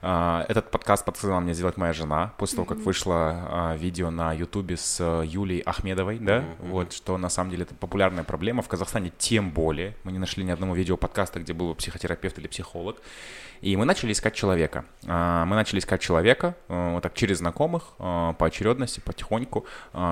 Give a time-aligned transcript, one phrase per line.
[0.00, 4.32] А, этот подкаст подсказала мне сделать моя жена после того, как вышло а, видео на
[4.32, 6.68] Ютубе с э, Юлией Ахмедовой, да, mm-hmm.
[6.68, 9.96] вот, что на самом деле это популярная проблема в Казахстане, тем более.
[10.04, 13.02] Мы не нашли ни одного видео подкаста, где был психотерапевт или психолог.
[13.60, 14.84] И мы начали искать человека.
[15.04, 19.66] А, мы начали искать человека, э, вот так, через знакомых, э, по очередности, потихоньку.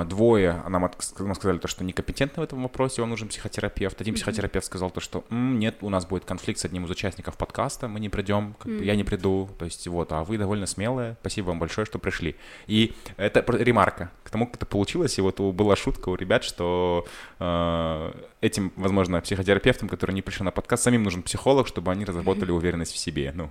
[0.06, 4.00] Двое нам сказали то, что некомпетентны в этом вопросе, вам нужен психотерапевт.
[4.00, 7.86] Один психотерапевт сказал то, что нет, у нас будет конфликт с одним из участников подкаста,
[7.86, 11.16] мы не придем, как бы, я не приду, то есть вот, а вы довольно смелые,
[11.20, 12.36] спасибо вам большое, что пришли.
[12.66, 17.06] И это ремарка к тому, как это получилось, и вот была шутка у ребят, что
[17.38, 22.50] э, этим, возможно, психотерапевтам, которые не пришли на подкаст, самим нужен психолог, чтобы они разработали
[22.50, 23.32] уверенность в себе.
[23.34, 23.50] Ну.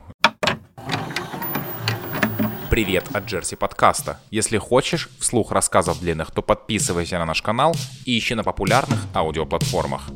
[2.69, 4.19] Привет от Джерси подкаста.
[4.31, 10.09] Если хочешь вслух рассказов длинных, то подписывайся на наш канал и ищи на популярных аудиоплатформах.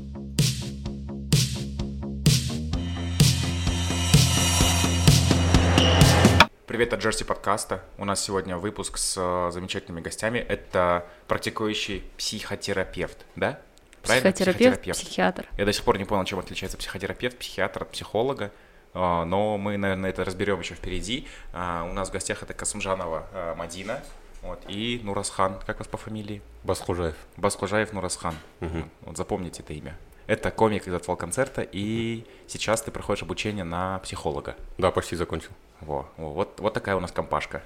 [6.70, 7.84] Привет от Джерси подкаста.
[7.98, 10.38] У нас сегодня выпуск с э, замечательными гостями.
[10.38, 13.60] Это практикующий психотерапевт, да?
[14.04, 14.32] Правильно?
[14.32, 15.48] Психотерапевт, психотерапевт, психиатр.
[15.58, 18.52] Я до сих пор не понял, чем отличается психотерапевт, психиатр от психолога.
[18.94, 21.28] А, но мы, наверное, это разберем еще впереди.
[21.54, 24.04] А, у нас в гостях это Касумжанова Мадина
[24.44, 25.60] вот, и Нурасхан.
[25.66, 26.44] Как вас по фамилии?
[26.64, 27.16] Басхужаев.
[27.36, 28.36] Басхужаев Нурасхан.
[28.62, 28.84] Угу.
[29.08, 29.98] Вот запомните это имя.
[30.28, 34.56] Это комик из отвал концерта, и сейчас ты проходишь обучение на психолога.
[34.78, 35.50] Да, почти закончил.
[35.82, 37.64] Во, вот, вот такая у нас компашка.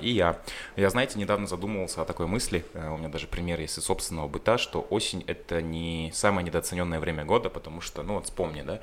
[0.00, 0.38] И я.
[0.76, 4.28] Я, знаете, недавно задумывался о такой мысли, э, у меня даже пример есть из собственного
[4.28, 8.78] быта, что осень— это не самое недооцененное время года, потому что, ну вот вспомни, да,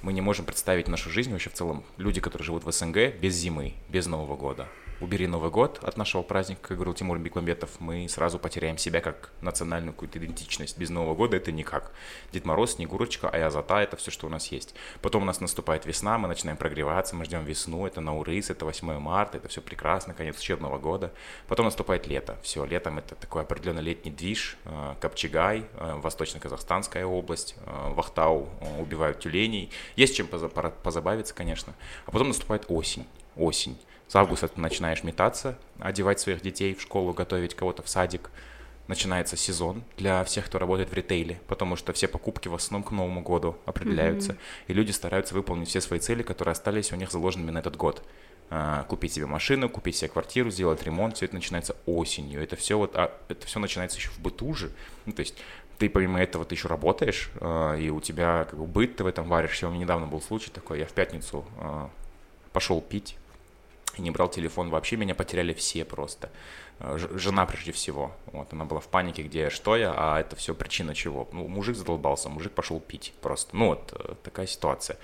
[0.00, 3.34] мы не можем представить нашу жизнь вообще в целом, люди, которые живут в СНГ, без
[3.34, 4.68] зимы, без Нового года
[5.00, 9.30] убери Новый год от нашего праздника, как говорил Тимур Бекмамбетов, мы сразу потеряем себя как
[9.40, 10.76] национальную какую-то идентичность.
[10.78, 11.92] Без Нового года это никак.
[12.32, 14.74] Дед Мороз, Снегурочка, Аязата— это все, что у нас есть.
[15.00, 18.98] Потом у нас наступает весна, мы начинаем прогреваться, мы ждем весну, это Наурыз, это 8
[18.98, 21.12] марта, это все прекрасно, конец учебного года.
[21.46, 22.38] Потом наступает лето.
[22.42, 28.48] Все, летом это такой определенный летний движ, э, Копчегай, э, Восточно-Казахстанская область, э, Вахтау
[28.78, 29.70] убивают тюленей.
[29.96, 31.74] Есть чем позабавиться, конечно.
[32.06, 33.06] А потом наступает осень.
[33.36, 33.78] Осень.
[34.08, 38.30] С августа ты начинаешь метаться, одевать своих детей в школу, готовить кого-то в садик.
[38.86, 42.90] Начинается сезон для всех, кто работает в ритейле, потому что все покупки в основном к
[42.90, 44.64] Новому году определяются, mm-hmm.
[44.68, 48.02] и люди стараются выполнить все свои цели, которые остались у них заложенными на этот год.
[48.48, 52.42] А, купить себе машину, купить себе квартиру, сделать ремонт, все это начинается осенью.
[52.42, 54.70] Это все вот, а, это все начинается еще в быту же.
[55.04, 55.34] Ну, то есть
[55.76, 59.06] ты помимо этого ты еще работаешь, а, и у тебя как бы быт ты в
[59.06, 59.68] этом варишься.
[59.68, 61.90] У меня недавно был случай такой, я в пятницу а,
[62.54, 63.18] пошел пить
[63.98, 64.70] и не брал телефон.
[64.70, 66.30] Вообще меня потеряли все просто.
[66.80, 68.12] Э, жена прежде всего.
[68.26, 71.28] Вот, она была в панике, где что я, а это все причина чего.
[71.32, 73.56] Ну, мужик задолбался, мужик пошел пить просто.
[73.56, 74.96] Ну, вот э, такая ситуация.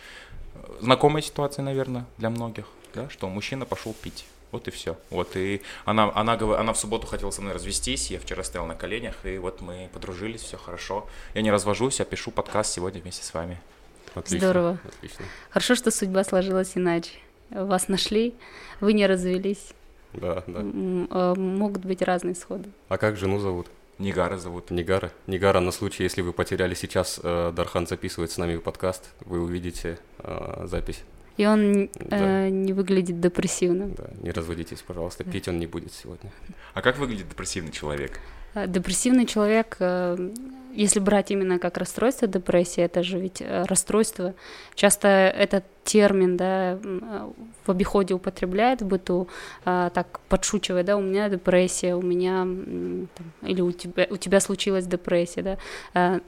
[0.81, 4.25] Знакомая ситуация, наверное, для многих, да, что мужчина пошел пить.
[4.53, 4.97] Вот и все.
[5.11, 8.77] Вот и она, она, она в субботу хотела со мной развестись, я вчера стоял на
[8.77, 11.09] коленях, и вот мы подружились, все хорошо.
[11.35, 13.61] Я не развожусь, я пишу подкаст сегодня вместе с вами.
[14.15, 14.79] Отлично, Здорово.
[14.87, 15.25] Отлично.
[15.51, 17.11] Хорошо, что судьба сложилась иначе
[17.51, 18.35] вас нашли,
[18.81, 19.73] вы не развелись.
[20.13, 20.61] Да, да.
[21.11, 22.69] А, могут быть разные исходы.
[22.89, 23.69] А как жену зовут?
[23.99, 24.71] Нигара зовут.
[24.71, 25.13] Нигара.
[25.27, 29.99] Нигара, на случай, если вы потеряли сейчас, э, Дархан записывает с нами подкаст, вы увидите
[30.19, 31.03] э, запись.
[31.37, 32.47] И он да.
[32.47, 33.95] э, не выглядит депрессивным.
[33.95, 35.31] Да, не разводитесь, пожалуйста, да.
[35.31, 36.33] пить он не будет сегодня.
[36.75, 38.21] А как выглядит депрессивный человек?
[38.55, 40.31] Э, депрессивный человек, э,
[40.75, 44.35] если брать именно как расстройство депрессии, это же ведь э, расстройство.
[44.75, 46.79] Часто этот термин да,
[47.67, 49.29] в обиходе употребляют в быту,
[49.65, 52.47] так подшучивая, да, у меня депрессия, у меня
[53.43, 55.43] или у тебя, у тебя случилась депрессия,
[55.93, 56.21] да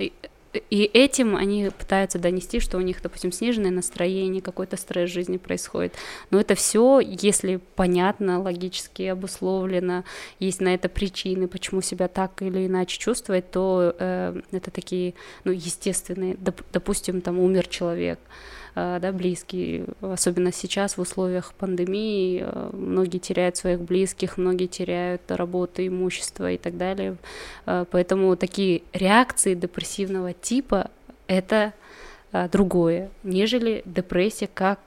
[0.71, 5.37] и этим они пытаются донести, что у них, допустим, сниженное настроение, какой-то стресс в жизни
[5.37, 5.95] происходит.
[6.31, 10.05] Но это все, если понятно, логически обусловлено,
[10.39, 15.53] есть на это причины, почему себя так или иначе чувствовать, то э, это такие, ну,
[15.53, 16.35] естественные.
[16.35, 18.19] Доп, допустим, там умер человек,
[18.77, 25.87] да, близкие, особенно сейчас в условиях пандемии, э, многие теряют своих близких, многие теряют работу,
[25.87, 27.17] имущество и так далее.
[27.65, 30.91] Э, поэтому такие реакции депрессивного типа—
[31.27, 31.73] это
[32.53, 34.81] другое, нежели депрессия как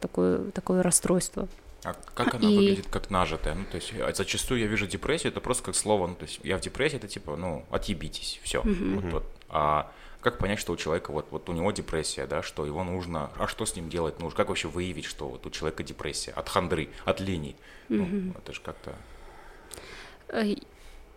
[0.00, 1.48] такое, такое расстройство.
[1.84, 2.54] А как она и...
[2.54, 3.56] выглядит как нажитая?
[3.56, 6.56] Ну, то есть зачастую я вижу депрессию, это просто как слово, ну, то есть я
[6.58, 8.60] в депрессии, это типа, ну, отъебитесь, все.
[8.60, 9.00] Угу.
[9.00, 9.24] Вот, вот.
[9.48, 9.90] А
[10.22, 13.48] как понять, что у человека вот, вот у него депрессия, да, что его нужно, а
[13.48, 16.88] что с ним делать нужно, как вообще выявить, что вот у человека депрессия от хандры,
[17.04, 17.56] от лени,
[17.88, 18.20] mm-hmm.
[18.20, 18.94] ну, это же как-то...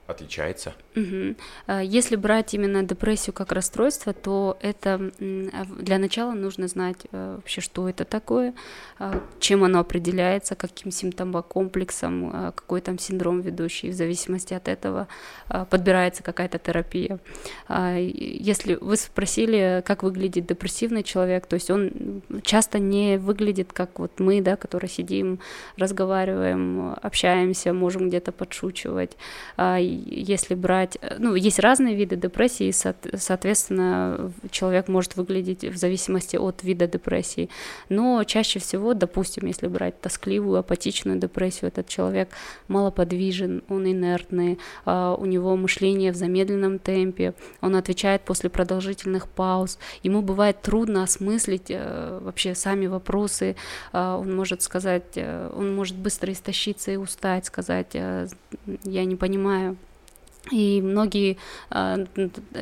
[0.07, 0.73] отличается?
[0.95, 1.35] Угу.
[1.83, 7.89] Если брать именно депрессию как расстройство, то это для начала нужно знать э, вообще, что
[7.89, 8.53] это такое,
[8.99, 13.89] а, чем оно определяется, каким симптомокомплексом, а, какой там синдром ведущий.
[13.89, 15.07] В зависимости от этого
[15.69, 17.19] подбирается какая-то терапия.
[17.69, 24.19] Если вы спросили, как выглядит депрессивный человек, то есть он часто не выглядит как вот
[24.19, 25.39] мы, да, которые сидим,
[25.77, 29.17] разговариваем, общаемся, можем где-то подшучивать
[29.95, 36.63] если брать, э, ну, есть разные виды депрессии, соответственно, человек может выглядеть в зависимости от
[36.63, 37.49] вида депрессии,
[37.89, 42.29] но чаще всего, допустим, если брать тоскливую, апатичную депрессию, этот человек
[42.67, 49.79] малоподвижен, он инертный, а, у него мышление в замедленном темпе, он отвечает после продолжительных пауз,
[50.03, 53.55] ему бывает трудно осмыслить э, вообще сами вопросы,
[53.91, 57.95] а, он может сказать, э, он может быстро истощиться и устать, сказать,
[58.83, 59.77] я не понимаю,
[60.51, 61.37] и многие,
[61.69, 61.97] а,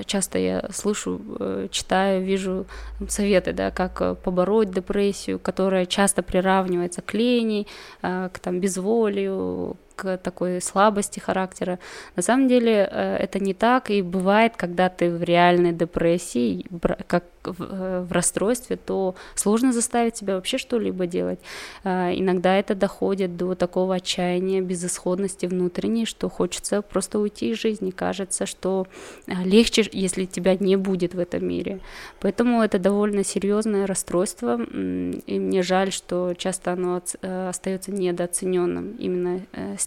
[0.05, 2.65] часто я слышу, э, читаю, вижу
[3.07, 7.67] советы, да, как э, побороть депрессию, которая часто приравнивается к лени,
[8.01, 9.77] к там, безволию,
[10.23, 11.79] такой слабости характера.
[12.15, 16.65] На самом деле э, это не так, и бывает, когда ты в реальной депрессии,
[17.07, 21.39] как в, э, в расстройстве, то сложно заставить себя вообще что-либо делать.
[21.83, 27.91] А, иногда это доходит до такого отчаяния, безысходности внутренней, что хочется просто уйти из жизни.
[27.91, 28.87] Кажется, что
[29.27, 31.79] легче, если тебя не будет в этом мире.
[32.19, 39.41] Поэтому это довольно серьезное расстройство, и мне жаль, что часто оно э, остается недооцененным именно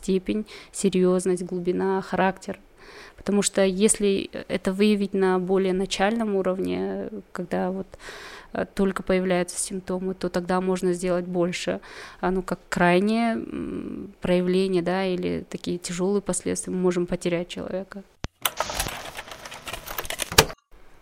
[0.06, 2.61] степень, серьезность, глубина, характер.
[3.17, 7.87] Потому что если это выявить на более начальном уровне, когда вот
[8.53, 11.81] э, только появляются симптомы, то тогда можно сделать больше.
[12.20, 13.37] А ну как крайнее
[14.20, 18.05] проявление, да, или такие тяжелые последствия, мы можем потерять человека.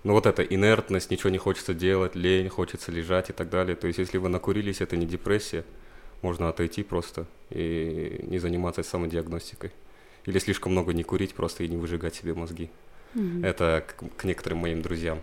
[0.05, 3.77] Ну вот эта инертность, ничего не хочется делать, лень, хочется лежать и так далее.
[3.77, 5.65] То есть если вы накурились, это не депрессия,
[6.25, 9.71] можно отойти просто и не заниматься самодиагностикой.
[10.25, 12.71] Или слишком много не курить просто и не выжигать себе мозги.
[13.15, 13.47] Mm-hmm.
[13.47, 15.19] Это к, к некоторым моим друзьям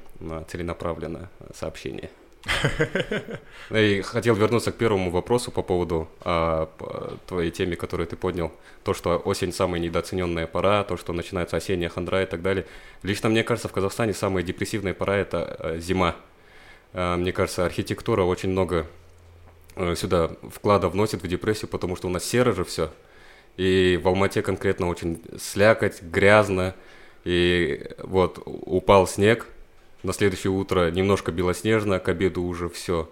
[0.47, 2.11] целенаправленное сообщение.
[3.71, 8.51] И хотел вернуться к первому вопросу по поводу а, по твоей теме, которую ты поднял.
[8.83, 12.65] То, что осень самая недооцененная пора, то, что начинается осенняя хандра и так далее.
[13.03, 16.15] Лично мне кажется, в Казахстане самая депрессивная пора– это а, зима.
[16.93, 19.00] А, мне кажется, архитектура очень много Э,
[19.95, 22.91] сюда вклада вносит в депрессию, потому что у нас серо же все.
[23.57, 26.75] И в Алмате конкретно очень слякоть, грязно.
[27.23, 29.47] И вот упал снег,
[30.03, 33.09] на следующее утро немножко белоснежно, к обеду уже все.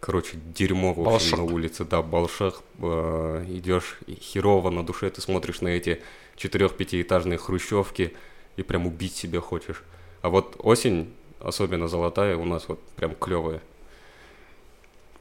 [0.00, 5.60] Короче, дерьмо в общем на улице, да, балшах, э, идешь херово на душе, ты смотришь
[5.60, 6.02] на эти
[6.34, 8.12] четырех-пятиэтажные хрущевки
[8.56, 9.84] и прям убить себя хочешь.
[10.22, 13.60] А вот осень, особенно золотая, у нас вот прям клевая.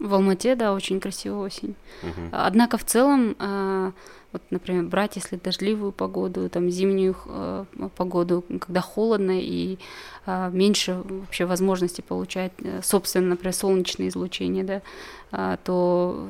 [0.01, 1.75] В Алмате, да, очень красивая осень.
[2.01, 2.29] Угу.
[2.31, 3.91] Однако в целом, а,
[4.31, 9.77] вот, например, брать, если дождливую погоду, там зимнюю э, погоду, когда холодно и
[10.25, 14.81] а, меньше вообще возможности получать э, собственно, например, солнечное излучение, да,
[15.31, 16.29] а, то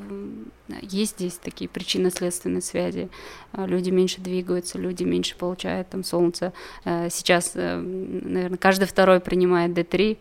[0.80, 3.10] есть здесь такие причинно-следственные связи.
[3.52, 6.52] А, люди меньше двигаются, люди меньше получают там солнце.
[6.84, 10.18] А, сейчас, э, наверное, каждый второй принимает D3,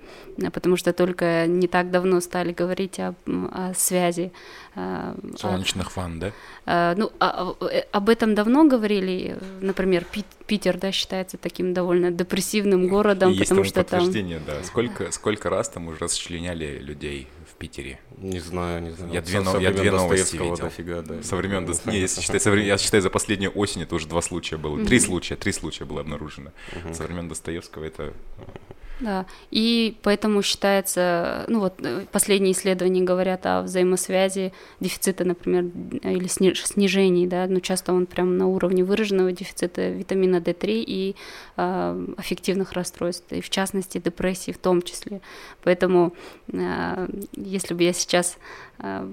[0.51, 4.31] потому что только не так давно стали говорить о, о связи.
[5.37, 6.95] Солнечных ванн, да?
[6.95, 9.37] Ну, э, об этом давно говорили.
[9.61, 10.05] Например,
[10.47, 14.11] Питер, да, считается таким довольно депрессивным городом, Есть потому что там...
[14.11, 14.63] да.
[14.63, 17.99] Сколько, сколько раз там уже расчленяли людей в Питере?
[18.17, 19.13] Не знаю, не знаю.
[19.13, 20.57] Я две, но, я две новости видел.
[20.57, 21.23] Дофига, да.
[21.23, 21.73] Со времен, до...
[21.89, 24.83] не, если считать, со времен, я считаю, за последнюю осень это уже два случая было.
[24.85, 26.51] Три случая, три случая было обнаружено.
[26.93, 28.13] Со времен Достоевского это
[29.01, 35.65] да, и поэтому считается, ну вот э, последние исследования говорят о взаимосвязи дефицита, например,
[36.03, 41.15] или снижении, да, но часто он прям на уровне выраженного дефицита витамина D3 и
[41.50, 41.50] э,
[42.17, 45.21] аффективных расстройств, и в частности депрессии в том числе.
[45.63, 46.13] Поэтому
[46.51, 48.37] э, если бы я сейчас
[48.79, 49.07] э,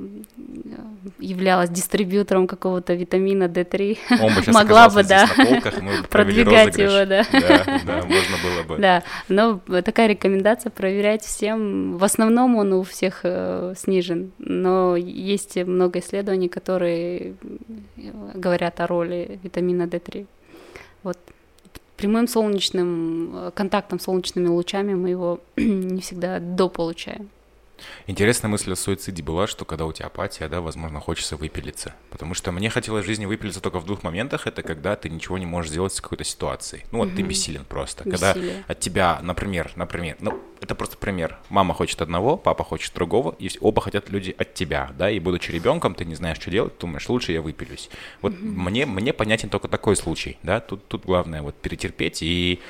[1.19, 5.75] являлась дистрибьютором какого-то витамина D3, могла бы, да, полках,
[6.09, 7.25] продвигать его, да.
[7.33, 8.77] Да, да, можно было бы.
[8.79, 11.97] Да, но такая рекомендация проверять всем.
[11.99, 17.35] В основном он у всех э, снижен, но есть много исследований, которые
[18.35, 20.27] говорят о роли витамина D3.
[21.03, 21.19] Вот
[21.99, 27.29] прямым солнечным э, контактом солнечными лучами мы его не всегда дополучаем.
[28.07, 31.95] Интересная мысль о суициде была, что когда у тебя апатия, да, возможно, хочется выпилиться.
[32.11, 34.47] Потому что мне хотелось в жизни выпилиться только в двух моментах.
[34.47, 36.85] Это когда ты ничего не можешь сделать с какой-то ситуацией.
[36.93, 37.17] Ну вот mm-hmm.
[37.17, 38.09] ты бессилен просто.
[38.09, 38.35] Бессилие.
[38.35, 41.39] Когда от тебя, например, например, ну это просто пример.
[41.49, 45.51] Мама хочет одного, папа хочет другого, и оба хотят люди от тебя, да, и будучи
[45.51, 47.91] ребенком, ты не знаешь, что делать, думаешь, лучше я выпилюсь.
[48.23, 48.43] Вот mm-hmm.
[48.43, 52.61] мне, мне понятен только такой случай, да, тут, тут главное вот перетерпеть и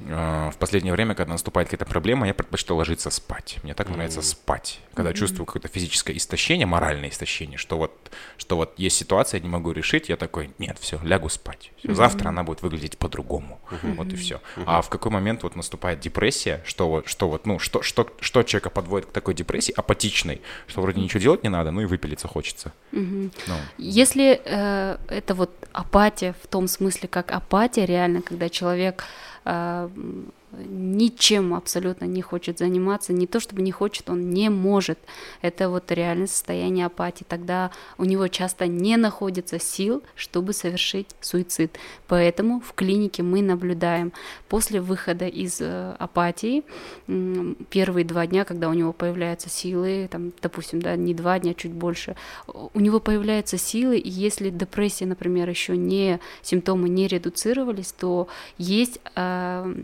[0.00, 3.58] в последнее время, когда наступает какая-то проблема, я предпочитаю ложиться спать.
[3.62, 4.80] Мне так нравится спать.
[4.94, 5.14] Когда mm-hmm.
[5.14, 7.92] чувствую какое-то физическое истощение, моральное истощение, что вот,
[8.36, 11.72] что вот есть ситуация, я не могу решить, я такой, нет, все, лягу спать.
[11.76, 11.94] Все, mm-hmm.
[11.94, 13.60] Завтра она будет выглядеть по-другому.
[13.70, 13.94] Mm-hmm.
[13.94, 14.40] Вот и все.
[14.56, 14.64] Mm-hmm.
[14.66, 18.42] А в какой момент вот наступает депрессия, что вот, что вот, ну, что, что, что
[18.42, 22.28] человека подводит к такой депрессии, апатичной, что вроде ничего делать не надо, ну и выпилиться
[22.28, 22.72] хочется.
[22.92, 23.32] Mm-hmm.
[23.46, 23.54] Ну.
[23.78, 30.32] Если э, это вот апатия в том смысле, как апатия реально, когда человек а, Um.
[30.66, 34.98] Ничем абсолютно не хочет заниматься, не то чтобы не хочет, он не может.
[35.42, 37.24] Это вот реальное состояние апатии.
[37.28, 41.78] Тогда у него часто не находится сил, чтобы совершить суицид.
[42.06, 44.12] Поэтому в клинике мы наблюдаем
[44.48, 46.64] после выхода из э, апатии
[47.70, 51.72] первые два дня, когда у него появляются силы, там, допустим, да, не два дня, чуть
[51.72, 58.28] больше, у него появляются силы, и если депрессия, например, еще не симптомы не редуцировались, то
[58.58, 59.74] есть э,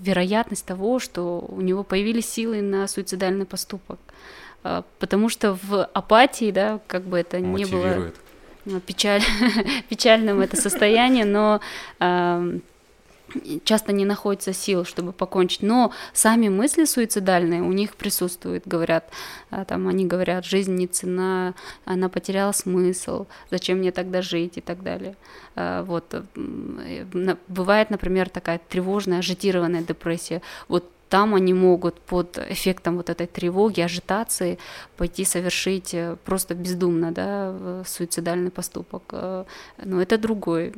[0.00, 3.98] вероятность того, что у него появились силы на суицидальный поступок.
[4.62, 8.12] А, потому что в апатии, да, как бы это не было
[8.64, 9.22] ну, печаль,
[9.88, 11.60] печальным это состояние, но
[13.64, 19.10] часто не находится сил, чтобы покончить, но сами мысли суицидальные у них присутствуют, говорят,
[19.50, 24.60] а, там они говорят, жизнь не цена, она потеряла смысл, зачем мне тогда жить и
[24.60, 25.16] так далее.
[25.54, 26.14] А, вот
[27.48, 30.42] бывает, например, такая тревожная, ажитированная депрессия.
[30.68, 34.58] Вот там они могут под эффектом вот этой тревоги, ажитации
[34.96, 39.02] пойти совершить э, просто бездумно, да, суицидальный поступок.
[39.12, 39.44] Э,
[39.84, 40.72] но это другой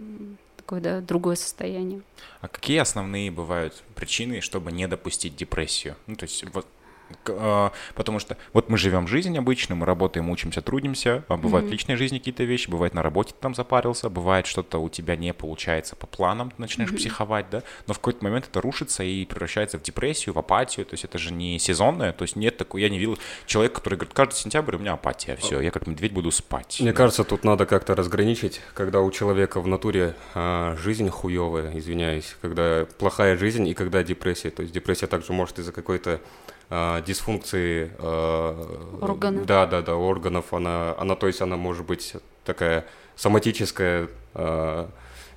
[0.69, 2.03] такое, да, другое состояние.
[2.43, 5.97] А какие основные бывают причины, чтобы не допустить депрессию?
[6.07, 6.67] Ну, то есть вот
[7.25, 11.71] потому что вот мы живем жизнь обычно, мы работаем, учимся, трудимся, а бывают mm-hmm.
[11.71, 15.17] в личной жизни какие-то вещи, бывает на работе ты там запарился, бывает что-то у тебя
[15.17, 16.97] не получается по планам, ты начинаешь mm-hmm.
[16.97, 20.95] психовать, да, но в какой-то момент это рушится и превращается в депрессию, в апатию, то
[20.95, 24.15] есть это же не сезонное, то есть нет такой, я не видел человека, который говорит,
[24.15, 26.79] каждый сентябрь у меня апатия, все, я как медведь буду спать.
[26.81, 26.97] Мне да.
[26.97, 32.87] кажется, тут надо как-то разграничить, когда у человека в натуре а, жизнь хуевая, извиняюсь, когда
[32.99, 36.21] плохая жизнь и когда депрессия, то есть депрессия также может из-за какой-то
[36.71, 39.47] э, дисфункции э, органов.
[39.47, 40.53] Да, да, да, органов.
[40.53, 44.87] Она, она, то есть она может быть такая соматическая э,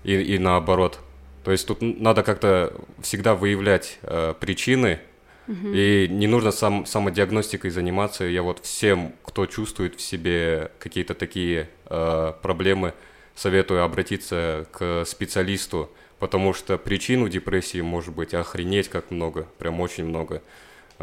[0.04, 1.00] и, и наоборот.
[1.44, 5.00] То есть тут надо как-то всегда выявлять э, причины,
[5.48, 5.68] угу.
[5.74, 8.26] и не нужно сам, самодиагностикой заниматься.
[8.26, 12.94] Я вот всем, кто чувствует в себе какие-то такие э, проблемы,
[13.36, 19.80] советую обратиться к специалисту, потому что причин у депрессии может быть охренеть как много, прям
[19.80, 20.42] очень много.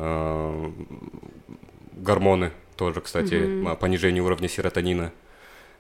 [0.01, 0.71] Э,
[1.93, 3.77] гормоны тоже, кстати, mm-hmm.
[3.77, 5.13] понижение уровня серотонина.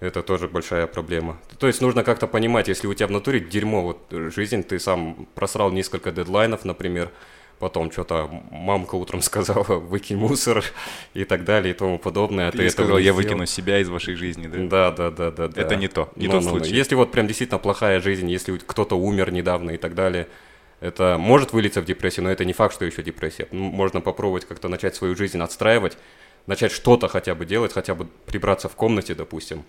[0.00, 1.38] Это тоже большая проблема.
[1.58, 5.26] То есть нужно как-то понимать, если у тебя в натуре дерьмо, вот жизнь, ты сам
[5.34, 7.10] просрал несколько дедлайнов, например,
[7.58, 10.64] потом что-то мамка утром сказала, выкинь мусор
[11.14, 12.48] и так далее и тому подобное.
[12.48, 14.90] А ты, ты сказал, я выкину себя из вашей жизни, да?
[14.90, 15.60] Да, да, да, да.
[15.60, 16.75] Это не то, не но, тот но, случай.
[16.75, 20.26] Если вот прям действительно плохая жизнь, если кто-то умер недавно и так далее,
[20.80, 23.49] это может вылиться в депрессию, но это не факт, что еще депрессия.
[23.50, 25.97] Можно попробовать как-то начать свою жизнь отстраивать,
[26.47, 29.64] начать что-то хотя бы делать, хотя бы прибраться в комнате, допустим,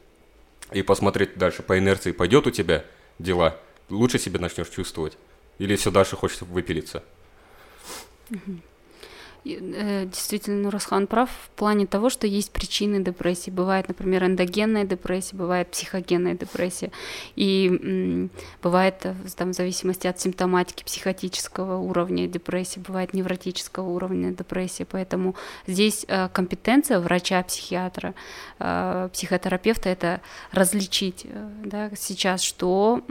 [0.72, 2.86] и посмотреть дальше по инерции, пойдет у тебя
[3.18, 3.58] дела,
[3.90, 5.18] лучше себя начнешь чувствовать,
[5.58, 7.04] или все дальше хочется выпилиться.
[8.30, 8.60] Mm-hmm.
[9.58, 13.50] Э, действительно, Нурасхан прав в плане того, что есть причины депрессии.
[13.50, 16.92] Бывает, например, эндогенная депрессия, бывает психогенная депрессия.
[17.36, 18.30] И
[18.62, 24.86] бывает, э, там, в зависимости от симптоматики психотического уровня депрессии, бывает невротического уровня депрессии.
[24.90, 25.36] Поэтому
[25.68, 28.14] здесь э, компетенция врача-психиатра,
[29.14, 31.26] психотерапевта— это различить
[31.64, 33.02] да, сейчас, что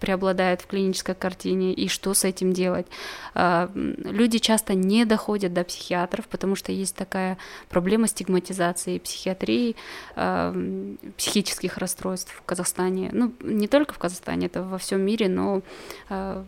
[0.00, 2.86] преобладает в клинической картине и что с этим делать.
[3.34, 9.76] Люди часто не доходят до психиатров, потому что есть такая проблема стигматизации психиатрии,
[10.16, 13.10] э, психических расстройств в Казахстане.
[13.12, 15.62] Ну, не только в Казахстане, это во всем мире, но
[16.10, 16.44] э,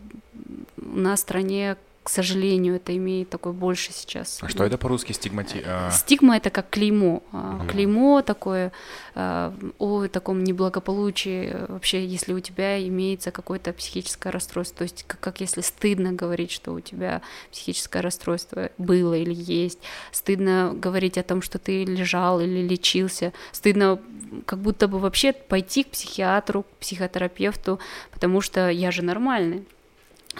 [0.77, 1.77] у нас в стране
[2.07, 4.39] к сожалению, это имеет такой больше сейчас.
[4.41, 5.61] А что это по-русски стигмати?
[5.65, 7.21] а, Стигма это как клеймо.
[7.33, 7.67] Мгм.
[7.67, 8.71] Клеймо такое
[9.13, 14.77] а, о таком неблагополучии, вообще, если у тебя имеется какое-то психическое расстройство.
[14.77, 17.21] То есть, как, как если стыдно говорить, что у тебя
[17.51, 19.79] психическое расстройство было или есть,
[20.13, 23.99] стыдно говорить о том, что ты лежал или лечился, стыдно
[24.45, 27.79] как будто бы вообще пойти к психиатру, к психотерапевту,
[28.13, 29.65] потому что я же нормальный.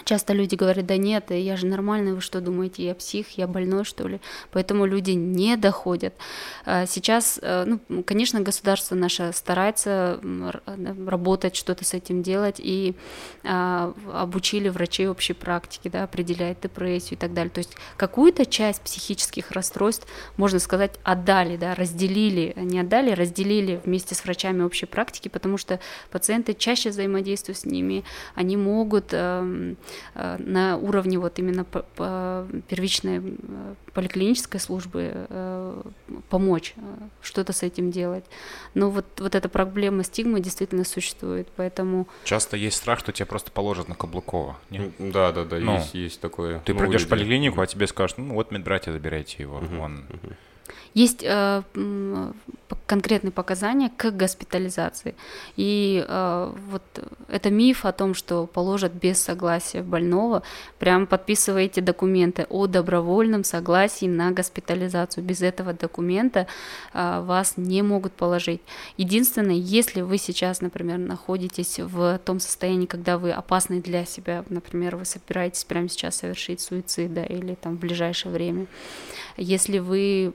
[0.04, 3.84] Часто люди говорят, да нет, я же нормальный, вы что думаете, я псих, я больной,
[3.84, 4.20] что ли?
[4.52, 6.14] Поэтому люди не доходят.
[6.66, 10.52] А Сейчас, э, ну, конечно, государство наше старается э,
[11.08, 12.96] работать, что-то с этим делать, и
[13.44, 17.52] а, обучили врачей общей практики, да, определять депрессию и так далее.
[17.52, 24.16] То есть какую-то часть психических расстройств, можно сказать, отдали, да, разделили, не отдали, разделили вместе
[24.16, 25.80] с врачами общей практики, потому что
[26.12, 28.04] пациенты чаще взаимодействуют с ними,
[28.36, 29.76] они могут эм, э,
[30.14, 31.66] на уровне вот именно
[32.68, 35.82] первичной э, поликлинической службы э,
[36.30, 36.82] помочь э,
[37.22, 38.26] что-то с этим делать.
[38.74, 43.52] Но вот, вот эта проблема стигмы действительно существует, поэтому Часто есть страх, что тебя просто
[43.52, 44.58] положат на Каблукова.
[45.00, 46.60] Да, да, да, Ну, есть, есть такое.
[46.60, 49.60] Ты Ну, придешь в поликлинику, а тебе скажут, ну вот медбратья, забирайте его.
[49.60, 50.36] Мгм, Он мгм.
[50.94, 51.62] Есть э,
[52.88, 55.16] конкретные показания к госпитализации.
[55.58, 56.84] И э, вот
[57.28, 60.44] это миф о том, что положат без согласия больного.
[60.80, 65.24] Прям подписываете документы о добровольном согласии на госпитализацию.
[65.24, 66.48] Без этого документа
[66.94, 68.62] э, вас не могут положить.
[68.96, 74.96] Единственное, если вы сейчас, например, находитесь в том состоянии, когда вы опасны для себя, например,
[74.96, 78.68] вы собираетесь прямо сейчас совершить суицид, да, или там в ближайшее время,
[79.36, 80.34] если вы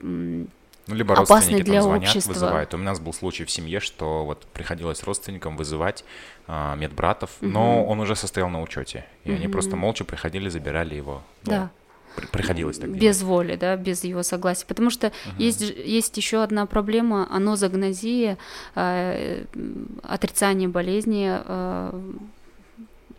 [0.85, 2.33] Ну, либо опасный родственники для там звонят, общества.
[2.33, 2.73] вызывают.
[2.73, 6.03] У нас был случай в семье, что вот приходилось родственникам вызывать
[6.47, 7.89] а, медбратов, но Мгм.
[7.89, 9.05] он уже состоял на учете.
[9.23, 11.21] И они просто молча приходили, забирали его.
[11.45, 11.69] Ну, да,
[12.17, 14.65] при- приходилось так без воли, да, без его согласия.
[14.67, 15.39] Потому что делать.
[15.39, 18.37] есть, ж- есть еще одна проблема, анозагнозия,
[18.75, 22.01] э, м, отрицание болезни э,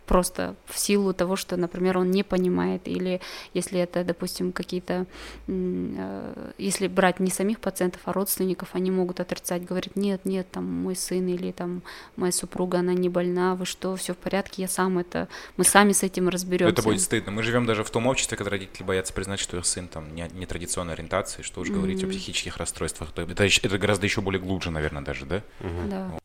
[0.05, 3.21] просто в силу того, что, например, он не понимает, или
[3.53, 5.05] если это, допустим, какие-то,
[5.47, 10.65] э, если брать не самих пациентов, а родственников, они могут отрицать, говорить, нет, нет, там
[10.65, 11.81] мой сын или там
[12.15, 15.91] моя супруга, она не больна, вы что, все в порядке, я сам это, мы сами
[15.91, 16.73] с этим разберемся.
[16.73, 17.31] Это будет стыдно.
[17.31, 20.29] Мы живем даже в том обществе, когда родители боятся признать, что их сын там не,
[20.33, 23.11] нетрадиционной ориентации, что уж говорить о психических расстройствах.
[23.15, 25.41] Это, это, гораздо еще более глубже, наверное, даже, да?
[25.59, 25.89] Мгм.
[25.89, 26.19] Да.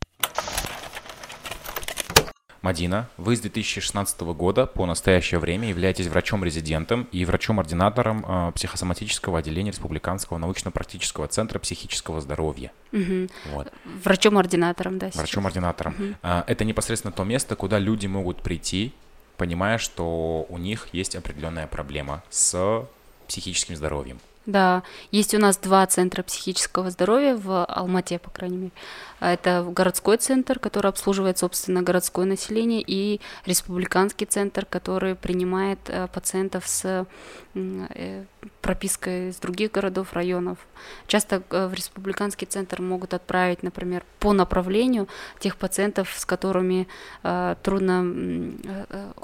[2.63, 9.71] Мадина, вы с 2016 года по настоящее время являетесь врачом-резидентом и врачом-ординатором э, психосоматического отделения
[9.71, 12.71] Республиканского научно-практического центра психического здоровья.
[12.93, 13.31] Мгм.
[13.47, 13.73] Вот.
[14.05, 15.11] Врачом-ординатором, да.
[15.15, 16.17] Врачом-ординатором.
[16.23, 18.93] А, Это непосредственно то место, куда люди могут прийти,
[19.39, 22.85] понимая, что у них есть определенная проблема с
[23.27, 24.19] психическим здоровьем.
[24.47, 24.83] Да,
[25.13, 28.73] есть у нас два центра психического здоровья в Алмате, по крайней мере.
[29.21, 36.09] А Это городской центр, который обслуживает, собственно, городское население, и республиканский центр, который принимает э,
[36.09, 37.07] пациентов с
[37.55, 38.25] э,
[38.63, 40.59] пропиской из других городов, районов.
[41.07, 45.07] Часто э, в республиканский центр могут отправить, например, по направлению
[45.39, 46.87] тех пациентов, с которыми
[47.63, 48.53] трудно,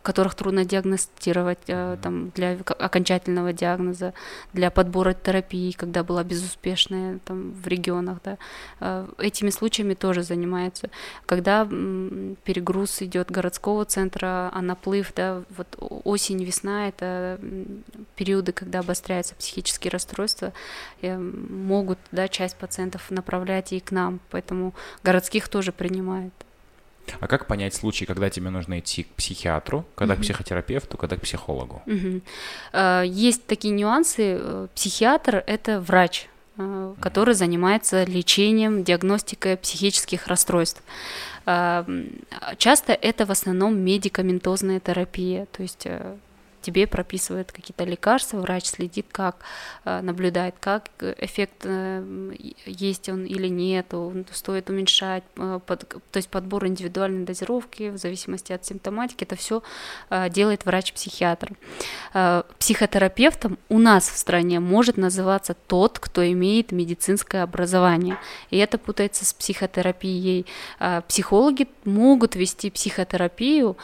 [0.02, 4.14] которых трудно диагностировать там, для окончательного диагноза,
[4.52, 8.18] для подбора терапии, когда была безуспешная там, в регионах.
[8.24, 9.06] Да.
[9.18, 10.90] Этими случаями тоже занимается.
[11.26, 15.66] Когда перегруз идет городского центра, а наплыв, да, вот
[16.04, 17.38] осень, весна, это
[18.16, 20.52] периоды, когда обостряются психические расстройства,
[21.02, 26.32] э, могут да, часть пациентов направлять и к нам, поэтому городских тоже принимают.
[27.20, 30.24] А как понять случай, когда тебе нужно идти к психиатру, когда к Мгм.
[30.24, 31.82] психотерапевту, когда к психологу?
[32.72, 34.38] Э, Есть такие нюансы.
[34.40, 36.28] Э, Психиатр— это врач,
[37.00, 40.82] который занимается лечением, диагностикой психических расстройств.
[41.46, 41.84] Э,
[42.58, 46.16] Часто это в основном медикаментозная терапия, то есть э,
[46.66, 49.36] тебе прописывают какие-то лекарства, врач следит, как
[49.84, 53.94] э, наблюдает, как эффект э, есть он или нет,
[54.32, 59.62] стоит уменьшать, э, то есть подбор индивидуальной дозировки в зависимости от симптоматики, это все
[60.30, 61.52] делает врач-психиатр.
[62.58, 68.18] Психотерапевтом у нас в стране может называться тот, кто имеет медицинское образование.
[68.50, 70.46] И это путается с психотерапией.
[71.08, 73.76] Психологи могут вести психотерапию,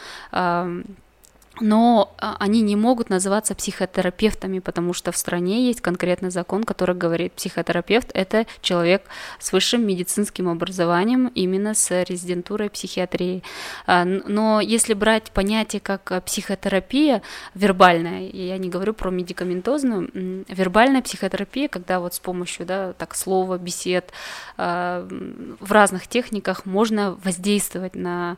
[1.61, 6.95] но а, они не могут называться психотерапевтами, потому что в стране есть конкретный закон, который
[6.95, 9.03] говорит, психотерапевт– это человек
[9.39, 13.43] с высшим медицинским образованием, именно с резидентурой психиатрии.
[13.85, 17.21] А, но если брать понятие как а, психотерапия
[17.53, 23.57] вербальная, я не говорю про медикаментозную, вербальная психотерапия, когда вот с помощью да, так, слова,
[23.57, 24.11] бесед,
[24.57, 28.37] в разных техниках можно воздействовать на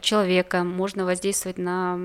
[0.00, 1.98] человека, можно воздействовать на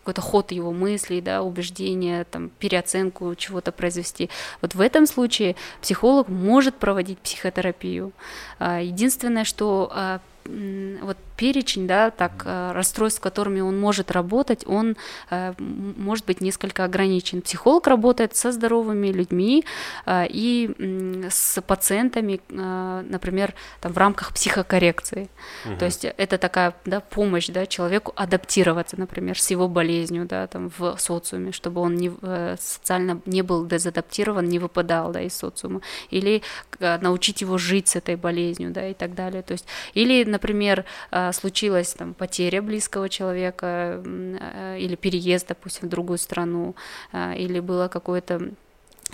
[0.00, 4.30] какой-то ход его мыслей, да, убеждения, там, переоценку чего-то произвести.
[4.60, 8.12] Вот в этом случае психолог может проводить психотерапию.
[8.58, 14.62] А, единственное, что а, вот перечень, да, так, э, расстройств, с которыми он может работать,
[14.66, 14.96] он
[15.30, 17.40] э, может быть несколько ограничен.
[17.40, 19.64] Психолог работает со здоровыми людьми
[20.04, 25.30] э, и с пациентами, например, там, в рамках психокоррекции.
[25.64, 25.76] Угу.
[25.78, 30.70] То есть это такая да, помощь да, человеку адаптироваться, например, с его болезнью да, там,
[30.76, 32.12] в социуме, чтобы он не,
[32.58, 35.80] социально не был дезадаптирован, не выпадал да, из социума.
[36.10, 36.42] Или
[36.80, 39.42] научить его жить с этой болезнью да, и так далее.
[39.42, 40.84] То есть, или, например,
[41.32, 46.74] случилась там потеря близкого человека э, или переезд, допустим, в другую страну,
[47.12, 48.52] э, или было какое-то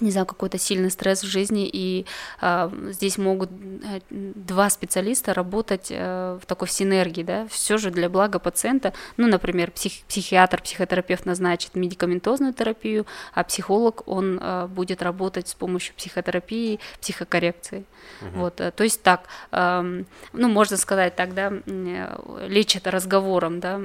[0.01, 2.07] не знаю, какой-то сильный стресс в жизни, и
[2.41, 8.09] э, здесь могут э, два специалиста работать э, в такой синергии, да, все же для
[8.09, 15.03] блага пациента, ну, например, псих, психиатр, психотерапевт назначит медикаментозную терапию, а психолог, он э, будет
[15.03, 17.85] работать с помощью психотерапии, психокоррекции,
[18.21, 18.41] угу.
[18.41, 23.81] вот, э, то есть так, э, ну, можно сказать так, да, э, лечит разговором, да,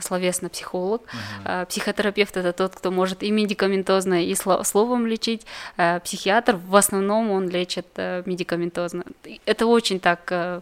[0.00, 1.10] словесно психолог, угу.
[1.44, 5.76] э, психотерапевт это тот, кто может и медикаментозно, и словом лечить, лечить.
[5.76, 9.04] Э, психиатр в основном он лечит э, медикаментозно.
[9.46, 10.60] Это очень так э,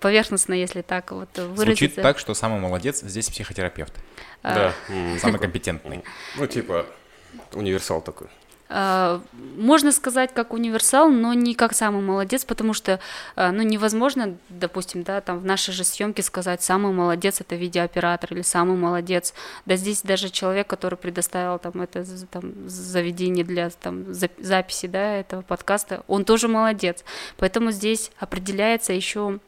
[0.00, 1.64] поверхностно, если так вот выразиться.
[1.64, 3.94] Звучит так, что самый молодец здесь психотерапевт.
[4.42, 4.72] Да.
[5.18, 6.02] Самый компетентный.
[6.36, 6.86] Ну, типа,
[7.52, 8.28] универсал такой.
[8.72, 9.20] А,
[9.56, 13.00] можно сказать как универсал, но не как самый молодец, потому что
[13.34, 18.32] а, ну, невозможно, допустим, да, там в нашей же съемке сказать самый молодец это видеооператор
[18.32, 19.34] или самый молодец.
[19.66, 25.42] Да здесь даже человек, который предоставил там это там, заведение для там, записи да, этого
[25.42, 27.04] подкаста, он тоже молодец.
[27.38, 29.40] Поэтому здесь определяется еще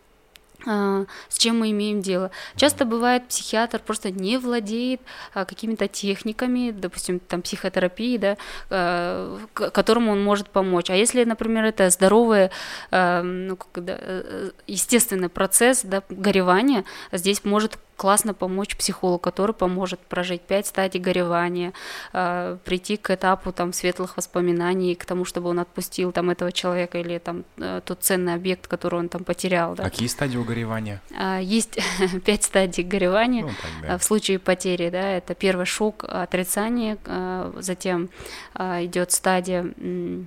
[0.65, 2.31] с чем мы имеем дело.
[2.57, 5.01] Часто бывает, психиатр просто не владеет
[5.35, 8.37] а, какими-то техниками, допустим, там психотерапии, да,
[8.71, 10.91] а, которому он может помочь.
[10.91, 12.51] А если, например, это здоровый,
[12.91, 20.41] ну, э, э, естественный процесс да, горевания, здесь может классно помочь психологу, который поможет прожить
[20.41, 21.73] пять стадий горевания,
[22.13, 26.99] э, прийти к этапу там светлых воспоминаний, к тому, чтобы он отпустил там этого человека
[26.99, 29.77] или там э, тот ценный объект, который он там потерял.
[29.77, 29.85] Да.
[29.85, 31.01] Какие стадии горевания?
[31.17, 31.79] Э, есть
[32.25, 33.43] пять стадий горевания.
[33.43, 33.99] Ну, так, да.
[33.99, 38.11] В случае потери, да, это первый шок, отрицание, э, затем
[38.57, 40.25] э, идет стадия а,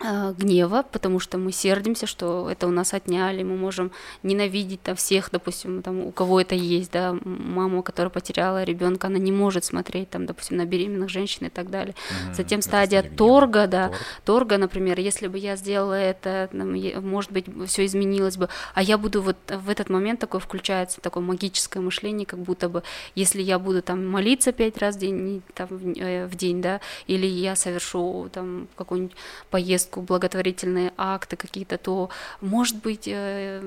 [0.00, 5.30] гнева, потому что мы сердимся, что это у нас отняли, мы можем ненавидеть там всех,
[5.30, 10.10] допустим, там у кого это есть, да, мама, которая потеряла ребенка, она не может смотреть
[10.10, 11.94] там, допустим, на беременных женщин и так далее.
[11.94, 12.34] Mm-hmm.
[12.34, 14.00] Затем стадия торга, да, Торг.
[14.24, 16.74] торга, например, если бы я сделала это, там,
[17.08, 21.22] может быть, все изменилось бы, а я буду вот в этот момент такой включается такое
[21.22, 22.82] магическое мышление, как будто бы,
[23.14, 27.26] если я буду там молиться пять раз в день, там, в э, день, да, или
[27.26, 29.16] я совершу там какую-нибудь
[29.50, 33.62] поездку поездку, благотворительные акты какие-то, то, может быть, э,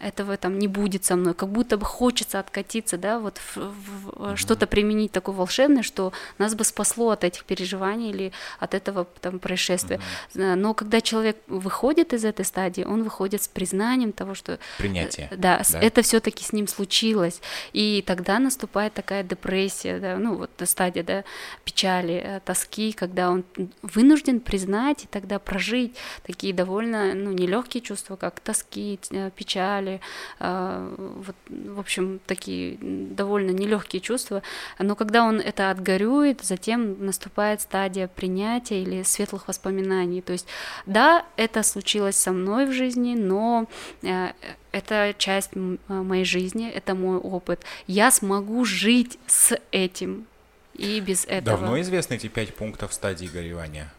[0.00, 4.08] этого там не будет со мной, как будто бы хочется откатиться, да, вот в, в,
[4.08, 4.36] mm-hmm.
[4.36, 9.38] что-то применить такое волшебное, что нас бы спасло от этих переживаний или от этого там
[9.38, 10.00] происшествия.
[10.34, 10.54] Mm-hmm.
[10.56, 14.58] Но когда человек выходит из этой стадии, он выходит с признанием того, что...
[14.78, 15.28] Принятие.
[15.30, 15.80] Да, да?
[15.80, 17.40] это все-таки с ним случилось,
[17.72, 21.24] и тогда наступает такая депрессия, да, ну вот стадия, да,
[21.64, 23.44] печали, э, тоски, когда он
[23.82, 30.00] вынужден признать, и тогда прожить такие довольно ну, нелегкие чувства, как тоски, э, печали,
[30.40, 34.42] э, вот, в общем, такие довольно нелегкие чувства.
[34.78, 40.22] Но когда он это отгорюет, затем наступает стадия принятия или светлых воспоминаний.
[40.22, 40.46] То есть,
[40.86, 43.66] да, это случилось со мной в жизни, но
[44.02, 44.32] э,
[44.72, 45.50] это часть
[45.88, 47.62] моей жизни, это мой опыт.
[47.86, 50.26] Я смогу жить с этим
[50.74, 51.58] и без этого.
[51.58, 53.92] Давно известны эти пять пунктов стадии горевания?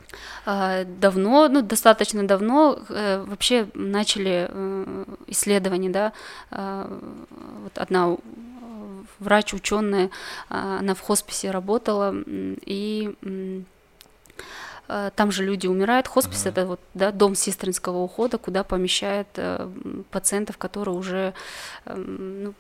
[0.46, 6.14] А, давно, ну, достаточно давно э, вообще начали э, исследования, да,
[7.64, 8.18] вот одна
[9.20, 10.10] врач, ученая,
[10.50, 13.64] она в хосписе работала, и
[14.88, 16.08] там же люди умирают.
[16.08, 16.50] Хоспис uh-huh.
[16.50, 19.70] это вот да, дом сестринского ухода, куда помещают э,
[20.12, 21.34] пациентов, которые уже
[21.86, 22.54] ну,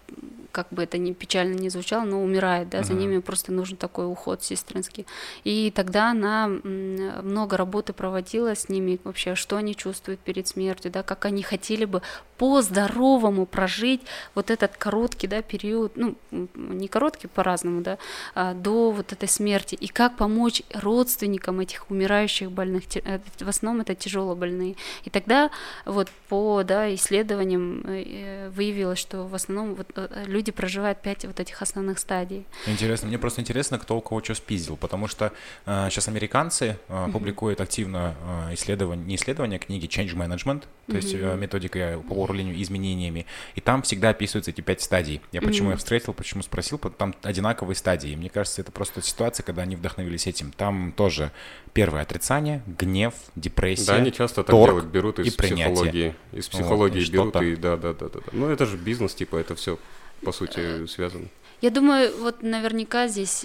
[0.53, 3.01] как бы это ни печально не звучало, но умирает, да, за Мгм.
[3.01, 5.07] ними просто нужен такой уход сестринский.
[5.43, 11.01] И тогда она много работы проводила с ними, вообще, что они чувствуют перед смертью, да,
[11.01, 12.03] как они хотели бы
[12.37, 14.01] по-здоровому прожить
[14.35, 17.97] вот этот короткий, да, период, ну, не короткий по-разному, да,
[18.35, 22.12] а, до вот этой смерти, и как помочь родственникам этих умирающих
[22.49, 24.75] больных, те- э, в основном это тяжело больные.
[25.03, 25.49] И тогда
[25.85, 31.39] вот по да, исследованиям э, выявилось, что в основном вот, э, люди проживают пять вот
[31.39, 32.45] этих основных стадий.
[32.67, 35.31] Интересно, мне просто интересно, кто у кого что спиздил, потому что
[35.65, 38.15] сейчас американцы э, публикуют активно
[38.49, 43.25] э, исследования, не исследования, а книги Change Management, то есть э, методика по управлению изменениями,
[43.55, 45.21] и там всегда описываются эти пять стадий.
[45.31, 45.73] Я почему Мгм.
[45.73, 48.15] их встретил, почему спросил, там одинаковые стадии.
[48.15, 50.51] Мне кажется, это просто ситуация, когда они вдохновились этим.
[50.51, 51.31] Там тоже
[51.73, 53.87] первое отрицание, гнев, депрессия.
[53.87, 56.15] Да, они часто так торг делают, берут из психологии.
[56.31, 58.19] Из Вот, психологии и берут и да, да, да, да.
[58.31, 59.77] Ну это же бизнес, типа, это все
[60.23, 61.27] по сути связано.
[61.63, 63.39] Я думаю, вот наверняка здесь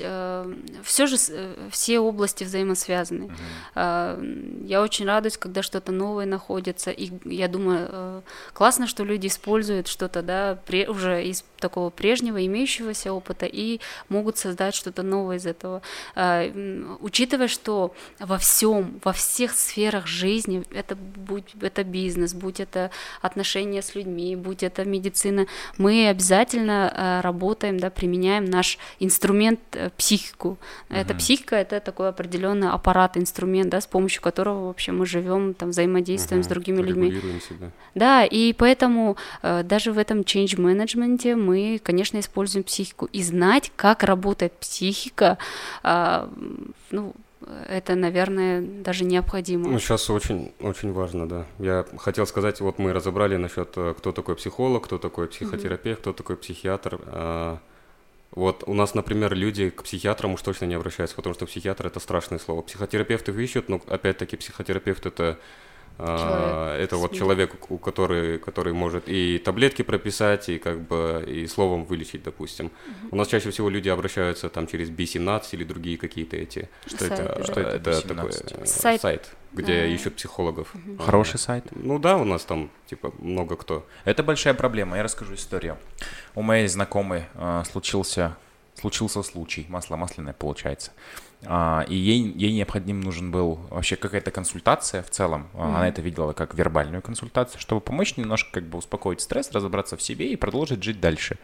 [0.83, 3.27] все же э, все области взаимосвязаны.
[3.27, 3.37] Мгм.
[3.77, 4.21] А,
[4.67, 8.21] Я очень радуюсь, когда что-то новое находится, и я думаю, э,
[8.53, 13.79] классно, что люди используют что-то, да, пре- уже из такого прежнего, имеющегося опыта, и
[14.09, 15.81] могут создать что-то новое из этого.
[16.17, 22.91] М, Учитывая, что во всем, во всех сферах жизни, это будь это бизнес, будь это
[23.23, 25.47] отношения с людьми, будь это медицина,
[25.79, 30.57] мы обязательно э, работаем, да, применяем наш инструмент э, психику.
[30.89, 31.19] Это Мгм.
[31.19, 36.43] психика, это такой определенный аппарат, инструмент, да, с помощью которого вообще мы живем, там взаимодействуем
[36.43, 36.55] с Мгм.
[36.55, 37.11] другими людьми.
[37.49, 37.71] Себя.
[37.95, 43.09] Да, и поэтому э, даже в этом change менеджменте мы, конечно, используем психику.
[43.13, 45.37] И знать, как работает психика,
[45.83, 46.29] а,
[46.91, 47.13] ну,
[47.69, 49.69] это, наверное, даже необходимо.
[49.69, 51.45] Ну, сейчас очень, очень важно, да.
[51.59, 56.13] Я хотел сказать, вот мы разобрали насчет, э, кто такой психолог, кто такой психотерапевт, кто
[56.13, 56.99] такой психиатр.
[58.31, 61.99] Вот у нас, например, люди к психиатрам уж точно не обращаются, потому что психиатр это
[61.99, 62.63] страшное слово.
[62.63, 65.39] Психотерапевты их ищут, но опять-таки психотерапевт это
[65.99, 71.47] Человек это вот человек, у который, который может и таблетки прописать, и как бы и
[71.47, 72.71] словом вылечить, допустим.
[73.11, 76.69] У нас чаще всего люди обращаются там через B17 или другие какие-то эти.
[76.87, 77.35] Что Сайты, это?
[77.39, 77.45] да.
[77.45, 78.09] Что это это B17?
[78.15, 79.01] такой э, Сайт.
[79.01, 79.87] сайт, где А.
[79.87, 80.73] ищут психологов.
[80.99, 81.65] А, Хороший сайт.
[81.73, 83.85] Ну да, у нас там типа много кто.
[84.05, 84.97] Это большая проблема.
[84.97, 85.77] Я расскажу историю.
[86.35, 88.37] У моей знакомой э, случился,
[88.79, 90.93] случился случай, масло масляное получается.
[91.45, 95.49] А, и ей, ей необходим нужен был вообще какая-то консультация в целом.
[95.55, 99.97] А, Она это видела как вербальную консультацию, чтобы помочь немножко как бы успокоить стресс, разобраться
[99.97, 101.39] в себе и продолжить жить дальше.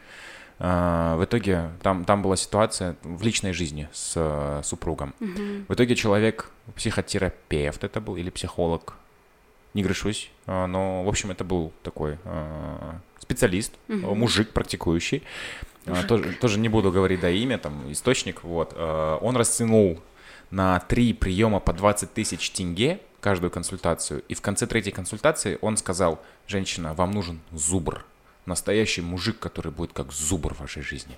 [0.59, 5.14] А, В итоге там, там была ситуация в личной жизни с э, супругом.
[5.20, 5.66] Мгм.
[5.68, 8.94] В итоге человек, психотерапевт это был или психолог,
[9.75, 12.16] не грешусь, но, в общем, это был такой
[13.24, 15.22] специалист, а, мужик практикующий,
[15.87, 16.06] А, Мужик.
[16.06, 20.00] тоже, тоже не буду говорить, да, имя, там, источник, вот, А, он растянул
[20.50, 25.76] на три приема по 20 тысяч тенге каждую консультацию, и в конце третьей консультации он
[25.76, 28.04] сказал, женщина, вам нужен зубр,
[28.46, 31.16] настоящий мужик, который будет как зубр в вашей жизни.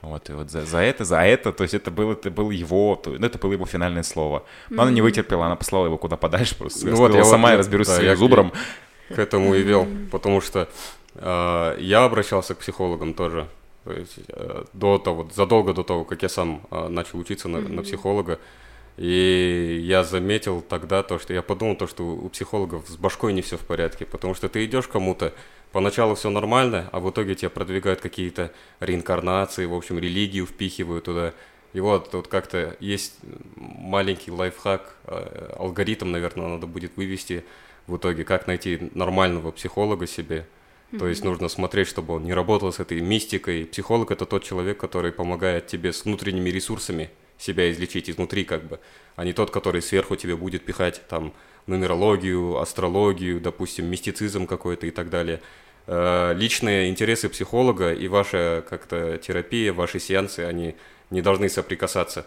[0.00, 2.94] Вот, и вот за, за это, за это, то есть это было, это было его,
[2.94, 4.44] то- ну, это было его финальное слово.
[4.70, 7.50] Но она не вытерпела, она послала его куда подальше, просто Ну вот я вот, сама
[7.50, 8.52] я да, разберусь да, с я к- зубром.
[9.08, 10.66] К этому и вел, потому что э,
[11.20, 13.48] я обращался к психологам тоже.
[13.88, 17.60] То есть э, до того, задолго до того, как я сам э, начал учиться на,
[17.60, 18.38] на психолога,
[18.98, 23.40] и я заметил тогда то, что я подумал то, что у психологов с башкой не
[23.40, 25.32] все в порядке, потому что ты идешь кому-то,
[25.72, 31.32] поначалу все нормально, а в итоге тебя продвигают какие-то реинкарнации, в общем, религию впихивают туда.
[31.72, 33.14] И вот тут как-то есть
[33.56, 37.42] маленький лайфхак, э, алгоритм, наверное, надо будет вывести
[37.86, 40.46] в итоге, как найти нормального психолога себе.
[40.96, 43.66] То есть нужно смотреть, чтобы он не работал с этой мистикой.
[43.66, 48.80] Психолог это тот человек, который помогает тебе с внутренними ресурсами себя излечить изнутри, как бы,
[49.14, 51.32] а не тот, который сверху тебе будет пихать там
[51.66, 55.40] нумерологию, астрологию, допустим, мистицизм какой-то и так далее.
[55.86, 60.74] Э, Личные интересы психолога и ваша как-то терапия, ваши сеансы, они
[61.10, 62.26] не должны соприкасаться.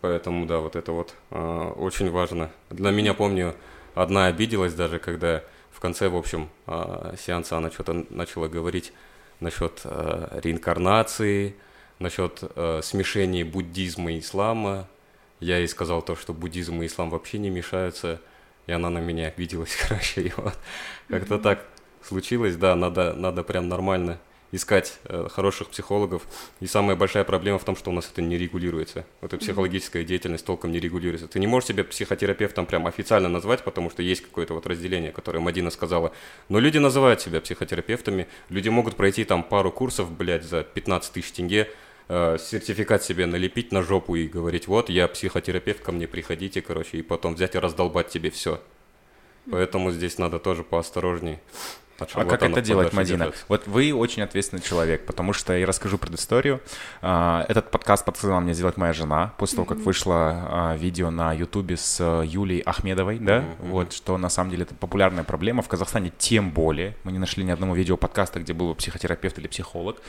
[0.00, 2.50] Поэтому, да, вот это вот э, очень важно.
[2.70, 3.54] Для меня, помню,
[3.94, 5.42] одна обиделась даже, когда
[5.80, 8.92] в конце, в общем, э, сеанса она что-то начала говорить
[9.40, 11.54] насчет э, реинкарнации,
[11.98, 14.86] насчет э, смешения буддизма и ислама.
[15.40, 18.20] Я ей сказал то, что буддизм и ислам вообще не мешаются,
[18.66, 20.52] и она на меня обиделась, короче, и вот.
[21.08, 21.64] Как-то так
[22.02, 24.18] случилось, да, надо, надо прям нормально
[24.52, 26.22] искать э, хороших психологов.
[26.60, 29.06] И самая большая проблема в том, что у нас это не регулируется.
[29.20, 31.28] Вот эта психологическая деятельность толком не регулируется.
[31.28, 35.40] Ты не можешь себя психотерапевтом прям официально назвать, потому что есть какое-то вот разделение, которое
[35.40, 36.12] Мадина сказала.
[36.48, 38.26] Но люди называют себя психотерапевтами.
[38.48, 41.70] Люди могут пройти там пару курсов, блядь, за 15 тысяч тенге,
[42.08, 46.98] э, сертификат себе налепить на жопу и говорить, вот, я психотерапевт, ко мне приходите, короче,
[46.98, 48.60] и потом взять и раздолбать тебе все.
[49.50, 51.38] Поэтому здесь надо тоже поосторожней.
[52.00, 53.32] А как это делать, Мадина?
[53.48, 56.60] Вот вы очень ответственный человек, потому что я расскажу предысторию.
[57.02, 61.32] А, этот подкаст подсказала мне сделать моя жена после того, как вышло а, видео на
[61.32, 65.62] Ютубе с э, Юлией Ахмедовой, да, вот, что на самом деле это популярная проблема.
[65.62, 66.96] В Казахстане тем более.
[67.04, 70.00] Мы не нашли ни одного видео подкаста, где был бы психотерапевт или психолог.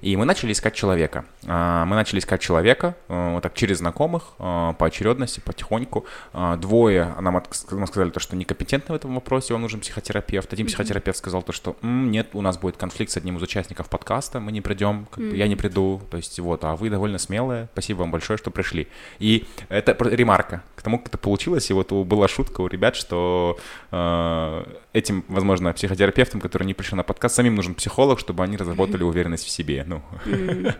[0.00, 1.24] И мы начали искать человека.
[1.46, 6.06] А, мы начали искать человека, э, вот так через знакомых, э, по очередности, потихоньку.
[6.32, 10.52] А, двое нам, сказали, то, что некомпетентны в этом вопросе, он нужен психотерапевт.
[10.52, 14.40] Один психотерапевт сказал то, что нет, у нас будет конфликт с одним из участников подкаста,
[14.40, 16.00] мы не придем, как бы, я не приду.
[16.10, 18.88] То есть вот, а вы довольно смелые, спасибо вам большое, что пришли.
[19.18, 21.70] И это ремарка к тому, как это получилось.
[21.70, 23.58] И вот была шутка у ребят, что
[23.92, 24.64] э,
[24.94, 29.44] этим, возможно, психотерапевтам, которые не пришли на подкаст, самим нужен психолог, чтобы они разработали уверенность
[29.44, 30.02] в себе ну,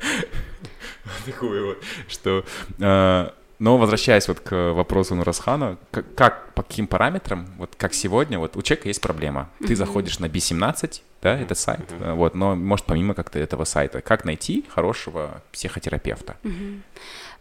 [1.27, 2.45] такую вот, что...
[2.79, 8.39] Э, но возвращаясь вот к вопросу Нурасхана, как, как, по каким параметрам, вот как сегодня,
[8.39, 9.51] вот у человека есть проблема.
[9.59, 14.25] Ты заходишь на B17, да, это сайт, вот, но может помимо как-то этого сайта, как
[14.25, 16.37] найти хорошего психотерапевта?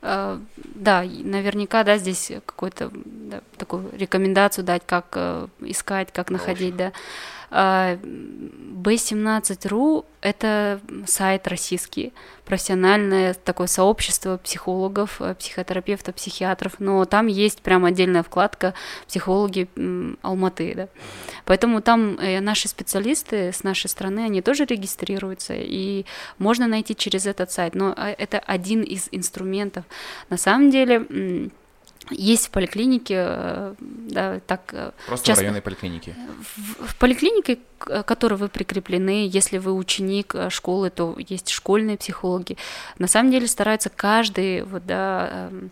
[0.01, 6.93] Да, наверняка, да, здесь какую-то да, такую рекомендацию дать, как uh, искать, как находить, да.
[7.51, 12.13] B17.ru— это сайт российский,
[12.45, 18.73] профессиональное такое сообщество психологов, э, психотерапевтов, психиатров, но там есть прям отдельная вкладка
[19.07, 19.69] «Психологи
[20.21, 20.87] Алматы», да.
[21.45, 26.05] Поэтому там э, наши специалисты с нашей страны, они тоже регистрируются, и
[26.37, 29.85] можно найти через этот сайт, но а, это один из инструментов.
[30.29, 31.51] На самом деле
[32.09, 34.73] есть в поликлинике, э, да, так...
[34.73, 36.15] Э, Просто часто, в районной поликлинике?
[36.55, 41.97] В, в поликлинике, к которой вы прикреплены, если вы ученик э, школы, то есть школьные
[41.97, 42.57] психологи.
[42.97, 45.71] На самом деле стараются каждый, вот, да, эм,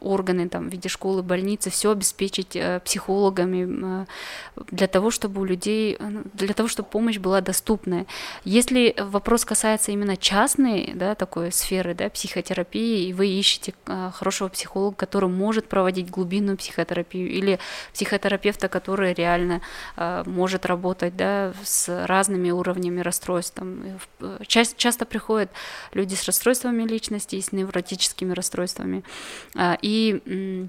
[0.00, 4.06] органы там, в виде школы, больницы, все обеспечить э, психологами э,
[4.70, 8.06] для того, чтобы у людей, э, ну, для того, чтобы помощь была доступная.
[8.44, 13.74] Если вопрос касается именно частной, да, такой сферы, да, психотерапии, и вы ищете
[14.12, 17.58] хорошего психолога, который может проводить глубинную психотерапию, или
[17.92, 19.60] психотерапевта, который реально
[19.96, 23.54] может работать, да, с разными уровнями расстройств.
[23.54, 23.82] Там,
[24.46, 25.50] часто приходят
[25.92, 29.02] люди с расстройствами личности с невротическими расстройствами.
[29.54, 30.68] А, и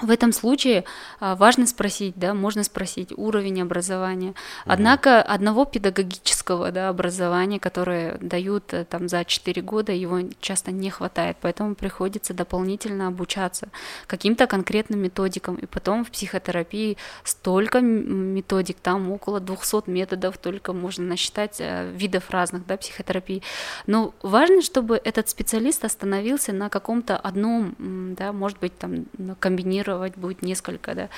[0.00, 0.84] в этом случае
[1.20, 4.34] а, важно спросить, да, можно спросить уровень образования.
[4.64, 10.90] Однако одного педагогического да, образования, которое дают э, там за 4 года, его часто не
[10.90, 13.68] хватает, поэтому приходится дополнительно обучаться
[14.08, 15.54] каким-то конкретным методикам.
[15.56, 22.30] И потом в психотерапии столько методик, там около 200 методов только можно насчитать э, видов
[22.30, 23.44] разных да, психотерапий.
[23.86, 27.76] Но важно, чтобы этот специалист остановился на каком-то одном,
[28.18, 29.06] да, может быть, там
[29.38, 31.08] комбинированном комбинировать будет несколько, да.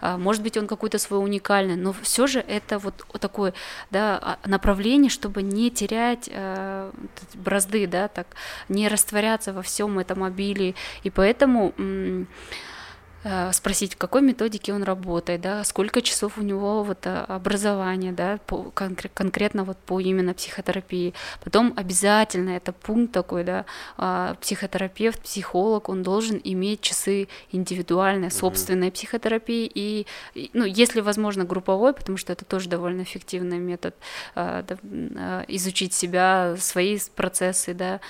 [0.00, 3.52] А, может быть, он какой-то свой уникальный, но все же это вот такое,
[3.90, 6.90] да, а, направление, чтобы не терять э,
[7.34, 8.26] бразды, да, так,
[8.68, 10.74] не растворяться во всем этом обилии.
[11.04, 11.72] И поэтому
[13.52, 18.38] спросить, в какой методике он работает, да, сколько часов у него вот э, образования, да,
[18.46, 21.14] по, конкре- конкретно вот по именно психотерапии.
[21.42, 23.64] Потом обязательно это пункт такой, да,
[23.96, 28.92] а, психотерапевт, психолог, он должен иметь часы индивидуальной, собственной mm-hmm.
[28.92, 30.06] психотерапии и,
[30.52, 33.94] ну, если возможно, групповой, потому что это тоже довольно эффективный метод
[34.34, 38.00] а, да, изучить себя, свои процессы, да,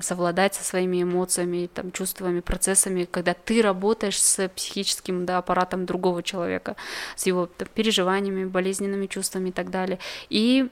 [0.00, 5.86] совладать со своими эмоциями, там, чувствами, процессами, когда ты работаешь с с психическим да, аппаратом
[5.86, 6.76] другого человека,
[7.16, 9.98] с его там, переживаниями, болезненными чувствами и так далее.
[10.30, 10.68] И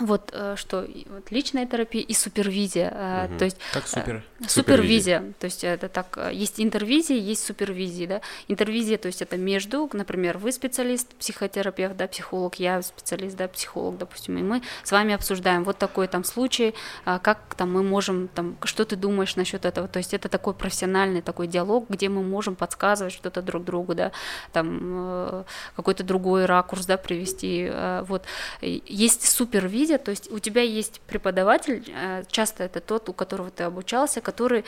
[0.00, 3.38] вот э, что вот личная терапия и супервизия, угу.
[3.38, 8.08] то есть как супер супервизия, супервизия, то есть это так э, есть интервизия, есть супервизия,
[8.08, 13.48] да, интервизия, то есть это между, например, вы специалист, психотерапевт, да, психолог, я специалист, да,
[13.48, 16.74] психолог, допустим, и мы с вами обсуждаем вот такой там случай,
[17.04, 21.20] как там мы можем там, что ты думаешь насчет этого, то есть это такой профессиональный
[21.20, 24.12] такой диалог, где мы можем подсказывать что-то друг другу, да,
[24.52, 25.44] там
[25.76, 27.70] какой-то другой ракурс, да, привести,
[28.04, 28.24] вот.
[28.62, 33.50] Есть супервизия супервизия, то есть у тебя есть преподаватель, э, часто это тот, у которого
[33.50, 34.64] ты обучался, который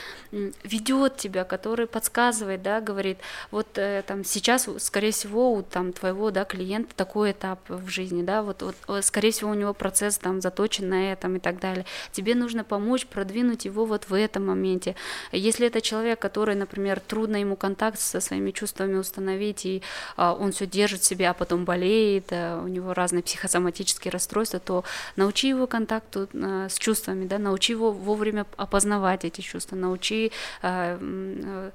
[0.65, 3.19] ведет тебя, который подсказывает, да, говорит,
[3.51, 8.23] вот э, там сейчас, скорее всего, у там твоего, да, клиента такой этап в жизни,
[8.23, 11.85] да, вот, вот скорее всего у него процесс там заточен на этом и так далее.
[12.13, 14.95] Тебе нужно помочь продвинуть его вот в этом моменте.
[15.33, 19.83] Если это человек, который, например, трудно ему контакт со своими чувствами установить, и
[20.17, 24.61] а, он все держит в себе, а потом болеет, а, у него разные психосоматические расстройства,
[24.61, 24.85] то
[25.17, 30.99] научи его контакту а, с чувствами, да, научи его вовремя опознавать эти чувства, научи, а,
[31.01, 31.71] а,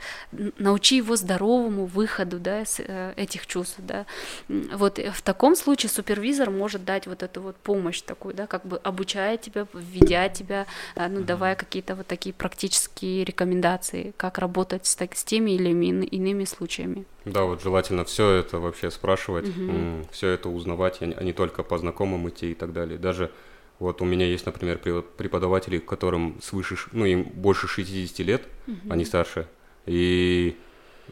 [0.58, 2.64] научи его здоровому выходу, да,
[3.16, 4.06] этих чувств, да.
[4.48, 8.78] Вот в таком случае супервизор может дать вот эту вот помощь такую, да, как бы
[8.78, 15.16] обучая тебя, введя тебя, ну, давая какие-то вот такие практические рекомендации, как работать с, так,
[15.16, 17.06] с теми или иными случаями.
[17.32, 20.08] Да, вот желательно все это вообще спрашивать, угу.
[20.12, 22.98] все это узнавать, а не только по знакомым идти и так далее.
[22.98, 23.32] Даже
[23.80, 28.78] вот у меня есть, например, преподаватели, которым свыше, ну, им больше 60 лет, угу.
[28.90, 29.48] они старше,
[29.86, 30.58] и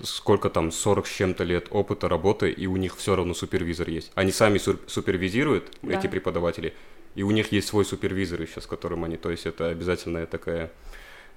[0.04, 4.12] сколько там, 40 с чем-то лет опыта работы, и у них все равно супервизор есть.
[4.16, 5.98] Они сами супервизируют, да.
[5.98, 6.74] эти преподаватели,
[7.16, 10.72] и у них есть свой супервизор еще, с которым они, то есть это обязательная такая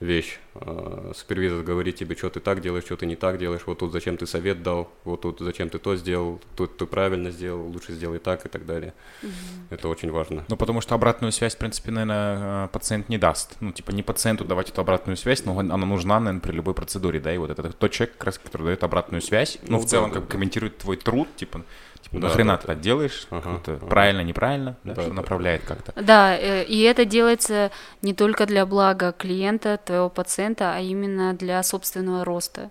[0.00, 0.38] вещь.
[0.54, 3.92] А, супервизор говорит тебе, что ты так делаешь, что ты не так делаешь, вот тут
[3.92, 7.92] зачем ты совет дал, вот тут зачем ты то сделал, тут ты правильно сделал, лучше
[7.92, 8.94] сделай так и так далее.
[9.22, 9.30] Угу.
[9.70, 10.44] Это очень важно.
[10.48, 13.56] Ну, потому что обратную связь, в принципе, наверное, пациент не даст.
[13.60, 17.20] Ну, типа, не пациенту давать эту обратную связь, но она нужна, наверное, при любой процедуре,
[17.20, 19.86] да, и вот это тот человек, как раз, который дает обратную связь, ну, ну в
[19.86, 20.32] целом, да, как да.
[20.32, 21.62] комментирует твой труд, типа,
[22.02, 23.26] Типа, да, нахрена да, ты так делаешь?
[23.30, 23.86] Ага, ага.
[23.86, 24.76] Правильно, неправильно?
[24.84, 25.74] Да, да, что да, направляет да.
[25.74, 26.02] как-то.
[26.02, 27.70] Да, э, и это делается
[28.02, 32.70] не только для блага клиента, твоего пациента, а именно для собственного роста.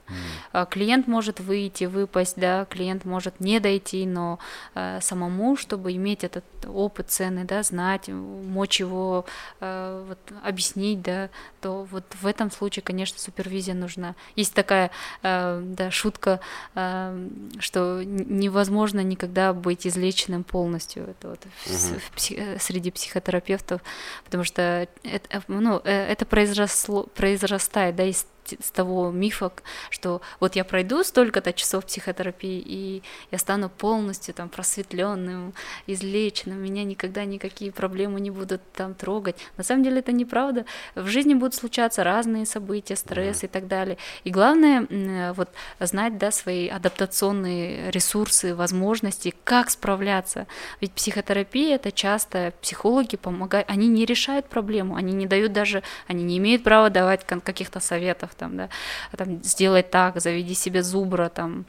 [0.53, 0.69] Mm.
[0.69, 4.39] Клиент может выйти, выпасть, да, клиент может не дойти, но
[4.75, 9.25] э, самому, чтобы иметь этот опыт ценный, да, знать, мочь его
[9.61, 11.30] э, вот, объяснить, да,
[11.61, 14.15] то вот в этом случае, конечно, супервизия нужна.
[14.36, 14.91] Есть такая
[15.23, 16.39] э, да, шутка,
[16.75, 17.27] э,
[17.59, 21.03] что невозможно никогда никогда быть излеченным полностью.
[21.03, 21.76] Это вот угу.
[21.76, 23.82] в, в псих, среди психотерапевтов,
[24.24, 28.26] потому что это, ну, э, это произросло, произрастает да, из
[28.61, 29.51] с того мифа,
[29.89, 35.53] что вот я пройду столько-то часов психотерапии, и я стану полностью там просветленным,
[35.87, 39.35] излеченным, меня никогда никакие проблемы не будут там трогать.
[39.57, 40.65] На самом деле это неправда.
[40.95, 43.45] В жизни будут случаться разные события, стресс mm-hmm.
[43.45, 43.97] и так далее.
[44.23, 50.47] И главное вот знать, да, свои адаптационные ресурсы, возможности, как справляться.
[50.81, 56.23] Ведь психотерапия это часто психологи помогают, они не решают проблему, они не дают даже, они
[56.23, 58.69] не имеют права давать каких-то советов там, да,
[59.17, 61.65] там, сделай так, заведи себе зубра, там,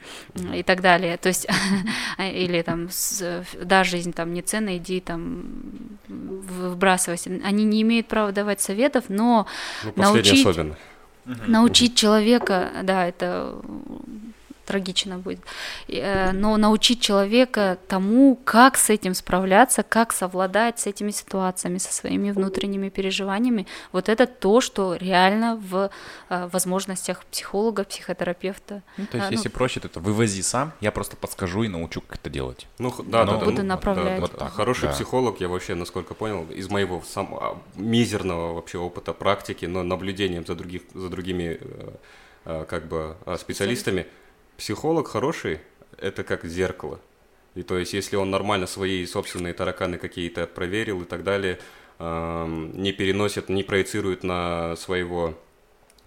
[0.55, 1.47] и так далее, то есть,
[2.17, 2.89] или там,
[3.63, 5.43] да, жизнь там не ценна, иди там
[6.07, 9.45] вбрасывайся, они не имеют права давать советов, но
[9.83, 10.75] ну, научить, особенно.
[11.25, 13.61] научить человека, да, это
[14.71, 15.39] трагично будет.
[15.89, 21.93] Э, но научить человека тому, как с этим справляться, как совладать с этими ситуациями, со
[21.93, 25.89] своими внутренними переживаниями, вот это то, что реально в
[26.29, 28.81] э, возможностях психолога, психотерапевта.
[28.97, 31.67] Ну, то есть, а, если ну, проще, то это вывози сам, я просто подскажу и
[31.67, 32.67] научу, как это делать.
[32.79, 34.15] Ну, да, Но, да, буду ну, направлять.
[34.15, 34.93] Да, вот так, Хороший да.
[34.93, 40.45] психолог, я вообще, насколько понял, из моего сам, а, мизерного вообще опыта практики, но наблюдением
[40.45, 41.59] за, других, за другими
[42.45, 44.05] э, как бы специалистами,
[44.61, 45.59] психолог хороший–
[45.97, 46.99] это как зеркало.
[47.55, 51.57] И то есть, если он нормально свои собственные тараканы какие-то проверил и так далее,
[51.97, 52.45] э,
[52.75, 55.33] не переносит, не проецирует на своего,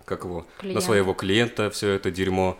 [0.04, 0.74] как его, клиента.
[0.74, 2.56] на своего клиента все это дерьмо,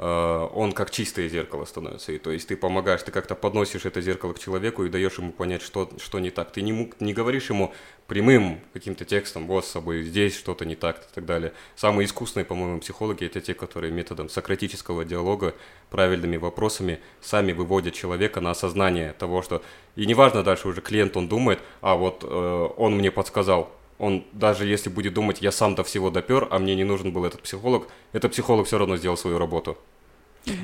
[0.00, 2.12] он как чистое зеркало становится.
[2.12, 5.30] И то есть ты помогаешь, ты как-то подносишь это зеркало к человеку и даешь ему
[5.30, 6.52] понять, что, что не так.
[6.52, 7.74] Ты не, не говоришь ему
[8.06, 11.52] прямым каким-то текстом, вот с собой здесь что-то не так и так далее.
[11.76, 15.54] Самые искусные, по-моему, психологи это те, которые методом сократического диалога,
[15.90, 19.62] правильными вопросами сами выводят человека на осознание того, что...
[19.96, 23.70] И неважно дальше уже клиент, он думает, а вот э, он мне подсказал,
[24.00, 27.24] он даже если будет думать, я сам до всего допер, а мне не нужен был
[27.24, 29.76] этот психолог, этот психолог все равно сделал свою работу.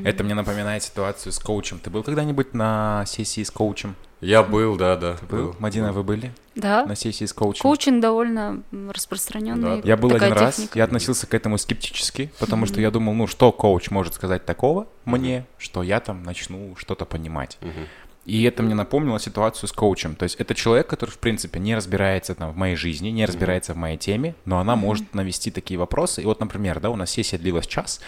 [0.04, 1.78] Это мне напоминает ситуацию с коучем.
[1.78, 3.94] Ты был когда-нибудь на сессии с коучем?
[4.22, 5.16] Я был, да, да.
[5.16, 5.38] Ты был?
[5.48, 5.56] был.
[5.58, 6.32] Мадина, вы были?
[6.54, 6.86] Да.
[6.86, 7.60] На сессии с коучем?
[7.60, 9.82] Коучинг довольно распространенный.
[9.82, 9.86] Да.
[9.88, 10.40] Я был один техника.
[10.40, 12.68] раз, я относился к этому скептически, потому mm-hmm.
[12.68, 15.44] что я думал, ну что коуч может сказать такого мне, mm-hmm.
[15.58, 17.58] что я там начну что-то понимать.
[17.60, 17.86] Mm-hmm.
[18.26, 20.16] И это мне напомнило ситуацию с коучем.
[20.16, 23.72] То есть это человек, который, в принципе, не разбирается там в моей жизни, не разбирается
[23.72, 26.22] в моей теме, но она может навести такие вопросы.
[26.22, 28.00] И вот, например, да, у нас сессия длилась час,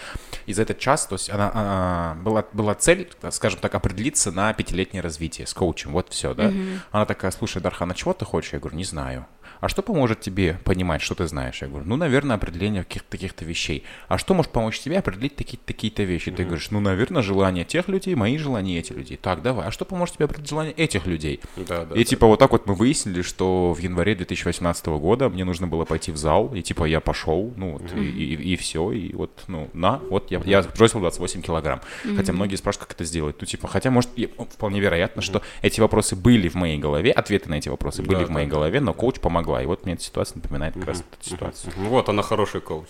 [0.45, 4.53] и за этот час, то есть она, она была, была цель, скажем так, определиться на
[4.53, 5.91] пятилетнее развитие с коучем.
[5.91, 6.51] Вот все, да.
[6.91, 8.53] Она такая, слушай, Дархан, а чего ты хочешь?
[8.53, 9.25] Я говорю, не знаю
[9.59, 11.61] а что поможет тебе понимать, что ты знаешь?
[11.61, 13.83] Я говорю, ну, наверное, определение каких-то таких-то вещей.
[14.07, 16.29] А что может помочь тебе определить такие-то такие-то вещи?
[16.29, 16.35] Mm-hmm.
[16.35, 19.17] Ты говоришь, ну, наверное, желание тех людей, мои желания этих людей.
[19.17, 19.67] Так, давай.
[19.67, 21.41] А что поможет тебе определить желание этих людей?
[21.57, 22.27] Да, да, и типа да.
[22.27, 26.17] вот так вот мы выяснили, что в январе 2018 года мне нужно было пойти в
[26.17, 28.05] зал, и типа я пошел, ну, вот, mm-hmm.
[28.05, 31.81] и, и, и все, и вот, ну, на, вот я, я бросил 28 килограмм.
[32.03, 32.15] Mm-hmm.
[32.15, 33.35] Хотя многие спрашивают, как это сделать.
[33.39, 34.09] Ну, типа, хотя, может,
[34.51, 35.23] вполне вероятно, mm-hmm.
[35.23, 38.47] что эти вопросы были в моей голове, ответы на эти вопросы были да, в моей
[38.47, 39.19] да, голове, но коуч
[39.49, 39.63] помогла.
[39.63, 41.73] И вот мне эта ситуация напоминает как раз эту ситуацию.
[41.77, 42.87] Вот, она хороший коуч.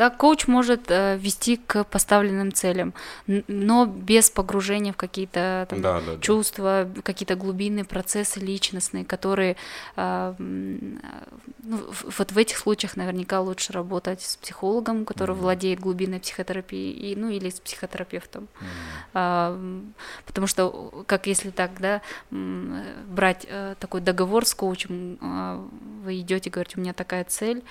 [0.00, 2.94] Да, коуч может э, вести к поставленным целям,
[3.26, 7.02] но без погружения в какие-то там, да, да, чувства, да.
[7.02, 9.56] какие-то глубинные процессы личностные, которые
[9.96, 11.80] э, ну,
[12.16, 15.40] вот в этих случаях наверняка лучше работать с психологом, который mm-hmm.
[15.40, 19.10] владеет глубинной психотерапией, и, ну или с психотерапевтом, mm-hmm.
[19.12, 19.82] а,
[20.24, 25.68] потому что как если так, да, брать э, такой договор с коучем, э,
[26.04, 27.62] вы идете, говорите, у меня такая цель,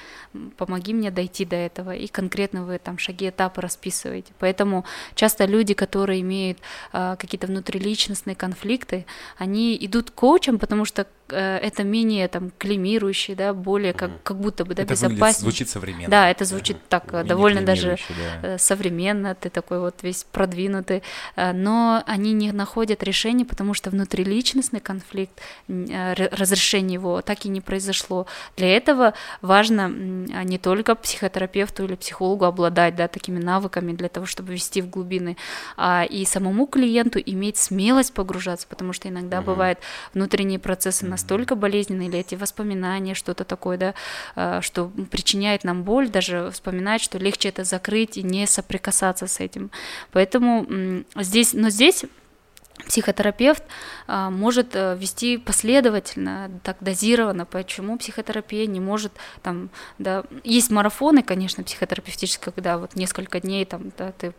[0.57, 4.33] помоги мне дойти до этого, и конкретно вы там шаги, этапы расписываете.
[4.39, 4.83] Поэтому
[5.15, 6.57] часто люди, которые имеют
[6.91, 9.05] э, какие-то внутриличностные конфликты,
[9.37, 14.65] они идут к коучам, потому что это менее там климирующий, да, более как, как будто
[14.65, 15.33] бы да, это безопаснее.
[15.33, 16.09] звучит современно.
[16.09, 18.55] Да, это звучит uh так менее довольно даже да.
[18.55, 21.03] Э, современно, ты такой вот весь продвинутый,
[21.35, 27.49] э, но они не находят решения, потому что внутриличностный конфликт, э, разрешение его так и
[27.49, 28.27] не произошло.
[28.57, 34.53] Для этого важно не только психотерапевту или психологу обладать да, такими навыками для того, чтобы
[34.53, 35.37] вести в глубины,
[35.77, 39.79] а и самому клиенту иметь смелость погружаться, потому что иногда бывает
[40.13, 43.93] внутренние процессы настолько болезненные, или эти воспоминания, что-то такое, да,
[44.35, 49.39] а, что причиняет нам боль, даже вспоминать, что легче это закрыть и не соприкасаться с
[49.39, 49.69] этим.
[50.11, 52.05] Поэтому здесь, но здесь
[52.85, 53.63] психотерапевт
[54.07, 59.11] а, может а, вести последовательно, так дозированно, почему психотерапия не может
[59.41, 64.33] там, да, есть марафоны, конечно, психотерапевтические, когда вот несколько дней там, да, ты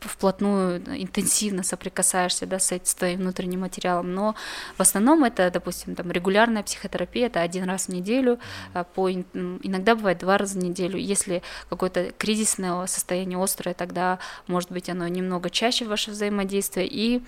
[0.00, 4.34] вплотную интенсивно соприкасаешься, да, с, с твоим внутренним материалом, но
[4.76, 8.38] в основном это, допустим, там регулярная психотерапия, это один раз в неделю,
[8.74, 14.70] а, по, иногда бывает два раза в неделю, если какое-то кризисное состояние острое, тогда, может
[14.70, 17.22] быть, оно немного чаще ваше взаимодействие, и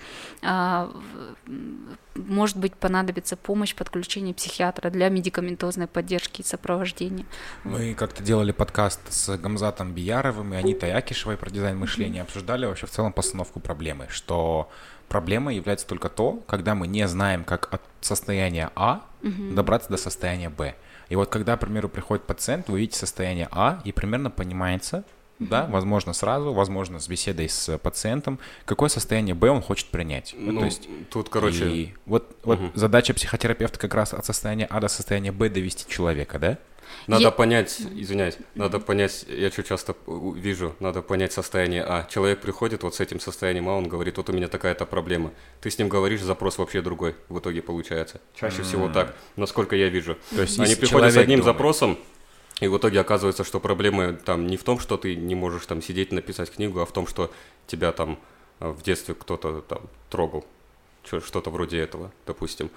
[2.15, 7.25] может быть, понадобится помощь подключения психиатра для медикаментозной поддержки и сопровождения.
[7.63, 12.87] Мы как-то делали подкаст с Гамзатом Бияровым и Анитой Акишевой про дизайн мышления, обсуждали вообще
[12.87, 14.69] в целом постановку проблемы, что
[15.07, 20.49] проблема является только то, когда мы не знаем, как от состояния А добраться до состояния
[20.49, 20.75] Б.
[21.09, 25.03] И вот когда, к примеру, приходит пациент, вы видите состояние А, и примерно понимается,
[25.39, 30.35] да, возможно сразу, возможно с беседой с пациентом, какое состояние Б он хочет принять.
[30.37, 31.69] Ну, то есть, тут, короче...
[31.69, 32.71] И вот, вот угу.
[32.75, 36.57] задача психотерапевта как раз от состояния А до состояния Б довести человека, да?
[37.07, 37.31] Надо я...
[37.31, 42.07] понять, извиняюсь, надо понять, я что часто вижу, надо понять состояние А.
[42.09, 45.31] Человек приходит вот с этим состоянием А, он говорит, вот у меня такая-то проблема.
[45.61, 48.21] Ты с ним говоришь, запрос вообще другой в итоге получается.
[48.35, 48.63] Чаще mm-hmm.
[48.63, 50.17] всего так, насколько я вижу.
[50.35, 51.55] То есть Они приходят с одним думает.
[51.55, 51.97] запросом,
[52.59, 55.81] и в итоге оказывается, что проблемы там не в том, что ты не можешь там
[55.81, 57.31] сидеть и написать книгу, а в том, что
[57.67, 58.19] тебя там
[58.59, 60.45] э, в детстве кто-то там трогал.
[61.03, 62.69] Что-то вроде этого, допустим,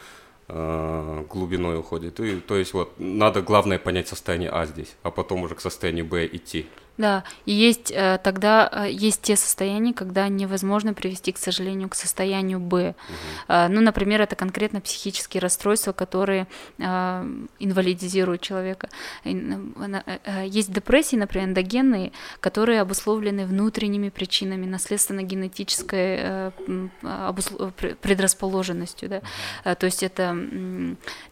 [0.48, 2.18] э, глубиной уходит.
[2.20, 6.04] И, то есть вот надо главное понять состояние А здесь, а потом уже к состоянию
[6.04, 6.66] Б идти.
[6.98, 11.94] Да, и есть э, тогда э, есть те состояния, когда невозможно привести, к сожалению, к
[11.94, 12.90] состоянию Б.
[12.90, 12.94] Угу.
[13.68, 16.46] Ну, например, это конкретно психические расстройства, которые
[16.78, 18.88] инвалидизируют человека.
[19.24, 26.52] Есть депрессии, например, эндогенные, которые обусловлены внутренними причинами, наследственно-генетической
[28.00, 29.08] предрасположенностью.
[29.08, 29.74] Да?
[29.74, 30.36] То есть это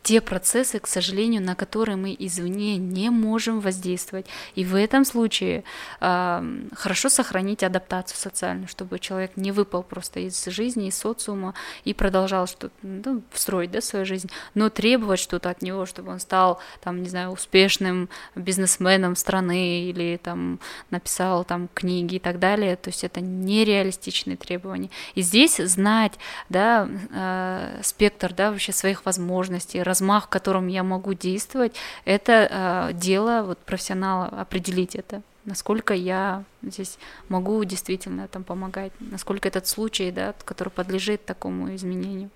[0.02, 4.26] те процессы, к сожалению, на которые мы извне не можем воздействовать.
[4.54, 5.53] И в этом случае
[6.00, 11.94] э, хорошо сохранить адаптацию социальную, чтобы человек не выпал просто из жизни, из социума и
[11.94, 16.58] продолжал что-то ну, строить да, свою жизнь, но требовать что-то от него, чтобы он стал,
[16.82, 20.58] там, не знаю, успешным бизнесменом страны или там
[20.90, 24.90] написал там книги и так далее, то есть это нереалистичные требования.
[25.14, 26.12] И здесь знать,
[26.48, 31.74] да, э, спектр, да, вообще своих возможностей, размах, в котором я могу действовать,
[32.04, 35.22] это э, дело вот профессионала определить это.
[35.44, 42.30] Насколько я здесь могу действительно там помогать, насколько этот случай, да, который подлежит такому изменению.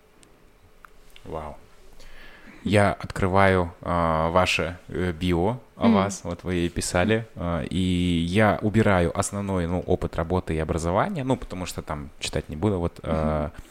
[1.25, 1.57] Вау.
[2.65, 5.93] Я открываю э, ваше э, био о mm.
[5.95, 11.25] вас, вот вы и писали, э, и я убираю основной ну, опыт работы и образования,
[11.25, 13.68] ну, потому что там читать не буду, вот э, mm-hmm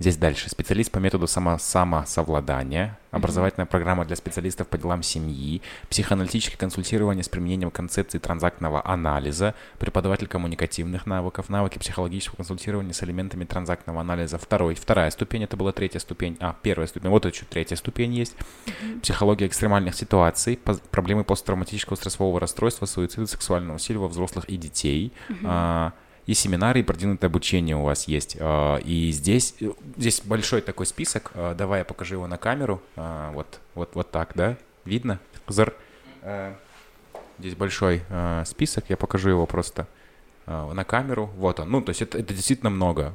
[0.00, 0.50] Здесь дальше.
[0.50, 7.28] Специалист по методу само самосовладания, образовательная программа для специалистов по делам семьи, психоаналитическое консультирование с
[7.28, 14.36] применением концепции транзактного анализа, преподаватель коммуникативных навыков, навыки психологического консультирования с элементами транзактного анализа.
[14.36, 18.34] Второй, вторая ступень, это была третья ступень, а, первая ступень, вот еще третья ступень есть.
[19.00, 20.58] Психология экстремальных ситуаций,
[20.90, 25.12] проблемы посттравматического стрессового расстройства, суицида, сексуального насилия во взрослых и детей.
[25.44, 25.92] А,
[26.26, 28.36] и семинары, и продвинутое обучение у вас есть.
[28.40, 31.30] А, и здесь, э, здесь большой такой список.
[31.34, 32.82] А, давай я покажу его на камеру.
[32.96, 34.56] А, вот, вот, вот так, да?
[34.84, 35.18] Видно?
[35.48, 35.74] Зар.
[37.38, 38.02] Здесь большой
[38.46, 39.88] список, я покажу его просто
[40.46, 41.30] на камеру.
[41.36, 41.70] Вот он.
[41.70, 43.12] Ну, то есть это, это действительно много.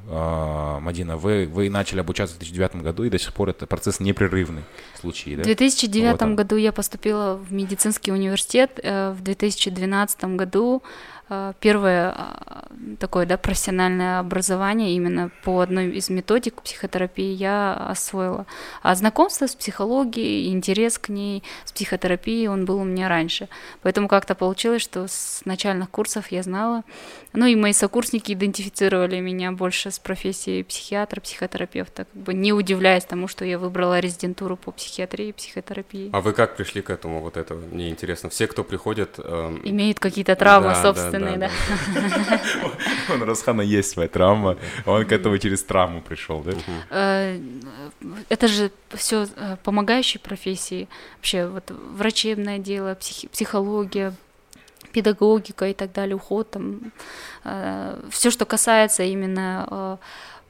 [0.82, 4.64] Мадина, вы, вы начали обучаться в 2009 году, и до сих пор это процесс непрерывный
[5.00, 5.44] случай, да?
[5.44, 10.84] В 2009 вот году я поступила в медицинский университет, э, в 2012 году
[11.60, 12.68] первое а,
[13.00, 18.48] такое да, профессиональное образование именно по одной из методик психотерапии я освоила.
[18.82, 23.48] А знакомство с психологией, интерес к ней, с психотерапией, он был у меня раньше.
[23.82, 26.84] Поэтому как-то получилось, что с начальных курсов я знала.
[27.34, 33.06] Ну и мои сокурсники идентифицировали меня больше с профессией психиатра, психотерапевта, как бы не удивляясь
[33.06, 36.10] тому, что я выбрала резидентуру по психиатрии и психотерапии.
[36.12, 37.22] А вы как пришли к этому?
[37.22, 38.30] Вот это мне интересно.
[38.30, 39.20] Все, кто приходит...
[39.20, 39.62] Эм...
[39.64, 41.38] Имеют какие-то травмы да, собственные собственные, да.
[41.38, 43.14] да.
[43.14, 46.52] У Расхана есть своя травма, он к этому через травму пришел, да?
[46.90, 47.40] Э,
[48.30, 52.98] это же все э, помогающие профессии, вообще вот врачебное дело,
[53.32, 54.14] психология,
[54.92, 56.92] педагогика и так далее, уход там,
[57.44, 60.00] э, все, что касается именно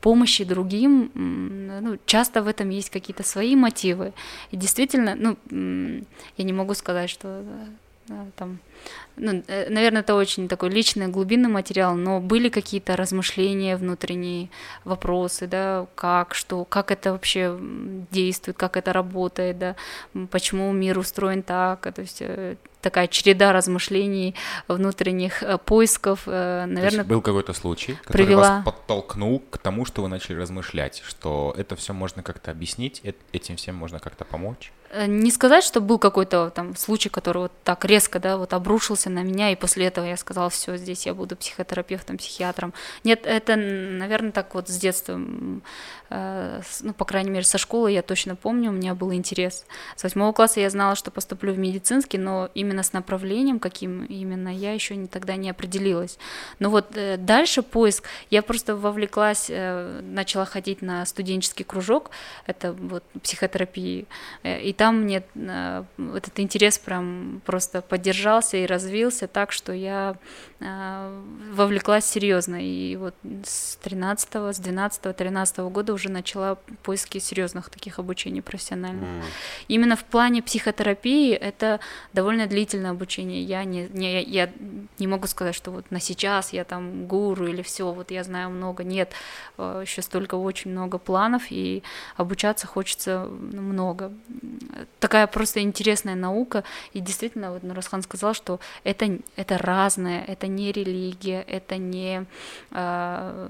[0.02, 4.14] помощи другим, ну, часто в этом есть какие-то свои мотивы.
[4.50, 6.06] И действительно, ну,
[6.38, 7.44] я не могу сказать, что
[8.38, 8.60] там
[9.20, 14.50] ну, э, наверное, это очень такой личный, глубинный материал, но были какие-то размышления внутренние,
[14.86, 17.58] вопросы, да, как, что, как это вообще
[18.12, 19.76] действует, как это работает, да,
[20.32, 24.36] почему мир устроен так, то есть э, такая череда размышлений,
[24.70, 27.04] внутренних э, поисков, наверное.
[27.04, 28.42] был какой-то случай, который привела...
[28.42, 33.02] вас подтолкнул к тому, что вы начали размышлять, что это все можно как-то объяснить,
[33.34, 34.72] этим всем можно как-то помочь?
[35.06, 38.69] Не сказать, что был какой-то там случай, который вот так резко, да, вот обрушился
[39.10, 42.74] на меня, и после этого я сказала, все, здесь я буду психотерапевтом, психиатром.
[43.04, 45.20] Нет, это, наверное, так вот с детства,
[46.10, 49.66] э, ну, по крайней мере, со школы я точно помню, у меня был интерес.
[49.96, 54.50] С восьмого класса я знала, что поступлю в медицинский, но именно с направлением, каким именно,
[54.50, 56.20] я еще не, тогда не определилась.
[56.60, 62.12] Но вот э, дальше поиск, я просто вовлеклась, э, начала ходить на студенческий кружок,
[62.46, 64.06] это вот психотерапии,
[64.44, 65.24] и там мне
[65.98, 70.16] этот интерес прям просто поддержался и развился так, что я
[70.60, 71.22] э,
[71.54, 72.58] вовлеклась серьезно.
[72.62, 79.10] И вот с 13 с 12 13 года уже начала поиски серьезных таких обучений профессиональных.
[79.10, 79.24] Mm.
[79.68, 81.80] Именно в плане психотерапии это
[82.14, 83.44] довольно длительное обучение.
[83.44, 84.50] Я не, не, я
[84.98, 88.50] не могу сказать, что вот на сейчас я там гуру или все, вот я знаю
[88.50, 88.84] много.
[88.84, 89.12] Нет,
[89.58, 91.84] э, еще столько очень много планов, и
[92.18, 94.12] обучаться хочется ну, много.
[95.00, 96.64] Такая просто интересная наука.
[96.94, 98.49] И действительно, вот Нурасхан сказал, что
[98.84, 102.26] это, это разное, это не религия, это не
[102.72, 103.48] э,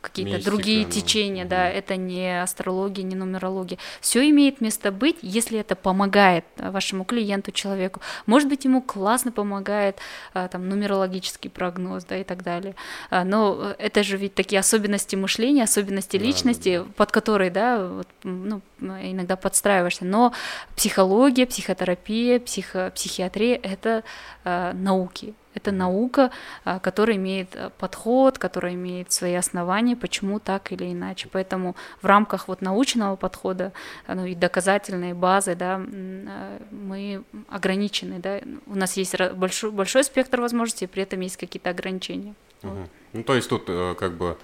[0.00, 1.50] какие-то другие ну, течения, угу.
[1.50, 3.78] да, это не астрология, не нумерология.
[4.00, 8.00] Все имеет место быть, если это помогает вашему клиенту, человеку.
[8.26, 9.98] Может быть, ему классно помогает
[10.34, 12.74] э, там нумерологический прогноз, да, и так далее.
[13.10, 16.90] А, но это же ведь такие особенности мышления, особенности личности, да, да.
[16.96, 20.04] под которые, да, вот, ну, иногда подстраиваешься.
[20.04, 20.32] Но
[20.76, 24.02] психология, психотерапия, психо, психиатрия— это э,
[24.44, 25.34] науки.
[25.58, 26.30] Это наука,
[26.64, 31.28] э, которая имеет э, подход, которая имеет свои основания, почему так или иначе.
[31.32, 33.72] Поэтому в рамках вот научного подхода
[34.06, 38.18] э, ну, и доказательной базы да, э, мы ограничены.
[38.20, 38.40] Да?
[38.66, 42.34] У нас есть большой, большой спектр возможностей, при этом есть какие-то ограничения.
[42.62, 42.72] Угу.
[42.72, 42.90] Вот.
[43.14, 43.66] Ну, то есть тут
[43.98, 44.36] как бы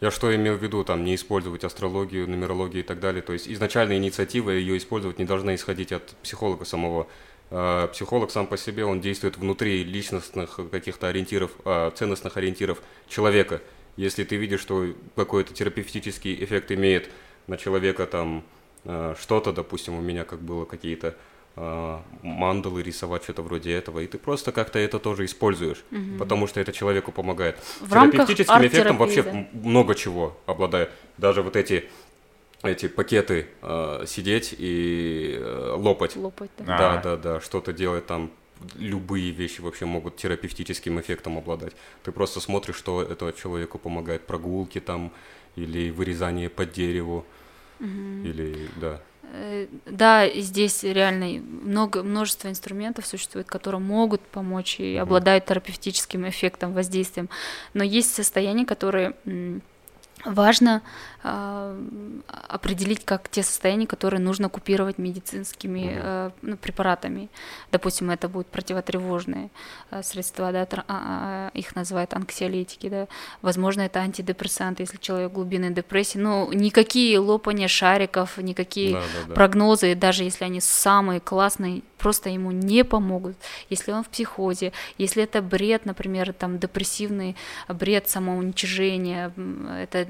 [0.00, 3.22] я что имел в виду, там, не использовать астрологию, нумерологию и так далее.
[3.22, 7.06] То есть изначальная инициатива ее использовать не должна исходить от психолога самого.
[7.50, 13.60] А, психолог сам по себе, он действует внутри личностных каких-то ориентиров, а, ценностных ориентиров человека.
[13.96, 14.86] Если ты видишь, что
[15.16, 17.10] какой-то терапевтический эффект имеет
[17.48, 18.44] на человека там
[18.84, 21.16] а, что-то, допустим, у меня как было какие-то
[22.22, 26.18] мандалы рисовать, что-то вроде этого, и ты просто как-то это тоже используешь, угу.
[26.18, 27.58] потому что это человеку помогает.
[27.80, 30.90] В Терапевтическим эффектом вообще много чего обладает.
[31.18, 31.90] Даже вот эти
[32.62, 36.16] эти пакеты э, сидеть и э, лопать.
[36.16, 36.64] Лопать, да.
[36.64, 37.02] Да, А-а-а.
[37.02, 38.30] да, да, что-то делать там.
[38.76, 41.72] Любые вещи вообще могут терапевтическим эффектом обладать.
[42.02, 44.26] Ты просто смотришь, что это человеку помогает.
[44.26, 45.12] Прогулки там,
[45.56, 47.24] или вырезание по дереву,
[47.78, 47.88] угу.
[48.22, 49.00] или, да.
[49.32, 55.02] Э, да, здесь реально много, множество инструментов существует, которые могут помочь и угу.
[55.04, 57.30] обладают терапевтическим эффектом, воздействием.
[57.72, 59.14] Но есть состояния, которые
[60.24, 60.82] важно
[61.22, 67.28] э, определить как те состояния, которые нужно купировать медицинскими э, ну, препаратами.
[67.72, 69.50] Допустим, это будут противотревожные
[69.90, 73.08] э, средства, да, тр, э, их называют анксиолитики, да.
[73.42, 76.18] Возможно, это антидепрессанты, если человек глубинной депрессии.
[76.18, 79.34] Но никакие лопания шариков, никакие да, да, да.
[79.34, 83.36] прогнозы, даже если они самые классные, просто ему не помогут.
[83.68, 87.36] Если он в психозе, если это бред, например, там депрессивный
[87.68, 89.32] бред самоуничижения,
[89.82, 90.09] это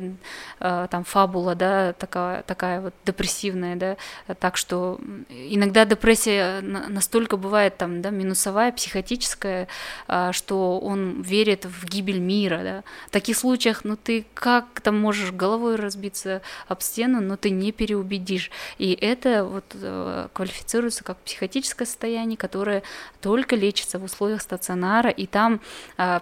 [0.59, 3.96] там фабула, да, такая, такая вот депрессивная, да,
[4.38, 9.68] так что иногда депрессия настолько бывает там, да, минусовая, психотическая,
[10.09, 12.84] э, что он верит в гибель мира, да.
[13.09, 17.72] В таких случаях, ну ты как там можешь головой разбиться об стену, но ты не
[17.72, 18.51] переубедишь.
[18.78, 22.82] И это вот э, квалифицируется как психотическое состояние, которое
[23.20, 25.61] только лечится в условиях стационара, и там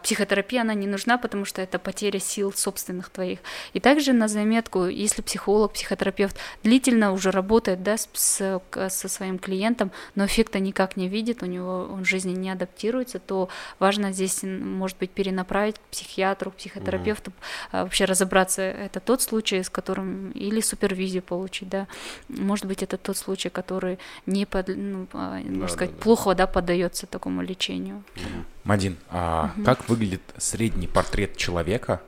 [0.03, 3.39] психотерапия, она не нужна, потому что это потеря сил собственных твоих.
[3.73, 9.39] И также на заметку, если психолог, психотерапевт длительно уже работает да, с, с, со своим
[9.39, 13.49] клиентом, но эффекта никак не видит, у него он в жизни не адаптируется, то
[13.79, 17.83] важно здесь, может быть, перенаправить к психиатру, к психотерапевту, mm-hmm.
[17.83, 21.87] вообще разобраться, это тот случай, с которым или супервизию получить, да,
[22.29, 26.35] может быть, это тот случай, который не, под, ну, а, можно да, сказать, да, плохо
[26.35, 28.03] да, поддается такому лечению.
[28.15, 28.45] Mm-hmm.
[28.69, 29.65] Мадин, а угу.
[29.65, 32.03] как выглядит средний портрет человека,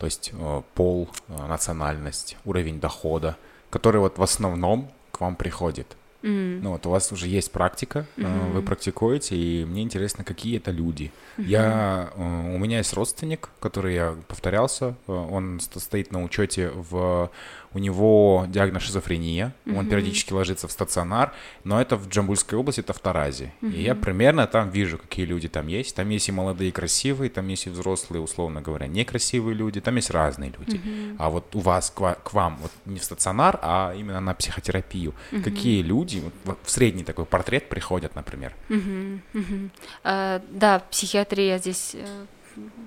[0.00, 3.36] то есть э, пол, э, национальность, уровень дохода,
[3.68, 5.94] который вот в основном к вам приходит.
[6.22, 6.60] Mm.
[6.62, 8.52] Ну вот у вас уже есть практика, mm-hmm.
[8.52, 11.12] вы практикуете, и мне интересно, какие это люди.
[11.36, 11.44] Mm-hmm.
[11.44, 17.30] Я, у меня есть родственник, который я повторялся, он стоит на учете в
[17.72, 19.78] у него диагноз шизофрения, угу.
[19.78, 21.32] он периодически ложится в стационар,
[21.64, 23.52] но это в Джамбульской области, это в Таразе.
[23.62, 23.70] Угу.
[23.70, 25.94] И я примерно там вижу, какие люди там есть.
[25.94, 30.10] Там есть и молодые, красивые, там есть и взрослые, условно говоря, некрасивые люди, там есть
[30.10, 30.76] разные люди.
[30.76, 31.16] Угу.
[31.18, 35.14] А вот у вас, к, к вам, вот не в стационар, а именно на психотерапию,
[35.32, 35.42] угу.
[35.42, 38.54] какие люди вот, в средний такой портрет приходят, например?
[38.68, 39.40] Угу.
[39.40, 39.70] Угу.
[40.04, 42.26] А, да, психиатрия здесь э,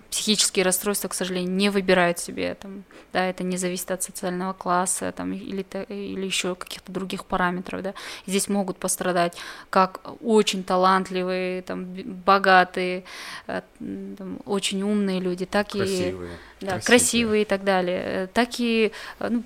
[0.10, 2.84] психические расстройства, к сожалению, не выбирают себе, там,
[3.14, 7.82] да, это не зависит от социального класса там, или, или еще каких-то других параметров.
[7.82, 7.94] Да.
[8.28, 9.36] Здесь могут пострадать
[9.70, 11.86] как очень талантливые, там,
[12.26, 13.06] богатые,
[13.48, 16.32] э, там, очень умные люди, так красивые.
[16.34, 16.86] и да, красивые.
[16.86, 19.44] красивые и так далее, э, так и э, ну,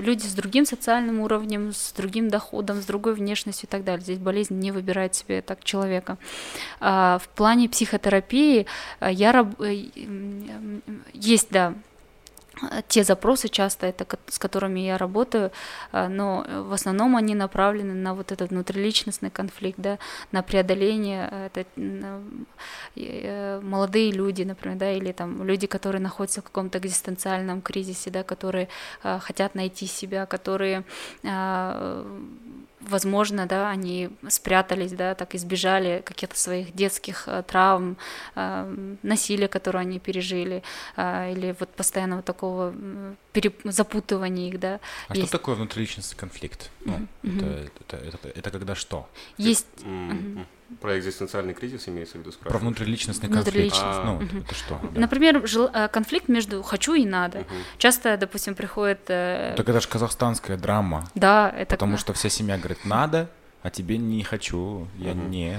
[0.00, 4.02] люди с другим социальным уровнем, с другим доходом, с другой внешностью и так далее.
[4.02, 6.18] Здесь болезнь не выбирает себе так человека.
[6.80, 8.66] А в плане психотерапии
[9.00, 9.48] я раб...
[11.12, 11.74] есть, да,
[12.88, 15.50] те запросы часто, это с которыми я работаю,
[15.92, 19.98] а, но в основном они направлены на вот этот внутриличностный конфликт, да,
[20.32, 21.66] на преодоление, а, это
[22.96, 28.22] э, молодые люди, например, да, или там люди, которые находятся в каком-то экзистенциальном кризисе, да,
[28.22, 28.68] которые
[29.02, 30.84] а, хотят найти себя, которые
[32.88, 37.96] возможно, да, они спрятались, да, так избежали каких-то своих детских э, травм,
[38.34, 40.62] э, насилия, которое они пережили,
[40.96, 42.74] э, или вот постоянного такого
[43.32, 43.60] переп...
[43.64, 44.80] запутывания их, да.
[45.08, 45.28] А есть.
[45.28, 46.70] что такое внутриличностный конфликт?
[46.84, 47.70] Ну, mm-hmm.
[47.80, 49.08] это, это, это, это когда что?
[49.36, 49.66] Есть.
[49.78, 50.46] Mm-hmm.
[50.80, 52.60] Про экзистенциальный кризис имеется в виду спрашиваешь?
[52.60, 53.76] Про внутриличностный конфликт.
[53.80, 54.38] А, ну, угу.
[54.44, 54.80] это что?
[54.92, 55.00] Да.
[55.00, 55.70] Например, жел...
[55.92, 57.40] конфликт между «хочу» и «надо».
[57.40, 57.54] Угу.
[57.78, 59.00] Часто, допустим, приходит...
[59.08, 59.54] Э...
[59.56, 61.08] Так это же казахстанская драма.
[61.14, 61.76] Да, это...
[61.76, 63.30] Потому что вся семья говорит «надо»,
[63.66, 65.22] а тебе не хочу, я угу.
[65.22, 65.58] не.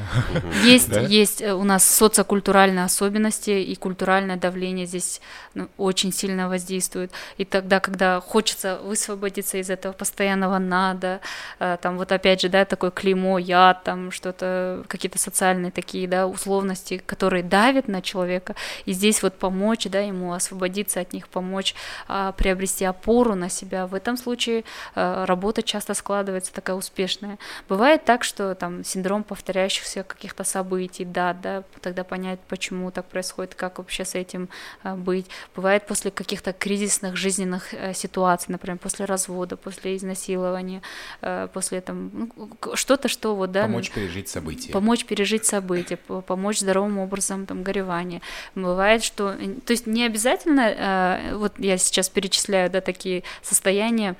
[0.64, 1.02] Есть, да?
[1.02, 5.20] есть э, у нас социокультуральные особенности и культуральное давление здесь
[5.56, 7.12] ну, очень сильно воздействует.
[7.38, 11.20] И тогда, когда хочется высвободиться из этого постоянного надо,
[11.60, 16.28] э, там вот опять же, да, такое клеймо, я, там что-то, какие-то социальные такие, да,
[16.28, 18.56] условности, которые давят на человека,
[18.86, 21.76] и здесь вот помочь, да, ему освободиться от них, помочь
[22.08, 23.86] а, приобрести опору на себя.
[23.86, 24.64] В этом случае
[24.96, 27.38] а, работа часто складывается такая успешная.
[27.68, 33.08] Бывает Бывает так, что там синдром повторяющихся каких-то событий, да, да, тогда понять, почему так
[33.08, 34.50] происходит, как вообще с этим
[34.84, 35.26] а, быть.
[35.56, 40.84] Бывает после каких-то кризисных жизненных а, ситуаций, например, после развода, после изнасилования,
[41.24, 43.64] а, после там ну, что-то, что вот, да.
[43.64, 44.72] Помочь пережить события.
[44.72, 48.22] Помочь пережить события, помочь здоровым образом там горевание.
[48.54, 49.36] Бывает, что,
[49.66, 54.16] то есть не обязательно, а, вот я сейчас перечисляю, да, такие состояния,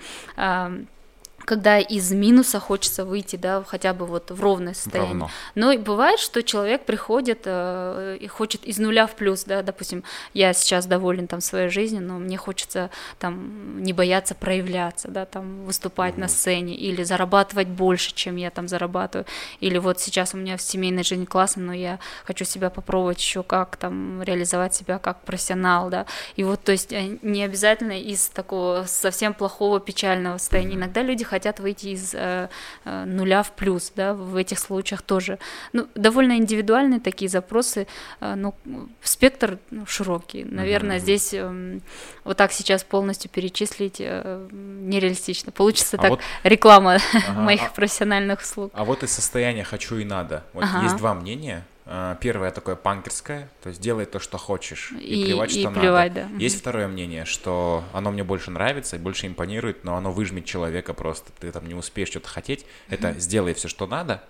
[1.48, 5.14] когда из минуса хочется выйти, да, хотя бы вот в ровное состояние.
[5.14, 5.30] Равно.
[5.56, 10.04] Но и бывает, что человек приходит э, и хочет из нуля в плюс, да, допустим,
[10.34, 15.64] я сейчас доволен там своей жизнью, но мне хочется там не бояться проявляться, да, там
[15.64, 16.20] выступать mm-hmm.
[16.20, 19.26] на сцене или зарабатывать больше, чем я там зарабатываю,
[19.62, 23.42] или вот сейчас у меня в семейной жизни классно, но я хочу себя попробовать еще
[23.42, 28.28] как там реализовать себя как профессионал, да, и вот, то есть э, не обязательно из
[28.28, 30.78] такого совсем плохого печального состояния, mm-hmm.
[30.80, 32.50] иногда люди хотят хотят выйти из э,
[32.86, 35.38] э, нуля в плюс, да, в этих случаях тоже.
[35.72, 37.86] Ну, довольно индивидуальные такие запросы,
[38.22, 38.56] э, но
[39.04, 40.44] спектр ну, широкий.
[40.44, 41.02] Наверное, mm-hmm.
[41.02, 41.80] здесь э,
[42.24, 45.52] вот так сейчас полностью перечислить нереалистично.
[45.52, 46.22] Получится а так вот...
[46.44, 47.70] реклама ага, моих а...
[47.70, 48.72] профессиональных услуг.
[48.74, 50.44] А вот из состояния «хочу» и «надо».
[50.54, 50.84] Вот ага.
[50.84, 51.64] есть два мнения–
[52.20, 55.80] первое такое панкерское, то есть делай то, что хочешь, и, и плевать, что и надо.
[55.80, 56.28] Плевать, да.
[56.38, 61.32] Есть второе мнение, что оно мне больше нравится, больше импонирует, но оно выжмет человека просто.
[61.40, 62.66] Ты там не успеешь что-то хотеть.
[62.90, 64.24] Это сделай все, что надо,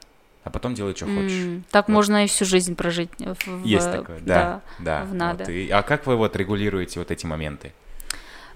[0.44, 1.32] а потом делай, что хочешь.
[1.32, 1.94] Mm, так вот.
[1.94, 3.10] можно и всю жизнь прожить.
[3.18, 5.02] В, Есть такое, да, да.
[5.02, 5.44] да в надо.
[5.44, 7.74] Вот, и, а как вы вот регулируете вот эти моменты?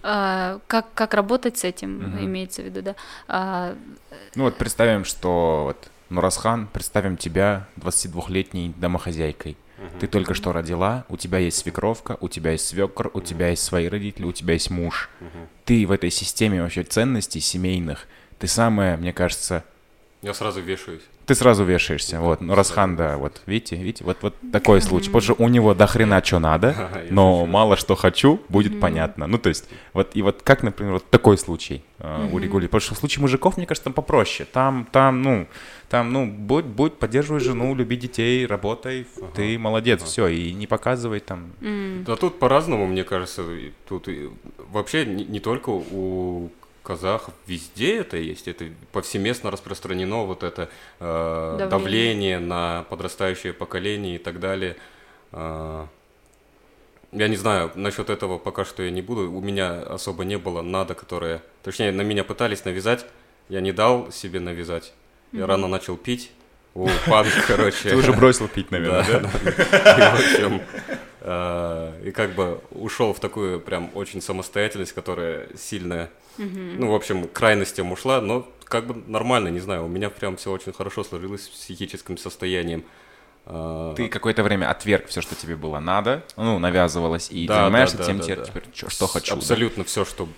[0.03, 2.25] А, как, как работать с этим, угу.
[2.25, 2.95] имеется в виду, да?
[3.27, 3.75] А,
[4.35, 9.57] ну вот представим, что вот Нурасхан, представим тебя 22-летней домохозяйкой.
[9.77, 9.99] Угу.
[10.01, 13.63] Ты только что родила, у тебя есть свекровка, у тебя есть свекр, у тебя есть
[13.63, 15.09] свои родители, у тебя есть муж.
[15.19, 15.29] Угу.
[15.65, 18.07] Ты в этой системе вообще ценностей семейных,
[18.37, 19.63] ты самая, мне кажется...
[20.21, 21.01] Я сразу вешаюсь.
[21.25, 22.41] Ты сразу вешаешься, вот.
[22.41, 25.07] Ну, Расхан, да, вот, видите, видите, вот, вот такой случай.
[25.07, 29.25] Потому что у него до хрена что надо, но мало что хочу, будет понятно.
[29.25, 32.69] Ну, то есть, вот, и вот как, например, вот такой случай э, урегулировать.
[32.69, 34.47] Потому что в случае мужиков, мне кажется, там попроще.
[34.51, 35.47] Там, там, ну,
[35.89, 39.27] там, ну, будь, будь, поддерживай жену, люби детей, работай, ага.
[39.35, 40.07] ты молодец, ага.
[40.07, 41.51] все, и не показывай там.
[41.61, 42.03] Mm.
[42.03, 43.43] Да тут по-разному, мне кажется,
[43.87, 44.07] тут
[44.71, 46.51] вообще не, не только у
[46.83, 50.69] казахов везде это есть, это повсеместно распространено вот это
[50.99, 51.69] э, давление.
[51.69, 54.75] давление на подрастающее поколение и так далее.
[55.31, 55.85] Э,
[57.11, 59.31] я не знаю, насчет этого пока что я не буду.
[59.31, 61.41] У меня особо не было надо, которое...
[61.61, 63.05] Точнее, на меня пытались навязать,
[63.49, 64.93] я не дал себе навязать.
[65.31, 66.31] Я рано начал пить.
[66.73, 67.89] О, панк, короче.
[67.89, 69.17] Ты уже бросил пить, наверное, да?
[69.19, 70.61] И, в общем,
[71.23, 77.91] и как бы ушел в такую прям очень самостоятельность, которая сильная, ну, в общем, крайностям
[77.91, 81.49] ушла, но как бы нормально, не знаю, у меня прям все очень хорошо сложилось с
[81.49, 82.85] психическим состоянием.
[83.45, 87.97] Э, Ты какое-то время отверг все, что тебе было надо, ну, навязывалось, и да, занимаешься
[87.97, 88.89] да, да, тем, да, теперь, да.
[88.89, 89.35] что хочу.
[89.35, 89.87] Абсолютно да?
[89.87, 90.29] все, что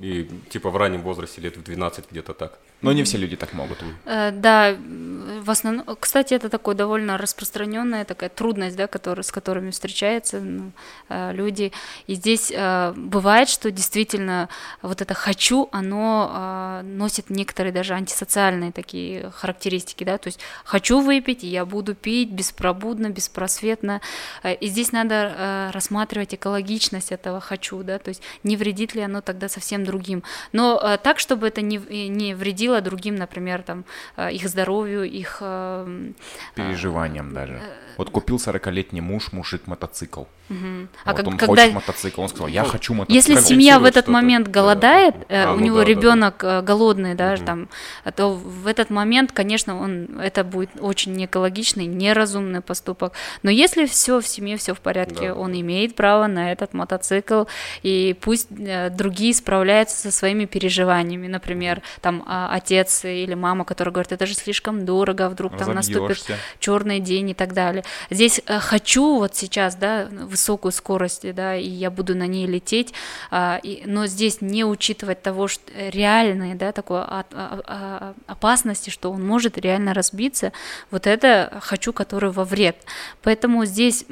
[0.00, 2.58] и типа в раннем возрасте, лет в 12 где-то так.
[2.80, 3.78] Но не все люди так могут.
[4.04, 9.70] Э, да, в основном, кстати, это такое довольно распространенная такая трудность, да, который, с которыми
[9.70, 10.70] встречаются ну,
[11.08, 11.72] э, люди.
[12.06, 14.48] И здесь э, бывает, что действительно
[14.82, 21.42] вот это хочу, оно носит некоторые даже антисоциальные такие характеристики, да, то есть хочу выпить,
[21.44, 24.00] и я буду пить беспробудно, беспросветно.
[24.44, 29.48] И здесь надо рассматривать экологичность этого хочу, да, то есть не вредит ли оно тогда
[29.48, 30.22] совсем другим.
[30.52, 33.84] Но так, чтобы это не, не вредило вредило другим, например, там,
[34.16, 35.38] э, их здоровью, их...
[35.40, 36.12] Э,
[36.54, 37.52] Переживаниям даже.
[37.54, 37.60] Э,
[37.96, 40.24] вот купил 40-летний муж, мужик мотоцикл.
[40.50, 40.88] Угу.
[41.04, 41.62] А вот как, он когда...
[41.62, 43.14] хочет мотоцикл, он сказал, я хочу мотоцикл.
[43.14, 45.50] Если семья в этот момент голодает, да.
[45.50, 47.44] а, у ну него да, ребенок да, голодный, да, угу.
[47.44, 47.68] там,
[48.16, 53.12] то в этот момент, конечно, он это будет очень неэкологичный, неразумный поступок.
[53.42, 55.34] Но если все в семье, все в порядке, да.
[55.34, 57.44] он имеет право на этот мотоцикл,
[57.82, 64.12] и пусть другие справляются со своими переживаниями, например, там а, отец или мама, который говорит,
[64.12, 66.24] это же слишком дорого, а вдруг там наступит
[66.58, 67.84] черный день и так далее.
[68.10, 70.08] Здесь э, хочу вот сейчас, да,
[70.38, 72.94] высокую скорость, да, и я буду на ней лететь,
[73.30, 78.90] а, и, но здесь не учитывать того, что реальные, да, такой от, а, а, опасности,
[78.90, 80.52] что он может реально разбиться,
[80.92, 82.76] вот это хочу, который во вред.
[83.22, 84.04] Поэтому здесь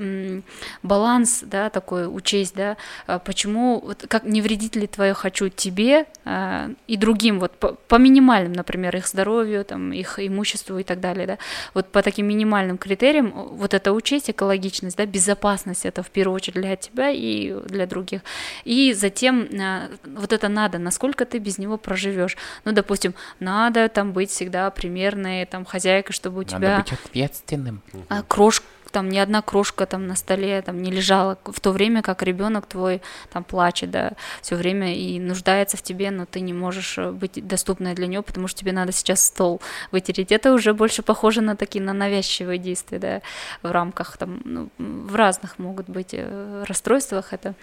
[0.83, 2.77] баланс, да, такой учесть, да,
[3.24, 7.97] почему, вот как не вредит ли твое хочу тебе а, и другим, вот по, по
[7.97, 11.39] минимальным, например, их здоровью, там, их имуществу и так далее, да,
[11.72, 16.62] вот по таким минимальным критериям вот это учесть, экологичность, да, безопасность, это в первую очередь
[16.62, 18.22] для тебя и для других,
[18.64, 24.12] и затем а, вот это надо, насколько ты без него проживешь, ну, допустим, надо там
[24.12, 27.82] быть всегда примерной, там, хозяйкой, чтобы у Надо тебя быть ответственным.
[28.08, 28.66] а, крошка
[28.97, 32.64] там ни одна крошка там на столе там не лежала в то время как ребенок
[32.64, 37.11] твой там плачет да все время и нуждается в тебе но ты не можешь э,
[37.11, 39.61] быть доступной для него потому что тебе надо сейчас стол
[39.92, 40.32] вытереть.
[40.32, 43.20] Это уже больше похоже на такие на навязчивые действия да
[43.62, 47.55] в рамках там ну, в разных могут быть э, расстройствах это.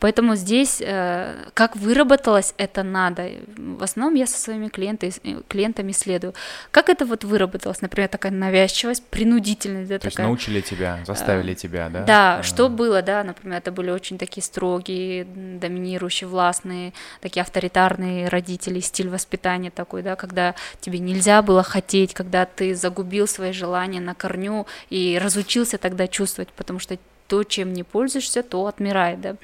[0.00, 5.14] Поэтому здесь э, как выработалось это надо в основном я со своими клиентами
[5.48, 6.34] клиентами исследую
[6.70, 7.80] как это вот выработалось?
[7.80, 10.26] Например такая навязчивость принудительность да, То есть такая.
[10.26, 12.04] научили тебя, заставили тебя, да?
[12.04, 18.28] да, А, что было, да, например, это были очень такие строгие, доминирующие, властные, такие авторитарные
[18.28, 24.00] родители, стиль воспитания такой, да, когда тебе нельзя было хотеть, когда ты загубил свои желания
[24.00, 29.36] на корню и разучился тогда чувствовать, потому что то, чем не пользуешься, то отмирает, да.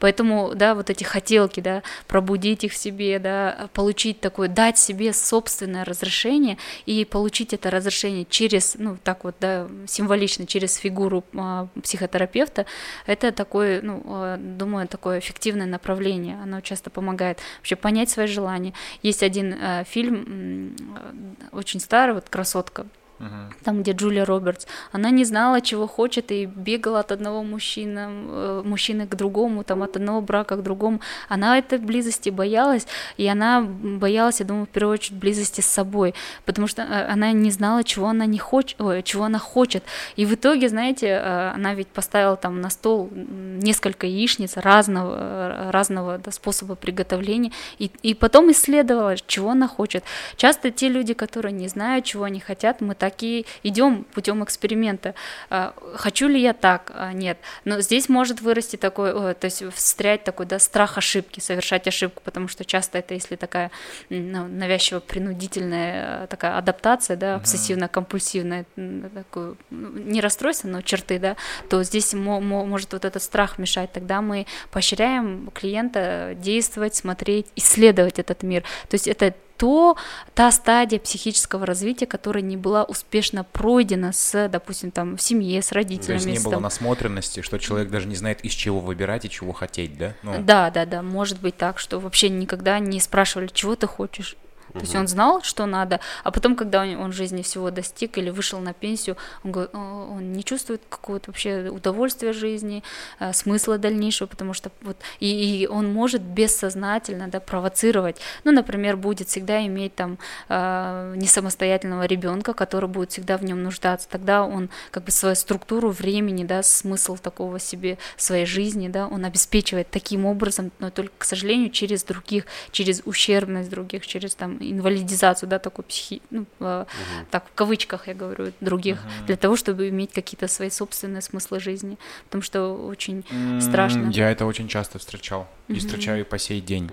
[0.00, 5.12] Поэтому, да, вот эти хотелки, да, пробудить их в себе, да, получить такое, дать себе
[5.12, 11.68] собственное разрешение и получить это разрешение через, ну, так вот, да, символично, через фигуру а,
[11.82, 12.66] психотерапевта,
[13.06, 18.74] это такое, ну, а, думаю, такое эффективное направление, оно часто помогает вообще понять свои желания.
[19.02, 22.86] Есть один а, фильм, а, очень старый, вот «Красотка»,
[23.18, 23.52] мгм.
[23.64, 28.62] там, где Джулия Робертс, она не знала, чего хочет, и бегала от одного мужчины, э,
[28.64, 31.00] мужчины к другому, там, от одного брака к другому.
[31.28, 36.14] Она этой близости боялась, и она боялась, я думаю, в первую очередь, близости с собой,
[36.44, 39.84] потому что э, она не знала, чего она не хочет, чего она хочет.
[40.16, 46.18] И в итоге, знаете, э, она ведь поставила там на стол несколько яичниц разного, разного
[46.18, 50.04] да, способа приготовления, и, и потом исследовала, чего она хочет.
[50.36, 55.14] Часто те люди, которые не знают, чего они хотят, мы так и идем путем эксперимента.
[55.50, 56.92] А, Хочу ли я так?
[56.94, 57.38] А, Нет.
[57.64, 62.48] Но здесь может вырасти такой, то есть встрять такой, да, страх ошибки, совершать ошибку, потому
[62.48, 63.70] что часто это, если такая
[64.10, 68.66] ну, навязчиво-принудительная э, такая адаптация, да, обсессивно-компульсивная,
[69.14, 71.36] такое, ну, не расстройство, но черты, да,
[71.68, 73.92] то здесь мо- мо- может вот этот страх мешать.
[73.92, 78.62] Тогда мы поощряем клиента действовать, смотреть, исследовать этот мир.
[78.88, 79.96] То есть это то,
[80.34, 85.68] та стадия психического развития, которая не была успешно пройдена с, допустим, там, в семье, с
[85.68, 86.14] То родителями.
[86.14, 89.30] есть не с, было там, насмотренности, что человек даже не знает, из чего выбирать и
[89.30, 90.14] чего хотеть, да?
[90.22, 94.36] Ну, Да, да, да, может быть так, что вообще никогда не спрашивали, чего ты хочешь.
[94.72, 98.18] То есть он знал, что надо, а потом, когда он, он в жизни всего достиг
[98.18, 102.82] или вышел на пенсию, он, говорит, «О, он не чувствует какого-то вообще удовольствия жизни,
[103.20, 108.20] э, смысла дальнейшего, потому что вот и, и он может бессознательно да, провоцировать.
[108.44, 114.08] Ну, например, будет всегда иметь там э, несамостоятельного ребенка, который будет всегда в нем нуждаться.
[114.08, 119.24] Тогда он как бы свою структуру времени, да, смысл такого себе своей жизни, да, он
[119.24, 125.48] обеспечивает таким образом, но только, к сожалению, через других, через ущербность других, через там инвалидизацию,
[125.48, 126.84] да, такой психи, ну, э,
[127.30, 131.98] так в кавычках я говорю, других, для того, чтобы иметь какие-то свои собственные смыслы жизни,
[132.24, 134.10] потому что очень м, страшно.
[134.10, 135.46] Я это очень часто встречал.
[135.68, 135.80] И Мгм.
[135.80, 136.90] встречаю и по сей день.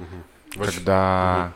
[0.56, 1.54] Вообще- Когда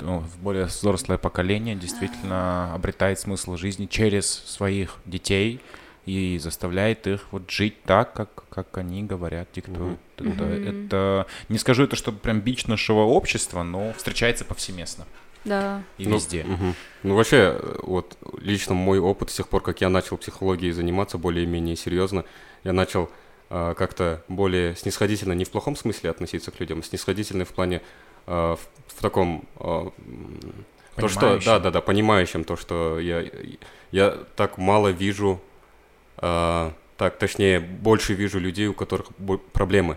[0.00, 5.60] ну, более взрослое поколение действительно обретает смысл жизни через своих детей
[6.06, 9.98] и заставляет их вот жить так, как, как они говорят, диктуют.
[10.16, 10.52] Это, Мгм.
[10.86, 15.04] это- не скажу это, что прям бич нашего общества, но встречается повсеместно
[15.44, 15.82] Да.
[15.98, 16.44] и Ну, везде.
[16.44, 16.74] мгм.
[17.02, 21.18] Ну, вообще, э, вот лично мой опыт с тех пор, как я начал психологией заниматься
[21.18, 22.24] более-менее серьезно,
[22.64, 23.10] я начал
[23.50, 27.80] а, как-то более снисходительно, не в плохом смысле относиться к людям, а снисходительно в плане
[28.26, 28.60] а, в,
[28.94, 29.90] в таком м,
[30.96, 33.24] то, что, да, да, да, понимающим то, что я,
[33.90, 35.40] я так мало вижу,
[36.18, 39.06] а, так, точнее, больше вижу людей, у которых
[39.52, 39.96] проблемы.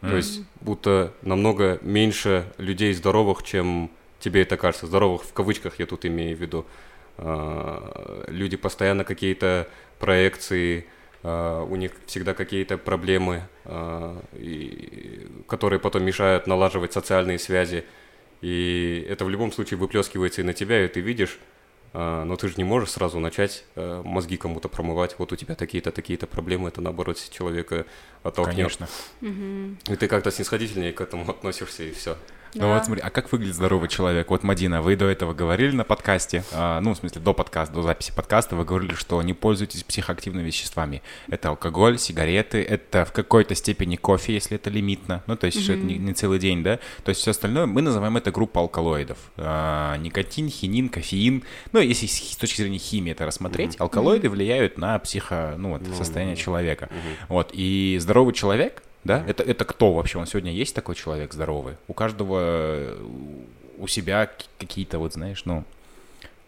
[0.00, 0.16] То М.
[0.16, 3.90] есть будто намного меньше людей здоровых, чем
[4.22, 4.86] тебе это кажется.
[4.86, 6.64] Здоровых в кавычках я тут имею в виду.
[7.18, 9.68] А, Люди постоянно какие-то
[9.98, 10.86] проекции,
[11.22, 17.84] а, у них всегда какие-то проблемы, а, и- которые потом мешают налаживать социальные связи.
[18.40, 21.38] И это в любом случае выплескивается и на тебя, и ты видишь,
[21.92, 25.14] но ты же не можешь сразу начать мозги кому-то промывать.
[25.18, 27.84] Вот у тебя такие-то, такие-то проблемы, это наоборот человека
[28.24, 28.56] оттолкнет.
[28.56, 28.88] Конечно.
[29.92, 32.16] И ты как-то снисходительнее к этому относишься, и все.
[32.54, 34.28] Ну вот смотри, а как выглядит здоровый человек?
[34.28, 37.82] Вот, Мадина, вы до этого говорили на подкасте, а, ну, в смысле, до подкаста, до
[37.82, 41.02] записи подкаста, вы говорили, что не пользуетесь психоактивными веществами.
[41.28, 45.72] Это алкоголь, сигареты, это в какой-то степени кофе, если это лимитно, ну, то есть, что
[45.72, 46.78] это не, не целый день, да?
[47.04, 49.18] То есть все остальное, мы называем это группа алкалоидов.
[49.38, 51.44] А, никотин, хинин, кофеин.
[51.72, 55.82] Ну, если с с точки зрения химии это рассмотреть, алкалоиды влияют на психо, ну, вот,
[55.96, 56.90] состояние человека.
[57.28, 60.18] Вот, и здоровый человек, да, это, это кто вообще?
[60.18, 61.74] Он сегодня есть такой человек здоровый?
[61.88, 63.04] У каждого э,
[63.78, 65.64] у себя какие-то, вот знаешь, ну,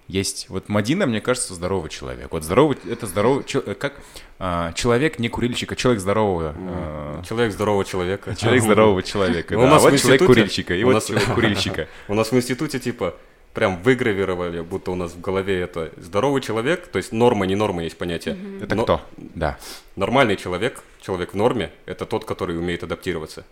[0.06, 0.46] есть.
[0.50, 2.30] Вот Мадина, мне кажется, здоровый человек.
[2.30, 3.94] Вот здоровый, это здоровый, э, как
[4.38, 6.54] а, человек не курильщика, человек здорового.
[6.56, 8.36] э, Человек здорового человека.
[8.36, 9.54] Человек здорового человека.
[9.54, 9.60] Да.
[9.62, 11.88] у нас а вот человек курильщика, и у вот нас- человек курильщика.
[12.08, 13.14] У нас в институте типа
[13.54, 17.84] прям выгравировали, будто у нас в голове это здоровый человек, то есть норма, не норма
[17.84, 18.36] есть понятие.
[18.60, 19.00] Это Но кто?
[19.16, 19.56] Да.
[19.96, 23.44] Нормальный человек, человек в норме, это тот, который умеет адаптироваться.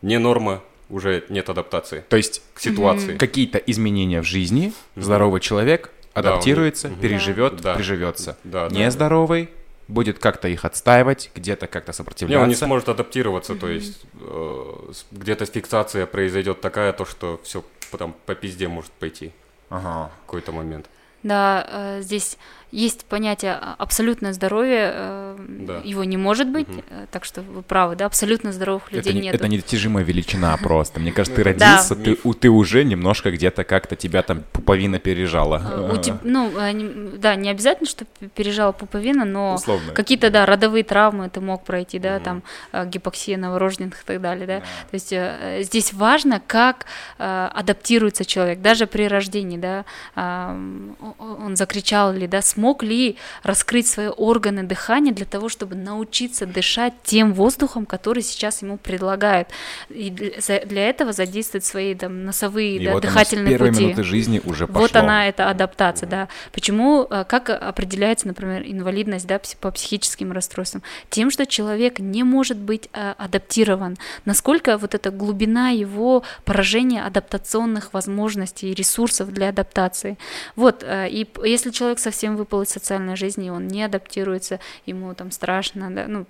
[0.00, 3.16] Не норма, уже нет адаптации То есть к ситуации.
[3.16, 7.02] какие-то изменения в жизни здоровый человек Да, адаптируется, он- Мгм.
[7.02, 7.74] переживет, Да.
[7.74, 8.38] приживется.
[8.44, 8.74] Да, да.
[8.78, 9.50] Нездоровый
[9.88, 12.42] будет как-то их отстаивать, где-то как-то Не, сопротивляться.
[12.42, 18.14] он не сможет адаптироваться, то есть э, где-то фиксация произойдет такая, то что все потом
[18.26, 19.32] по пизде может пойти
[19.70, 20.10] Ага.
[20.22, 20.88] в какой-то момент.
[21.22, 22.38] Да, э, здесь
[22.72, 25.80] есть понятие а- абсолютное здоровье, э, Да.
[25.84, 29.24] его не может быть, э, так что вы правы, да, абсолютно здоровых людей Это, не-
[29.26, 29.34] нет.
[29.34, 31.00] это недостижимая величина просто.
[31.00, 31.50] Мне кажется, ты Да.
[31.50, 35.62] родился, ты, у- ты уже немножко где-то как-то тебя там пуповина пережала.
[35.64, 38.04] Э, у теб- ну, не- да, не обязательно, что
[38.34, 39.58] пережала пуповина, но
[39.94, 42.42] какие-то, да, родовые травмы ты мог пройти, да, там
[42.72, 44.60] э, гипоксия новорожденных и так далее, да.
[44.60, 46.86] То есть э, здесь важно, как
[47.18, 49.84] адаптируется человек, даже при рождении, да,
[50.16, 56.94] он закричал ли, да, смог ли раскрыть свои органы дыхания для того, чтобы научиться дышать
[57.04, 59.48] тем воздухом, который сейчас ему предлагают.
[59.90, 63.84] И для этого задействовать свои там носовые, И да, вот оно с дыхательные пути.
[63.84, 64.80] минуты жизни уже пошло.
[64.80, 66.28] Вот она, эта адаптация, да.
[66.52, 70.82] Почему, э, как определяется, например, инвалидность, да, по психическим расстройствам?
[71.10, 73.96] Тем, что человек не может быть э, адаптирован.
[74.24, 80.16] Насколько вот эта глубина его поражения адаптационных возможностей и ресурсов для адаптации.
[80.56, 85.30] Вот, э, и если человек совсем выпал из социальной жизни, он не адаптируется, ему там
[85.30, 86.26] страшно, да, ну,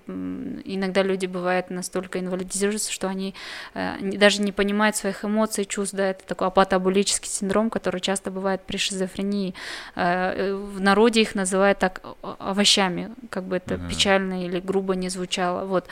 [0.64, 3.34] иногда люди бывают настолько инвалидизируются, что они
[3.74, 8.62] э, даже не понимают своих эмоций, чувств, да, это такой апатоабулический синдром, который часто бывает
[8.66, 9.54] при шизофрении.
[9.94, 15.10] Э, э, В народе их называют так овощами, как бы это печально или грубо не
[15.10, 15.86] звучало, вот.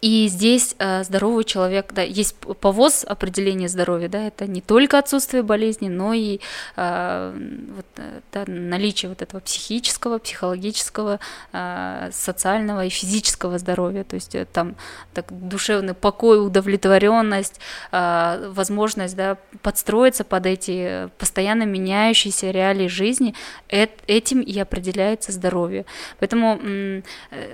[0.00, 5.42] И здесь э, здоровый человек, да, есть повоз определения здоровья, да, это не только отсутствие
[5.42, 6.38] болезни, но и
[6.76, 11.18] э, вот, э, да, наличие вот этого психического, психологического,
[11.52, 14.76] э, социального и физического здоровья, то есть э, там
[15.14, 17.58] так, душевный покой, удовлетворенность,
[17.90, 23.34] э, возможность да, подстроиться под эти э, постоянно меняющиеся реалии жизни,
[23.68, 25.86] эт- этим и определяется здоровье.
[26.20, 27.02] Поэтому э,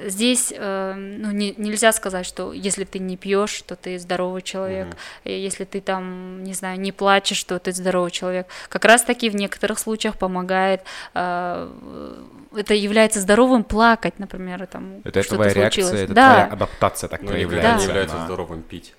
[0.09, 4.89] здесь э, ну, не- нельзя сказать, что если ты не пьешь, то ты здоровый человек,
[5.25, 8.47] и если ты там, не знаю, не плачешь, то ты здоровый человек.
[8.69, 10.83] Как раз таки в некоторых случаях помогает,
[11.15, 11.71] э,
[12.57, 16.05] это является здоровым плакать, например, там Это что-то твоя реакция, случилось.
[16.05, 16.33] это да.
[16.33, 17.77] твоя адаптация так Ну, проявляется.
[17.79, 18.25] не является Да.
[18.27, 18.95] здоровым пить.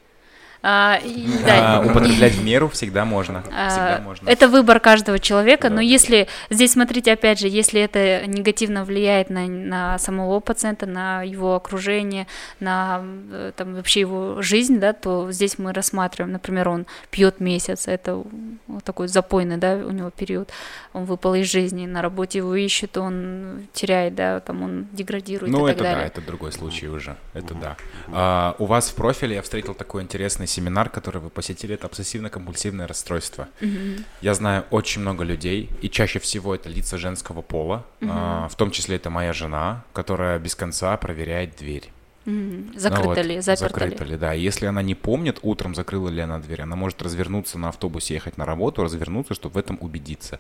[0.62, 3.44] А, и- А, да, употреблять в меру всегда можно.
[3.52, 4.30] А, Всегда можно.
[4.30, 5.76] Это выбор каждого человека, Да.
[5.76, 11.24] но если здесь смотрите опять же, если это негативно влияет на, на самого пациента, на
[11.24, 12.28] его окружение,
[12.60, 13.02] на
[13.32, 18.22] э, там вообще его жизнь, да, то здесь мы рассматриваем, например, он пьет месяц, это
[18.68, 20.50] вот такой запойный, да, у него период,
[20.92, 25.68] он выпал из жизни, на работе его ищут, он теряет, да, там он деградирует Ну,
[25.68, 27.16] и так это да, это другой случай уже.
[27.34, 27.78] Это да.
[28.12, 32.88] А, у вас в профиле я встретил такой интересный семинар, который вы посетили, это обсессивно-компульсивное
[32.88, 33.48] расстройство.
[33.62, 34.06] Мгм.
[34.22, 38.72] Я знаю очень много людей, и чаще всего это лица женского пола, а, в том
[38.72, 41.92] числе это моя жена, которая без конца проверяет дверь.
[42.26, 44.12] Ну Закрыто вот, ли, заперто закрыто ли.
[44.12, 44.36] ли, да.
[44.36, 48.14] И Если она не помнит, утром закрыла ли она дверь, она может развернуться на автобусе,
[48.16, 50.40] ехать на работу, развернуться, чтобы в этом убедиться.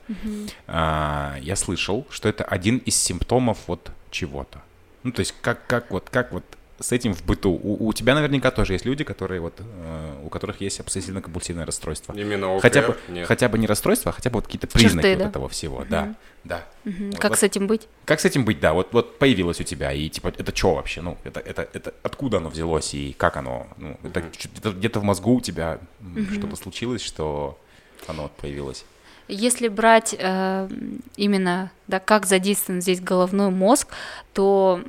[0.68, 4.62] А, я слышал, что это один из симптомов вот чего-то.
[5.04, 6.44] Ну, то есть как, как вот, как вот
[6.80, 7.52] с этим в быту?
[7.52, 12.14] У, у тебя наверняка тоже есть люди, которые вот, э, у которых есть обсессивно-компульсивное расстройство.
[12.14, 13.28] Именно ОКР Хотя бы, нет.
[13.28, 15.30] хотя бы не расстройство, а хотя бы вот какие-то признаки Черты, вот да?
[15.30, 15.86] этого всего.
[15.90, 16.66] Да, да.
[16.86, 17.12] Мгм.
[17.12, 17.88] Вот- Как вот с этим быть?
[18.06, 18.74] Как с этим быть, да?
[18.74, 21.02] Вот, вот появилось у тебя, и типа, это что вообще?
[21.02, 23.68] Ну, это, это, это откуда оно взялось, и как оно?
[23.78, 27.60] Ну, это чё- где-то, в мозгу у тебя м, что-то случилось, что
[28.08, 28.86] оно вот появилось.
[29.30, 30.68] Если брать э,
[31.16, 33.90] именно, да, как задействован здесь головной мозг,
[34.34, 34.82] то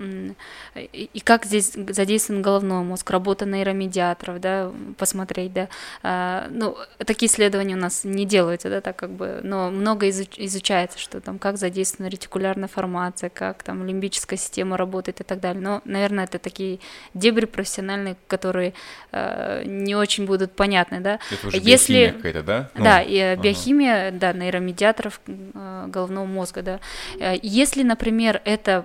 [0.74, 5.68] и, и как здесь задействован головной мозг, работа нейромедиаторов, да, посмотреть, да,
[6.02, 10.38] э, ну, такие исследования у нас не делаются, да, так как бы, но много изуч,
[10.38, 15.62] изучается, что там, как задействована ретикулярная формация, как там лимбическая система работает и так далее,
[15.62, 16.80] но, наверное, это такие
[17.14, 18.74] дебри профессиональные, которые
[19.12, 21.18] э, не очень будут понятны, да.
[21.30, 22.14] Это уже Если...
[22.16, 22.70] какая-то, да?
[22.74, 26.80] Ну, да, и ага биохимия, да, нейромедиаторов э, головного мозга, да.
[27.18, 28.84] Э, если, например, это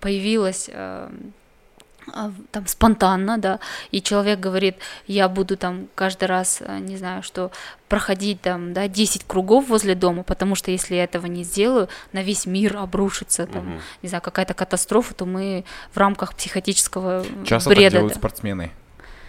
[0.00, 1.10] появилось э,
[2.50, 3.60] там спонтанно, да,
[3.90, 4.76] и человек говорит,
[5.06, 7.50] я буду там каждый раз, не знаю, что
[7.88, 12.22] проходить там, да, 10 кругов возле дома, потому что если я этого не сделаю, на
[12.22, 13.80] весь мир обрушится там, угу.
[14.02, 17.84] не знаю, какая-то катастрофа, то мы в рамках психотического Часто бреда.
[17.84, 18.70] так делают спортсмены.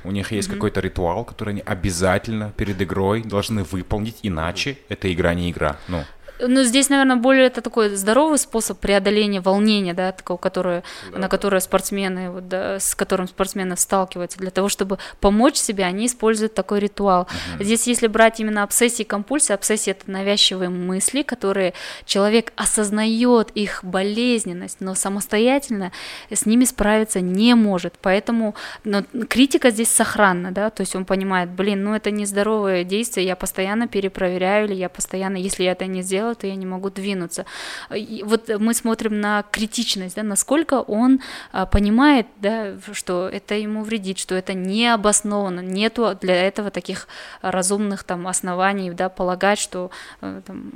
[0.06, 0.54] У них есть mm-hmm.
[0.54, 5.78] какой-то ритуал, который они обязательно перед игрой должны выполнить, иначе это игра не игра.
[5.88, 6.04] Ну.
[6.40, 11.20] Ну, здесь, наверное, более это такой здоровый способ преодоления волнения, да, такого, которое, да.
[11.20, 14.38] на которое спортсмены, вот, да, с которым спортсмены сталкиваются.
[14.38, 17.28] Для того, чтобы помочь себе, они используют такой ритуал.
[17.56, 17.64] Угу.
[17.64, 21.74] Здесь, если брать именно обсессии и компульсии, обсессии это навязчивые мысли, которые
[22.06, 25.92] человек осознает их болезненность, но самостоятельно
[26.30, 27.94] с ними справиться не может.
[28.02, 33.28] Поэтому но критика здесь сохранна, да, то есть он понимает, блин, ну это нездоровое действие,
[33.28, 36.90] я постоянно перепроверяю, или я постоянно, если я это не сделаю, то я не могу
[36.90, 37.46] двинуться.
[37.94, 41.20] И вот мы смотрим на критичность, да, насколько он
[41.52, 47.08] а, понимает, да, что это ему вредит, что это не обосновано, нету для этого таких
[47.42, 49.92] разумных там оснований, да, полагать, что
[50.22, 50.72] э, там,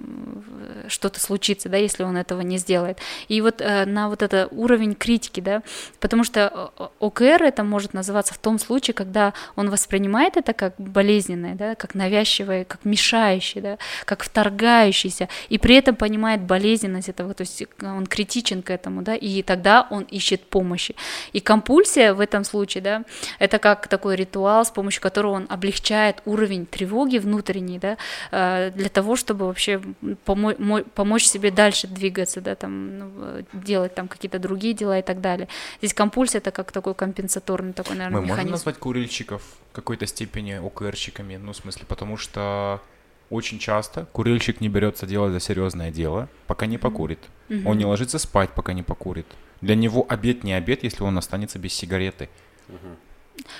[0.88, 3.00] что-то случится, да, если он этого не сделает.
[3.28, 5.64] И вот э, на вот это уровень критики, да,
[6.00, 10.74] потому что э, ОКР это может называться в том случае, когда он воспринимает это как
[10.78, 17.34] болезненное, да, как навязчивое, как мешающее, да, как вторгающееся, и при этом понимает болезненность этого,
[17.34, 20.96] то есть он критичен к этому, да, и тогда он ищет помощи.
[21.34, 23.04] И компульсия в этом случае, да,
[23.40, 27.98] это как такой ритуал, с помощью которого он облегчает уровень тревоги внутренней, да,
[28.32, 29.82] э, для того, чтобы вообще
[30.26, 33.12] помо- помочь себе дальше двигаться, да, там, ну,
[33.54, 35.48] делать там какие-то другие дела и так далее.
[35.80, 38.42] Здесь компульсия это как такой компенсаторный такой, наверное, Мы механизм.
[38.42, 39.42] можем назвать курильщиков
[39.72, 42.82] в какой-то степени ОКРщиками, ну, в смысле, потому что
[43.30, 47.20] очень часто курильщик не берется делать за серьезное дело, пока не покурит.
[47.50, 47.64] Mm-hmm.
[47.66, 49.28] Он не ложится спать, пока не покурит.
[49.62, 52.30] Для него обед не обед, если он останется без сигареты.
[52.68, 52.96] Mm-hmm.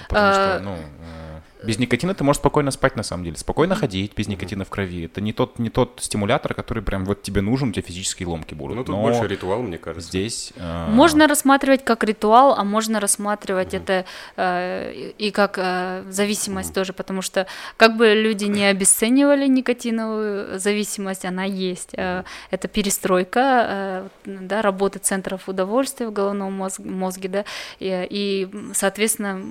[0.08, 3.38] Потому что, а, ну, э, без никотина ты можешь спокойно спать, на самом деле.
[3.38, 5.06] Спокойно ходить без никотина в крови.
[5.06, 8.54] Это не тот, не тот стимулятор, который прям вот тебе нужен, у тебя физические ломки
[8.54, 8.78] будут.
[8.78, 10.10] Ну, тут Но больше ритуал, мне кажется.
[10.10, 10.54] Здесь...
[10.56, 10.88] Э...
[10.90, 14.06] Можно рассматривать как ритуал, а можно рассматривать это
[14.38, 17.46] э, и как э, зависимость тоже, потому что
[17.78, 21.92] как бы люди не обесценивали никотиновую зависимость, она есть.
[21.94, 27.46] Э, это перестройка, э, да, работы центров удовольствия в головном мозг, мозге, да,
[27.80, 29.42] и, и, соответственно,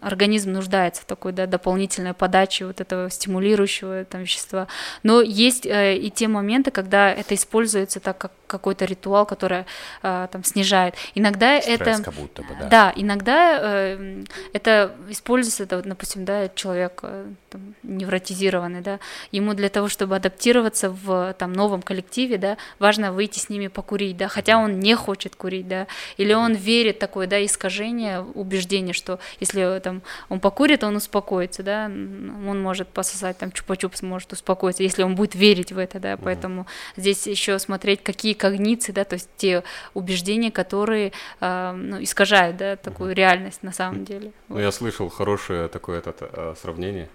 [0.00, 4.66] организм нуждается в такой, да, да, дополнительной подачи вот этого стимулирующего там вещества.
[5.02, 9.64] Но есть э, и те моменты, когда это используется так как какой-то ритуал, который
[10.02, 10.94] э, там снижает.
[11.14, 12.68] Иногда Стресс это, как будто бы, да.
[12.68, 19.00] да, иногда э, это используется, это, вот, допустим, да, человек э, там, невротизированный, да,
[19.32, 24.16] ему для того, чтобы адаптироваться в там новом коллективе, да, важно выйти с ними покурить,
[24.16, 29.18] да, хотя он не хочет курить, да, или он верит такое, да, искажение убеждение, что
[29.40, 35.02] если там он покурит, он успокоится, да, он может пососать там чупа-чупс, может успокоиться, если
[35.02, 36.66] он будет верить в это, да, поэтому
[36.96, 39.62] здесь еще смотреть, какие когниции, да, то есть те
[39.94, 44.32] убеждения, которые э, ну, искажают, да, такую реальность на самом деле.
[44.48, 44.60] Ну, вот.
[44.60, 47.08] я слышал хорошее такое это, э, сравнение.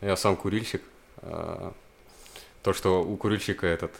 [0.00, 0.82] Я сам курильщик.
[1.22, 1.72] Э,
[2.62, 3.92] то, что у курильщика этот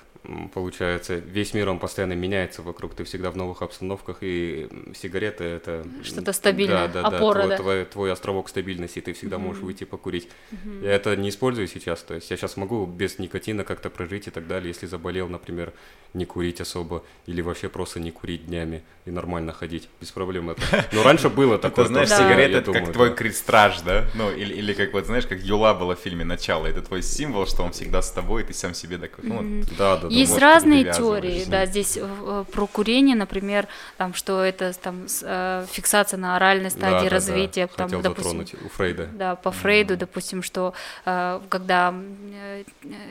[0.54, 5.86] получается, весь мир, он постоянно меняется вокруг, ты всегда в новых обстановках, и сигареты это...
[6.02, 7.56] Что-то стабильное, да, да, опора, да, да.
[7.56, 9.40] Твой, твой островок стабильности, ты всегда mm-hmm.
[9.40, 10.28] можешь выйти покурить.
[10.50, 10.84] Mm-hmm.
[10.84, 14.30] Я это не использую сейчас, то есть я сейчас могу без никотина как-то прожить и
[14.30, 15.72] так далее, если заболел, например,
[16.14, 20.62] не курить особо, или вообще просто не курить днями и нормально ходить, без проблем это.
[20.92, 21.84] Но раньше было такое.
[21.84, 24.06] Ты знаешь, сигарета это как твой крит-страж, да?
[24.14, 27.62] Ну, или, как вот, знаешь, как Юла было в фильме «Начало», это твой символ, что
[27.62, 31.44] он всегда с тобой, и ты сам себе такой, ну, да, да, Есть разные теории,
[31.46, 33.66] да, здесь э, про курение, например,
[33.96, 37.10] там, что это там э, фиксация на оральной стадии Да, да, да.
[37.10, 39.06] развития, там, Хотел допустим, у Фрейда.
[39.12, 40.74] да, по Фрейду, допустим, что
[41.04, 41.94] э, когда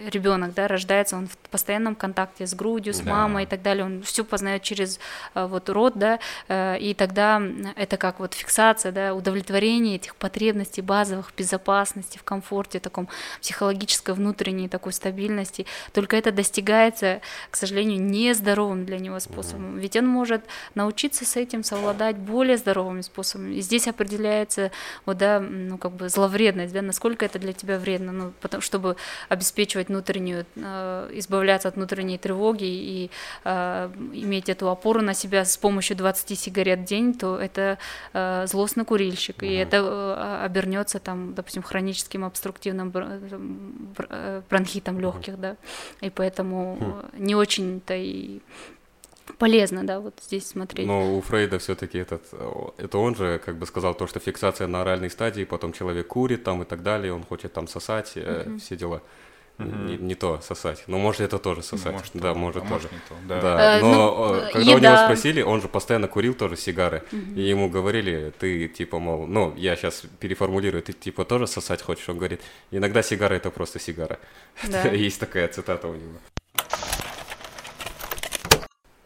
[0.10, 3.11] ребенок, да, рождается, он в постоянном контакте с грудью, с Да.
[3.11, 4.99] мамой и так далее, он все познает через
[5.34, 7.41] э, вот рот, да, э, и тогда
[7.76, 13.07] это как вот фиксация, да, удовлетворение этих потребностей базовых, безопасности, в комфорте, таком
[13.41, 15.65] психологической внутренней такой стабильности.
[15.94, 16.32] Только это
[16.95, 19.77] достигается, к сожалению, нездоровым для него способом.
[19.77, 20.43] Ведь он может
[20.76, 23.55] научиться с этим совладать более здоровыми способами.
[23.55, 24.72] И здесь определяется
[25.05, 28.95] вот, да, ну, как бы зловредность, да, насколько это для тебя вредно, ну, потому, чтобы
[29.30, 33.11] обеспечивать внутреннюю, э, избавляться от внутренней тревоги и
[33.43, 37.77] э, иметь эту опору на себя с помощью 20 сигарет в день, то это
[38.13, 45.39] э, злостный курильщик, и это э, обернется там, допустим, хроническим обструктивным бр- э, бронхитом легких,
[45.39, 45.55] да,
[46.01, 48.41] и поэтому э, не очень-то и
[49.38, 50.88] полезно, да, вот здесь смотреть.
[50.88, 54.68] Но у Фрейда все-таки этот, о, это он же как бы сказал то, что фиксация
[54.68, 58.57] на оральной стадии, потом человек курит там и так далее, он хочет там сосать, э,
[58.60, 59.02] все дела.
[59.57, 60.84] Не, не то сосать.
[60.88, 61.94] Но может это тоже сосать.
[61.94, 62.74] Может, да, то, может а тоже.
[62.74, 63.41] может не то, да.
[63.41, 65.06] Да, Э, но ну, э, э, когда у него еда.
[65.06, 67.03] спросили, он же постоянно курил тоже сигары,
[67.36, 72.10] и ему говорили, ты типа, мол, ну, я сейчас переформулирую, ты типа тоже сосать хочешь?
[72.10, 72.41] Он говорит,
[72.72, 74.20] иногда сигара это просто сигара.
[74.68, 74.90] Да.
[74.91, 76.20] Есть такая цитата у него.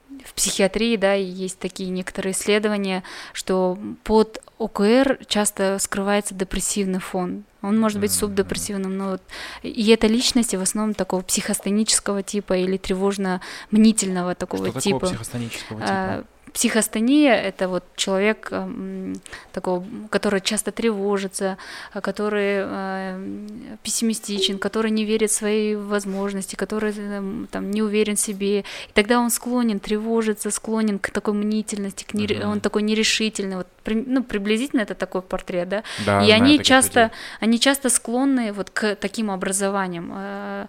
[0.09, 3.03] в психиатрии, да, есть такие некоторые исследования,
[3.33, 7.43] что под ОКР часто скрывается депрессивный фон.
[7.61, 9.21] Он может быть субдепрессивным, но вот
[9.63, 14.99] и это личности в основном такого психостенического типа или тревожно-мнительного такого Что типа.
[14.99, 16.27] такого психостонического А, типа?
[16.53, 19.15] Психостония— это вот человек, м,
[19.51, 21.57] такого, который часто тревожится,
[21.93, 28.15] а, который э, пессимистичен, который не верит в свои возможности, который э, там, не уверен
[28.15, 28.59] в себе.
[28.59, 32.49] И тогда он склонен тревожиться, склонен к такой мнительности, к нере- Мгм.
[32.49, 33.57] он такой нерешительный.
[33.57, 35.83] Вот, ну, приблизительно это такой портрет, да?
[36.05, 37.15] Да, и они часто, людей.
[37.41, 40.67] они часто склонны вот к таким образованиям, э,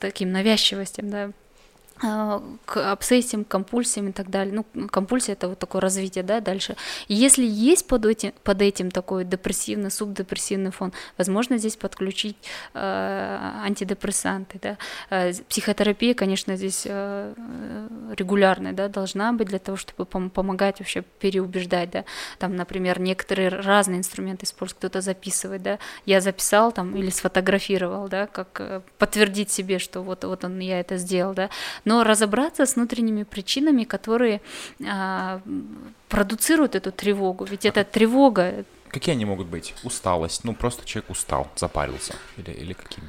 [0.00, 1.30] таким навязчивостям, да, э,
[1.98, 4.54] к обсессиям, компульсиям и так далее.
[4.74, 6.76] Ну, компульсия это вот такое развитие, да, дальше.
[7.08, 12.36] Если есть под этим, под этим такой депрессивный, субдепрессивный фон, возможно, здесь подключить
[12.74, 14.76] э, антидепрессанты, да.
[15.08, 17.34] Э, психотерапия, конечно, здесь э,
[18.14, 22.04] регулярная, да, должна быть для того, чтобы пом- помогать вообще переубеждать, да.
[22.38, 25.78] Там, например, некоторые разные инструменты используют, кто-то записывает, да.
[26.04, 30.80] Я записал там или сфотографировал, да, как э, подтвердить себе, что вот, вот он, я
[30.80, 31.48] это сделал, да.
[31.86, 34.40] Но разобраться с внутренними причинами, которые
[34.86, 35.40] а,
[36.08, 37.44] продуцируют эту тревогу.
[37.44, 39.74] Ведь это тревога, Какие они могут быть?
[39.84, 40.44] Усталость.
[40.44, 42.14] Ну, просто человек устал, запарился.
[42.38, 43.08] Или, или какими?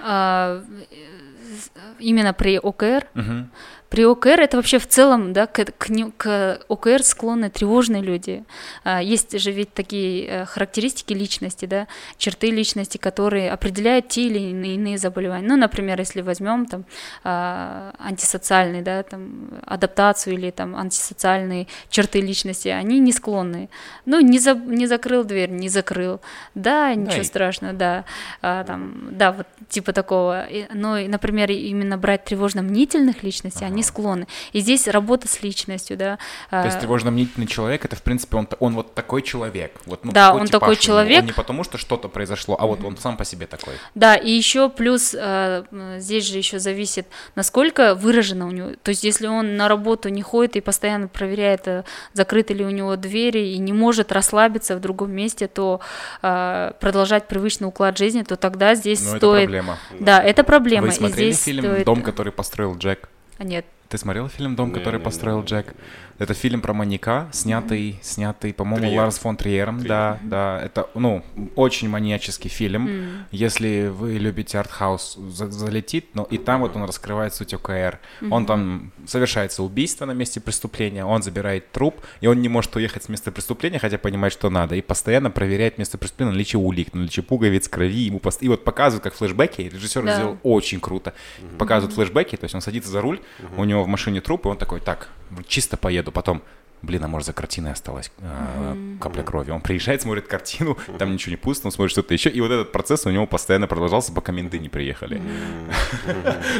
[0.00, 3.06] а, э, именно при ОКР.
[3.14, 3.50] Мгм.
[3.90, 5.88] При ОКР это вообще в целом, да, к, к,
[6.18, 8.44] к ОКР склонны тревожные люди.
[8.84, 11.86] А, Есть же ведь такие э, характеристики личности, да,
[12.18, 15.46] черты личности, которые определяют те или иные, заболевания.
[15.48, 16.84] Ну, например, если возьмем там
[17.24, 23.70] а, антисоциальный, да, там адаптацию или там антисоциальные черты личности, они не склонны.
[24.04, 26.20] Ну, не, за, не закрыл дверь, не закрыл.
[26.54, 28.04] Да, ничего и- страшного, да.
[28.42, 30.46] А, там, да, вот типа такого.
[30.74, 34.26] Но, и, например, именно брать тревожно-мнительных личностей, они склонны.
[34.52, 36.18] И здесь работа с личностью, да.
[36.50, 39.72] То есть а, тревожно-мнительный человек, это, в принципе, он, он вот такой человек.
[39.86, 41.20] Вот, ну, Да, такой он типаж такой человек.
[41.20, 43.74] Он не потому, что что-то произошло, а вот он сам по себе такой.
[43.94, 45.66] Да, и еще плюс м,
[45.98, 48.70] здесь же еще зависит, насколько выражено у него.
[48.82, 52.70] То есть, если он на работу не ходит и постоянно проверяет, э, закрыты ли у
[52.70, 55.80] него двери и не может расслабиться в другом месте, то
[56.22, 59.44] э, продолжать привычный уклад жизни, то тогда здесь Ну, это стоит.
[59.44, 59.78] проблема.
[60.00, 60.86] Да, это проблема.
[60.86, 63.08] Вы и смотрели здесь фильм стоит- «Дом, который построил Джек»?
[63.38, 63.64] Нет.
[63.88, 65.04] Ты смотрел фильм «Дом, который Не-не-не.
[65.04, 65.74] построил Джек»?
[66.18, 68.98] Это фильм про маньяка, снятый, снятый, по-моему, Триер.
[69.02, 69.84] Ларс фон Триером.
[69.84, 70.60] Да, да.
[70.60, 71.22] Это, ну,
[71.54, 72.88] очень маньяческий фильм.
[72.88, 73.24] М.
[73.30, 78.00] Если вы любите артхаус, за- залетит, но и там вот он раскрывает суть ОКР.
[78.32, 83.04] Он там совершается убийство на месте преступления, он забирает труп, и он не может уехать
[83.04, 86.92] с места преступления, хотя понимает, что надо, и постоянно проверяет место преступления на наличие улик,
[86.94, 88.06] на наличие пуговиц, крови.
[88.06, 90.14] Ему пост- И вот показывают, как флешбеки, режиссер Да.
[90.16, 91.14] сделал очень круто.
[91.58, 93.20] Показывают флешбеки, то есть он садится за руль,
[93.56, 95.08] у него в машине труп, и он такой, так,
[95.46, 96.42] чисто поеду, потом
[96.82, 99.50] блин, а может за картиной осталась э, капля крови.
[99.50, 102.72] Он приезжает, смотрит картину, там ничего не пусто, он смотрит что-то еще, и вот этот
[102.72, 105.20] процесс у него постоянно продолжался, пока менты не приехали.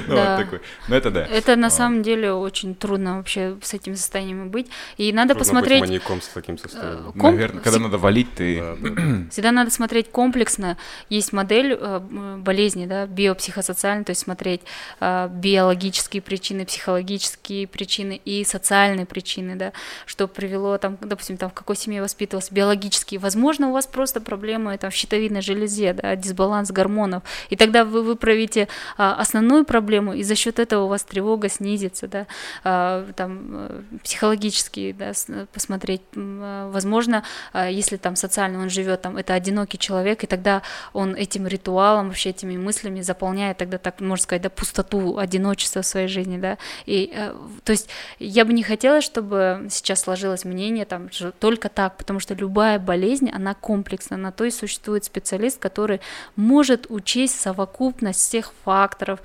[0.07, 0.61] Ну, вот такой.
[0.89, 1.25] Ну, это да.
[1.25, 4.69] Это на самом деле очень трудно вообще с этим состоянием быть.
[4.97, 5.81] И надо посмотреть...
[5.81, 7.13] маньяком с таким состоянием.
[7.13, 8.59] Ком- Наверное, когда надо валить, ты...
[9.31, 10.77] Всегда надо смотреть комплексно.
[11.09, 12.01] Есть модель э,
[12.39, 14.63] болезни, да, биопсихосоциальная, то есть смотреть
[15.01, 19.73] э, биологические причины, психологические причины и социальные причины, да,
[20.09, 23.21] что привело, там, допустим, там, в какой семье воспитывался, биологические.
[23.21, 27.23] Возможно, у вас просто проблемы там, в щитовидной железе, да, дисбаланс гормонов.
[27.51, 32.09] И тогда вы выправите а, основную проблему, и за счет этого у вас тревога снизится,
[32.09, 32.27] да,
[32.65, 36.03] а, там, э, психологически, да, э, посмотреть.
[36.17, 37.23] А, Возможно,
[37.53, 40.63] а, если там социально он живет, там, это одинокий человек, и тогда
[40.93, 45.87] он этим ритуалом, вообще этими мыслями заполняет тогда, так можно сказать, да, пустоту, одиночество в
[45.87, 46.57] своей жизни, да,
[46.87, 51.69] и, э, то есть я бы не хотела, чтобы сейчас сложилось мнение там что только
[51.69, 56.01] так, потому что любая болезнь, она комплексна, на то и существует специалист, который
[56.37, 59.21] может учесть совокупность всех факторов,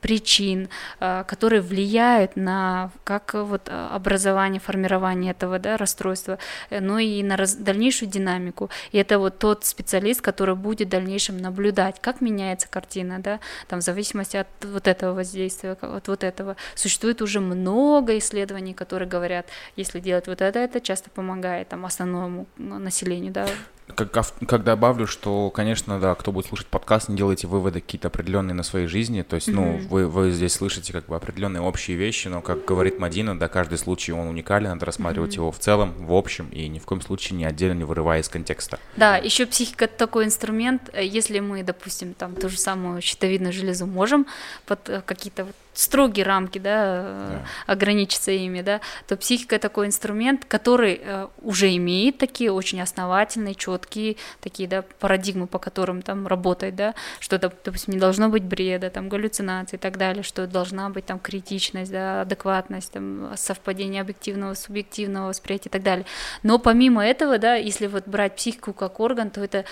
[0.00, 0.68] причин,
[1.00, 6.38] э, которые влияют на как вот э, образование, формирование этого да, расстройства,
[6.70, 8.70] э, но и на раз- дальнейшую динамику.
[8.92, 13.80] И это вот тот специалист, который будет в дальнейшем наблюдать, как меняется картина, да, там
[13.80, 16.56] в зависимости от вот этого воздействия, от вот этого.
[16.74, 19.46] Существует уже много исследований, которые говорят,
[19.76, 23.46] если делать вот это, это часто помогает там основному ну, населению, да.
[23.94, 28.08] Как, ав- как добавлю, что, конечно, да, кто будет слушать подкаст, не делайте выводы какие-то
[28.08, 29.22] определенные на своей жизни.
[29.22, 29.88] То есть, ну, Мгм.
[29.88, 33.78] вы, вы здесь слышите как бы определенные общие вещи, но, как говорит Мадина, да, каждый
[33.78, 35.42] случай он уникален, надо рассматривать Мгм.
[35.42, 38.28] его в целом, в общем, и ни в коем случае не отдельно не вырывая из
[38.28, 38.78] контекста.
[38.96, 43.52] Да, еще психика это такой инструмент, э, если мы, допустим, там ту же самую щитовидную
[43.54, 44.26] железу можем
[44.66, 47.72] под э, какие-то вот строгие рамки, да, Да.
[47.72, 54.16] ограничиться ими, да, то психика такой инструмент, который э, уже имеет такие очень основательные, четкие
[54.40, 58.90] такие, да, парадигмы, по которым там работать, да, что, доп- допустим, не должно быть бреда,
[58.90, 64.54] там, галлюцинации и так далее, что должна быть там критичность, да, адекватность, там, совпадение объективного,
[64.54, 66.06] субъективного восприятия и так далее.
[66.42, 69.64] Но помимо этого, да, если вот брать психику как орган, то это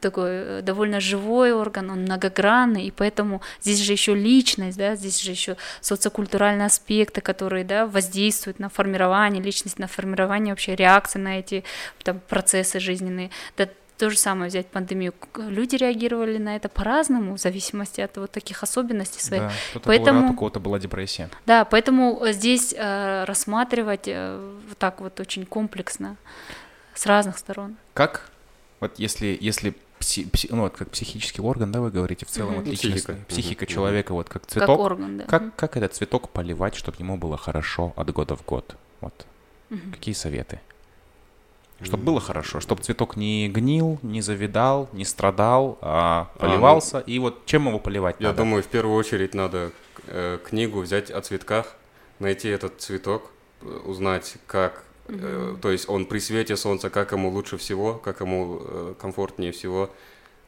[0.00, 5.20] такой э, довольно живой орган, он многогранный, и поэтому здесь же еще личность, да, здесь
[5.20, 5.47] же еще
[5.80, 11.64] социокультуральные аспекты, которые, да, воздействуют на формирование личности, на формирование вообще реакции на эти
[12.02, 13.30] там, процессы жизненные.
[13.56, 15.12] Да, то же самое взять пандемию.
[15.36, 19.42] Люди реагировали на это по-разному, в зависимости от вот таких особенностей своих.
[19.42, 21.28] Да, кто-то Поэтому- был рад, у кого-то была депрессия.
[21.46, 26.16] Да, поэтому э, здесь э, рассматривать э, вот так вот очень комплексно,
[26.94, 27.76] с разных сторон.
[27.94, 28.30] Как,
[28.80, 32.48] вот если, если пси- пси- ну, вот как психический орган, да, вы говорите, в целом
[32.50, 32.56] Мгм.
[32.58, 33.24] вот Ну, личность, психика.
[33.28, 33.72] психика Мгм.
[33.74, 35.24] человека, вот как Как цветок, орган, да.
[35.24, 38.76] как, как этот цветок поливать, чтобы ему было хорошо от года в год?
[39.00, 39.26] Вот,
[39.70, 39.92] Мгм.
[39.92, 40.60] какие советы?
[41.80, 46.98] Чтобы было хорошо, чтобы цветок не гнил, не завидал, не страдал, а ну, поливался.
[46.98, 48.38] И вот чем его поливать Я надо?
[48.38, 49.70] думаю, в первую очередь надо
[50.08, 51.76] э, книгу взять о цветках,
[52.18, 53.30] найти этот цветок,
[53.62, 58.20] э, узнать, как, э, то есть он при свете солнца, как ему лучше всего, как
[58.20, 59.90] ему э, комфортнее всего,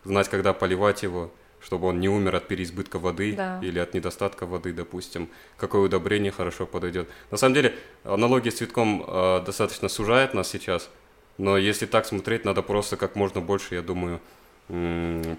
[0.04, 1.30] знать, когда поливать его,
[1.60, 3.60] чтобы он не умер от переизбытка воды Да.
[3.62, 7.08] или от недостатка воды, допустим, какое удобрение хорошо подойдет.
[7.30, 7.74] На самом деле,
[8.04, 10.88] аналогия с цветком э, достаточно сужает нас сейчас,
[11.38, 14.20] но если так смотреть, надо просто как можно больше, я думаю,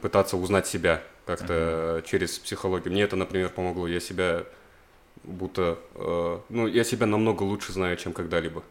[0.02, 2.92] пытаться узнать себя как-то через психологию.
[2.92, 3.88] Мне это, например, помогло.
[3.88, 4.44] Я себя
[5.24, 8.64] будто, э, ну, я себя намного лучше знаю, чем когда-либо.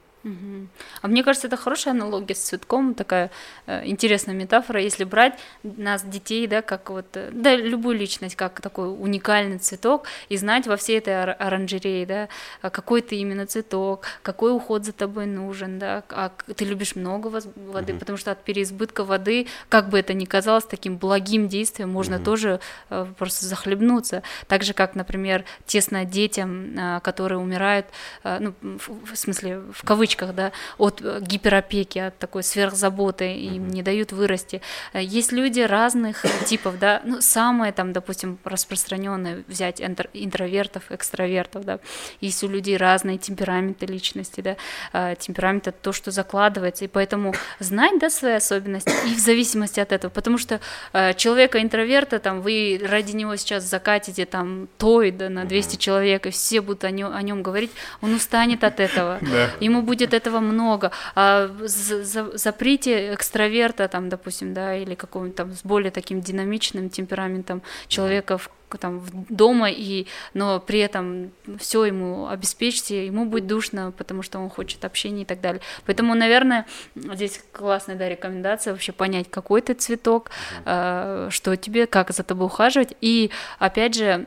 [1.02, 3.30] А мне кажется, это хорошая аналогия с цветком, такая
[3.66, 8.60] э, интересная метафора, если брать нас, детей, да, как вот, э, да, любую личность, как
[8.60, 12.28] такой уникальный цветок, и знать во всей этой ор- оранжерее, да,
[12.60, 17.28] а какой ты именно цветок, какой уход за тобой нужен, да, а ты любишь много
[17.28, 22.18] воды, потому что от переизбытка воды, как бы это ни казалось, таким благим действием можно
[22.24, 22.60] тоже
[22.90, 24.22] э, просто захлебнуться.
[24.48, 27.86] Так же, как, например, тесно детям, э, которые умирают,
[28.24, 33.68] э, ну, в, в смысле, в кавычках, да, от э, гиперопеки, от такой сверхзаботы, им
[33.68, 34.60] не дают вырасти.
[34.92, 41.64] Э, Есть люди разных типов, да, ну, самое там, допустим, распространенное взять интр- интровертов, экстравертов,
[41.64, 41.78] да,
[42.20, 44.56] есть у людей разные темпераменты личности, да,
[44.92, 49.80] Э, темперамент это то, что закладывается, и поэтому знать, да, свои особенности, и в зависимости
[49.80, 50.60] от этого, потому что
[50.92, 56.26] э, человека интроверта, там, вы ради него сейчас закатите там той, да, на 200 человек,
[56.26, 57.70] и все будут о нем, о нем говорить,
[58.00, 59.20] он устанет от этого,
[59.60, 60.90] ему будет будет этого много.
[61.14, 67.62] А за, заприте экстраверта, там, допустим, да, или какого-нибудь там с более таким динамичным темпераментом
[67.88, 74.22] человека в там дома и но при этом все ему обеспечьте ему будет душно потому
[74.22, 75.60] что он хочет общения и так далее.
[75.86, 80.30] Поэтому наверное здесь классная да рекомендация вообще понять какой ты цветок
[80.64, 82.94] э, что тебе как за тобой ухаживать.
[83.00, 84.24] И опять же а,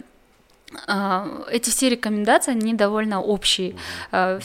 [1.52, 3.76] эти все рекомендации, они довольно общие.
[4.12, 4.40] А,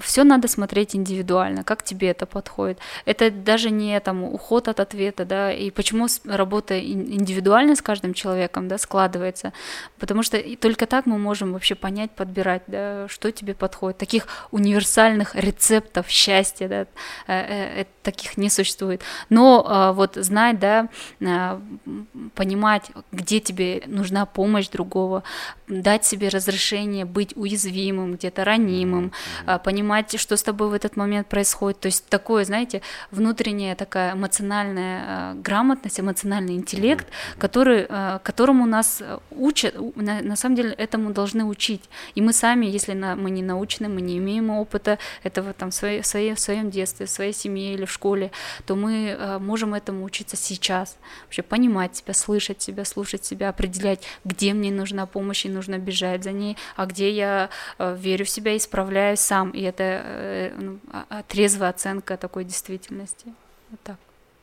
[0.00, 2.78] все надо смотреть индивидуально, как тебе это подходит.
[3.04, 8.68] Это даже не там уход от ответа, да, и почему работа индивидуально с каждым человеком,
[8.68, 9.52] да, складывается,
[9.98, 13.98] потому что только так мы можем вообще понять, подбирать, да, что тебе подходит.
[13.98, 16.86] Таких универсальных рецептов счастья, да, э,
[17.26, 19.02] э, э, таких не существует.
[19.28, 20.88] Но а, вот знать, да,
[22.34, 25.22] понимать, где тебе нужна помощь другого,
[25.68, 29.12] дать себе разрешение быть уязвимым, где-то ранимым,
[29.46, 29.62] mm-hmm.
[29.62, 31.80] понимать, что с тобой в этот момент происходит.
[31.80, 37.38] То есть такое, знаете, внутренняя такая эмоциональная а, грамотность, эмоциональный интеллект, mm-hmm.
[37.38, 41.82] который, а, которому нас учат, на, на самом деле этому должны учить.
[42.14, 45.74] И мы сами, если на, мы не научены, мы не имеем опыта этого там в,
[45.74, 48.30] своей, в, своей, в своем детстве, в своей семье или в школе,
[48.66, 50.96] то мы можем этому учиться сейчас.
[51.24, 56.24] Вообще понимать себя, слышать себя, слушать себя, определять, где мне нужна помощь и нужно бежать
[56.24, 59.50] за ней, а где я э, верю в себя и справляюсь сам.
[59.50, 63.34] И это э, ну, а, трезвая оценка такой действительности.
[63.70, 63.96] Вот так.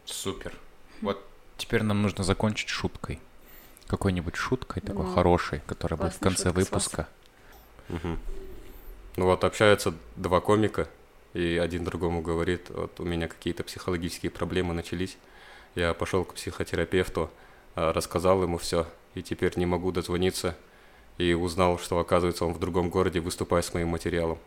[0.05, 0.53] Супер.
[1.01, 1.23] Вот
[1.57, 3.19] теперь нам нужно закончить шуткой.
[3.87, 7.07] Какой-нибудь шуткой такой хорошей, которая будет в конце выпуска.
[7.89, 8.17] Угу.
[9.17, 10.87] Ну вот общаются два комика,
[11.33, 15.17] и один другому говорит, вот у меня какие-то психологические проблемы начались.
[15.75, 17.29] Я пошел к психотерапевту,
[17.75, 20.55] а, рассказал ему все, и теперь не могу дозвониться
[21.17, 24.37] и узнал, что, оказывается, он в другом городе выступает с моим материалом.